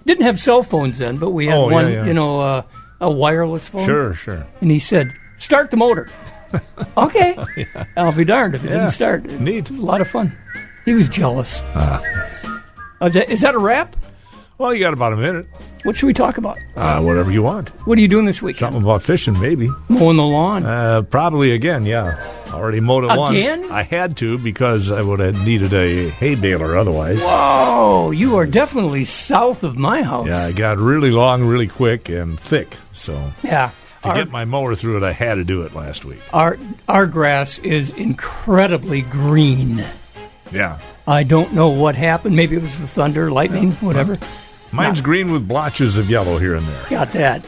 Didn't 0.06 0.24
have 0.24 0.39
cell 0.39 0.64
phones 0.64 0.99
then, 0.99 1.18
but 1.18 1.32
we 1.32 1.47
had 1.47 1.58
Oh, 1.58 1.68
yeah, 1.68 1.74
one, 1.76 1.91
yeah. 1.91 2.06
you 2.06 2.14
know, 2.14 2.39
uh, 2.39 2.64
a 3.02 3.12
wireless 3.12 3.68
phone. 3.68 3.86
Sure, 3.86 4.14
sure. 4.14 4.47
And 4.62 4.72
he 4.72 4.80
said, 4.80 5.14
"Start 5.42 5.72
the 5.72 5.78
motor." 5.78 6.08
okay, 6.98 7.38
I'll 7.98 8.12
be 8.12 8.26
darned 8.26 8.56
if 8.56 8.64
it 8.64 8.68
Yeah. 8.70 8.74
didn't 8.78 8.89
start. 8.92 9.24
Neat. 9.26 9.70
It 9.70 9.72
was 9.72 9.80
a 9.80 9.86
lot 9.86 10.02
of 10.02 10.08
fun. 10.08 10.36
He 10.86 10.94
was 10.94 11.08
jealous. 11.10 11.62
Ah. 11.76 12.02
Uh, 13.02 13.10
is 13.28 13.42
that 13.42 13.56
a 13.56 13.60
wrap? 13.60 13.96
Well, 14.58 14.74
you 14.74 14.80
got 14.80 14.94
about 14.94 15.14
a 15.14 15.18
minute. 15.18 15.48
What 15.84 15.96
should 15.96 16.06
we 16.06 16.14
talk 16.14 16.38
about? 16.38 16.60
Uh, 16.76 17.02
whatever 17.02 17.32
you 17.32 17.42
want. 17.42 17.70
What 17.88 17.98
are 17.98 18.02
you 18.02 18.08
doing 18.08 18.26
this 18.26 18.44
week? 18.44 18.58
Something 18.58 18.84
about 18.84 19.02
fishing, 19.02 19.39
maybe. 19.39 19.68
Mowing 19.89 20.18
the 20.18 20.24
lawn. 20.24 20.64
Uh, 20.64 21.02
probably 21.02 21.54
again, 21.54 21.86
yeah. 21.86 22.22
Already 22.54 22.80
mowed 22.80 23.06
it 23.06 23.18
once. 23.18 23.36
Again? 23.36 23.62
once. 23.62 23.72
I 23.72 23.82
had 23.84 24.18
to 24.18 24.38
because 24.38 24.92
I 24.92 25.02
would 25.02 25.20
have 25.20 25.44
needed 25.44 25.74
a 25.74 26.10
hay 26.10 26.36
baler 26.36 26.78
otherwise. 26.78 27.20
Whoa, 27.22 28.12
you 28.12 28.36
are 28.38 28.46
definitely 28.46 29.04
south 29.06 29.64
of 29.64 29.78
my 29.78 30.04
house. 30.04 30.28
Yeah, 30.28 30.48
it 30.50 30.56
got 30.56 30.78
really 30.78 31.10
long, 31.10 31.44
really 31.44 31.68
quick, 31.68 32.10
and 32.10 32.39
thick. 32.39 32.76
So 32.94 33.32
Yeah. 33.44 33.72
To 34.04 34.10
Our, 34.10 34.16
get 34.16 34.30
my 34.32 34.45
mower 34.45 34.76
through 34.76 34.97
it, 34.97 35.04
I 35.04 35.12
had 35.12 35.36
to 35.36 35.43
do 35.43 35.62
it 35.64 35.74
last 35.76 36.06
week. 36.06 36.20
our 36.34 36.58
our 36.88 37.06
grass 37.08 37.60
is 37.60 37.89
incredibly 37.91 39.02
green. 39.04 39.84
Yeah. 40.52 40.80
I 41.08 41.24
don't 41.24 41.54
know 41.54 41.70
what 41.70 41.95
happened. 41.95 42.36
Maybe 42.36 42.56
it 42.56 42.62
was 42.62 42.80
the 42.80 42.88
thunder, 42.88 43.32
lightning, 43.32 43.72
whatever. 43.74 44.18
Mine's 44.72 45.02
green 45.02 45.32
with 45.32 45.47
blotches 45.47 45.97
of 45.97 46.10
yellow 46.10 46.38
here 46.38 46.56
and 46.56 46.66
there. 46.66 46.84
Got 46.89 47.12
that. 47.14 47.43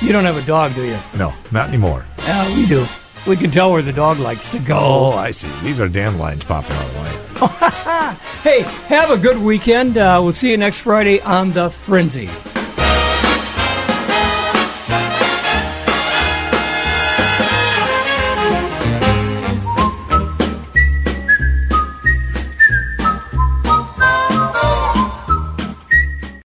you 0.00 0.12
don't 0.12 0.24
have 0.24 0.36
a 0.36 0.42
dog, 0.46 0.74
do 0.74 0.84
you? 0.84 0.98
No, 1.16 1.32
not 1.52 1.68
anymore. 1.68 2.04
Yeah, 2.18 2.54
we 2.56 2.66
do. 2.66 2.86
We 3.26 3.36
can 3.36 3.50
tell 3.50 3.70
where 3.72 3.82
the 3.82 3.92
dog 3.92 4.18
likes 4.18 4.48
to 4.50 4.58
Oh, 4.58 4.62
go. 4.64 5.12
I 5.12 5.30
see. 5.30 5.48
These 5.62 5.80
are 5.80 5.88
dandelions 5.88 6.44
popping 6.44 6.72
out 6.72 6.84
of 6.86 6.92
the 6.94 7.00
light. 7.00 8.16
Hey, 8.42 8.62
have 8.88 9.10
a 9.10 9.18
good 9.18 9.36
weekend. 9.38 9.98
Uh, 9.98 10.18
we'll 10.22 10.32
see 10.32 10.50
you 10.50 10.56
next 10.56 10.78
Friday 10.78 11.20
on 11.20 11.52
The 11.52 11.68
Frenzy. 11.70 12.28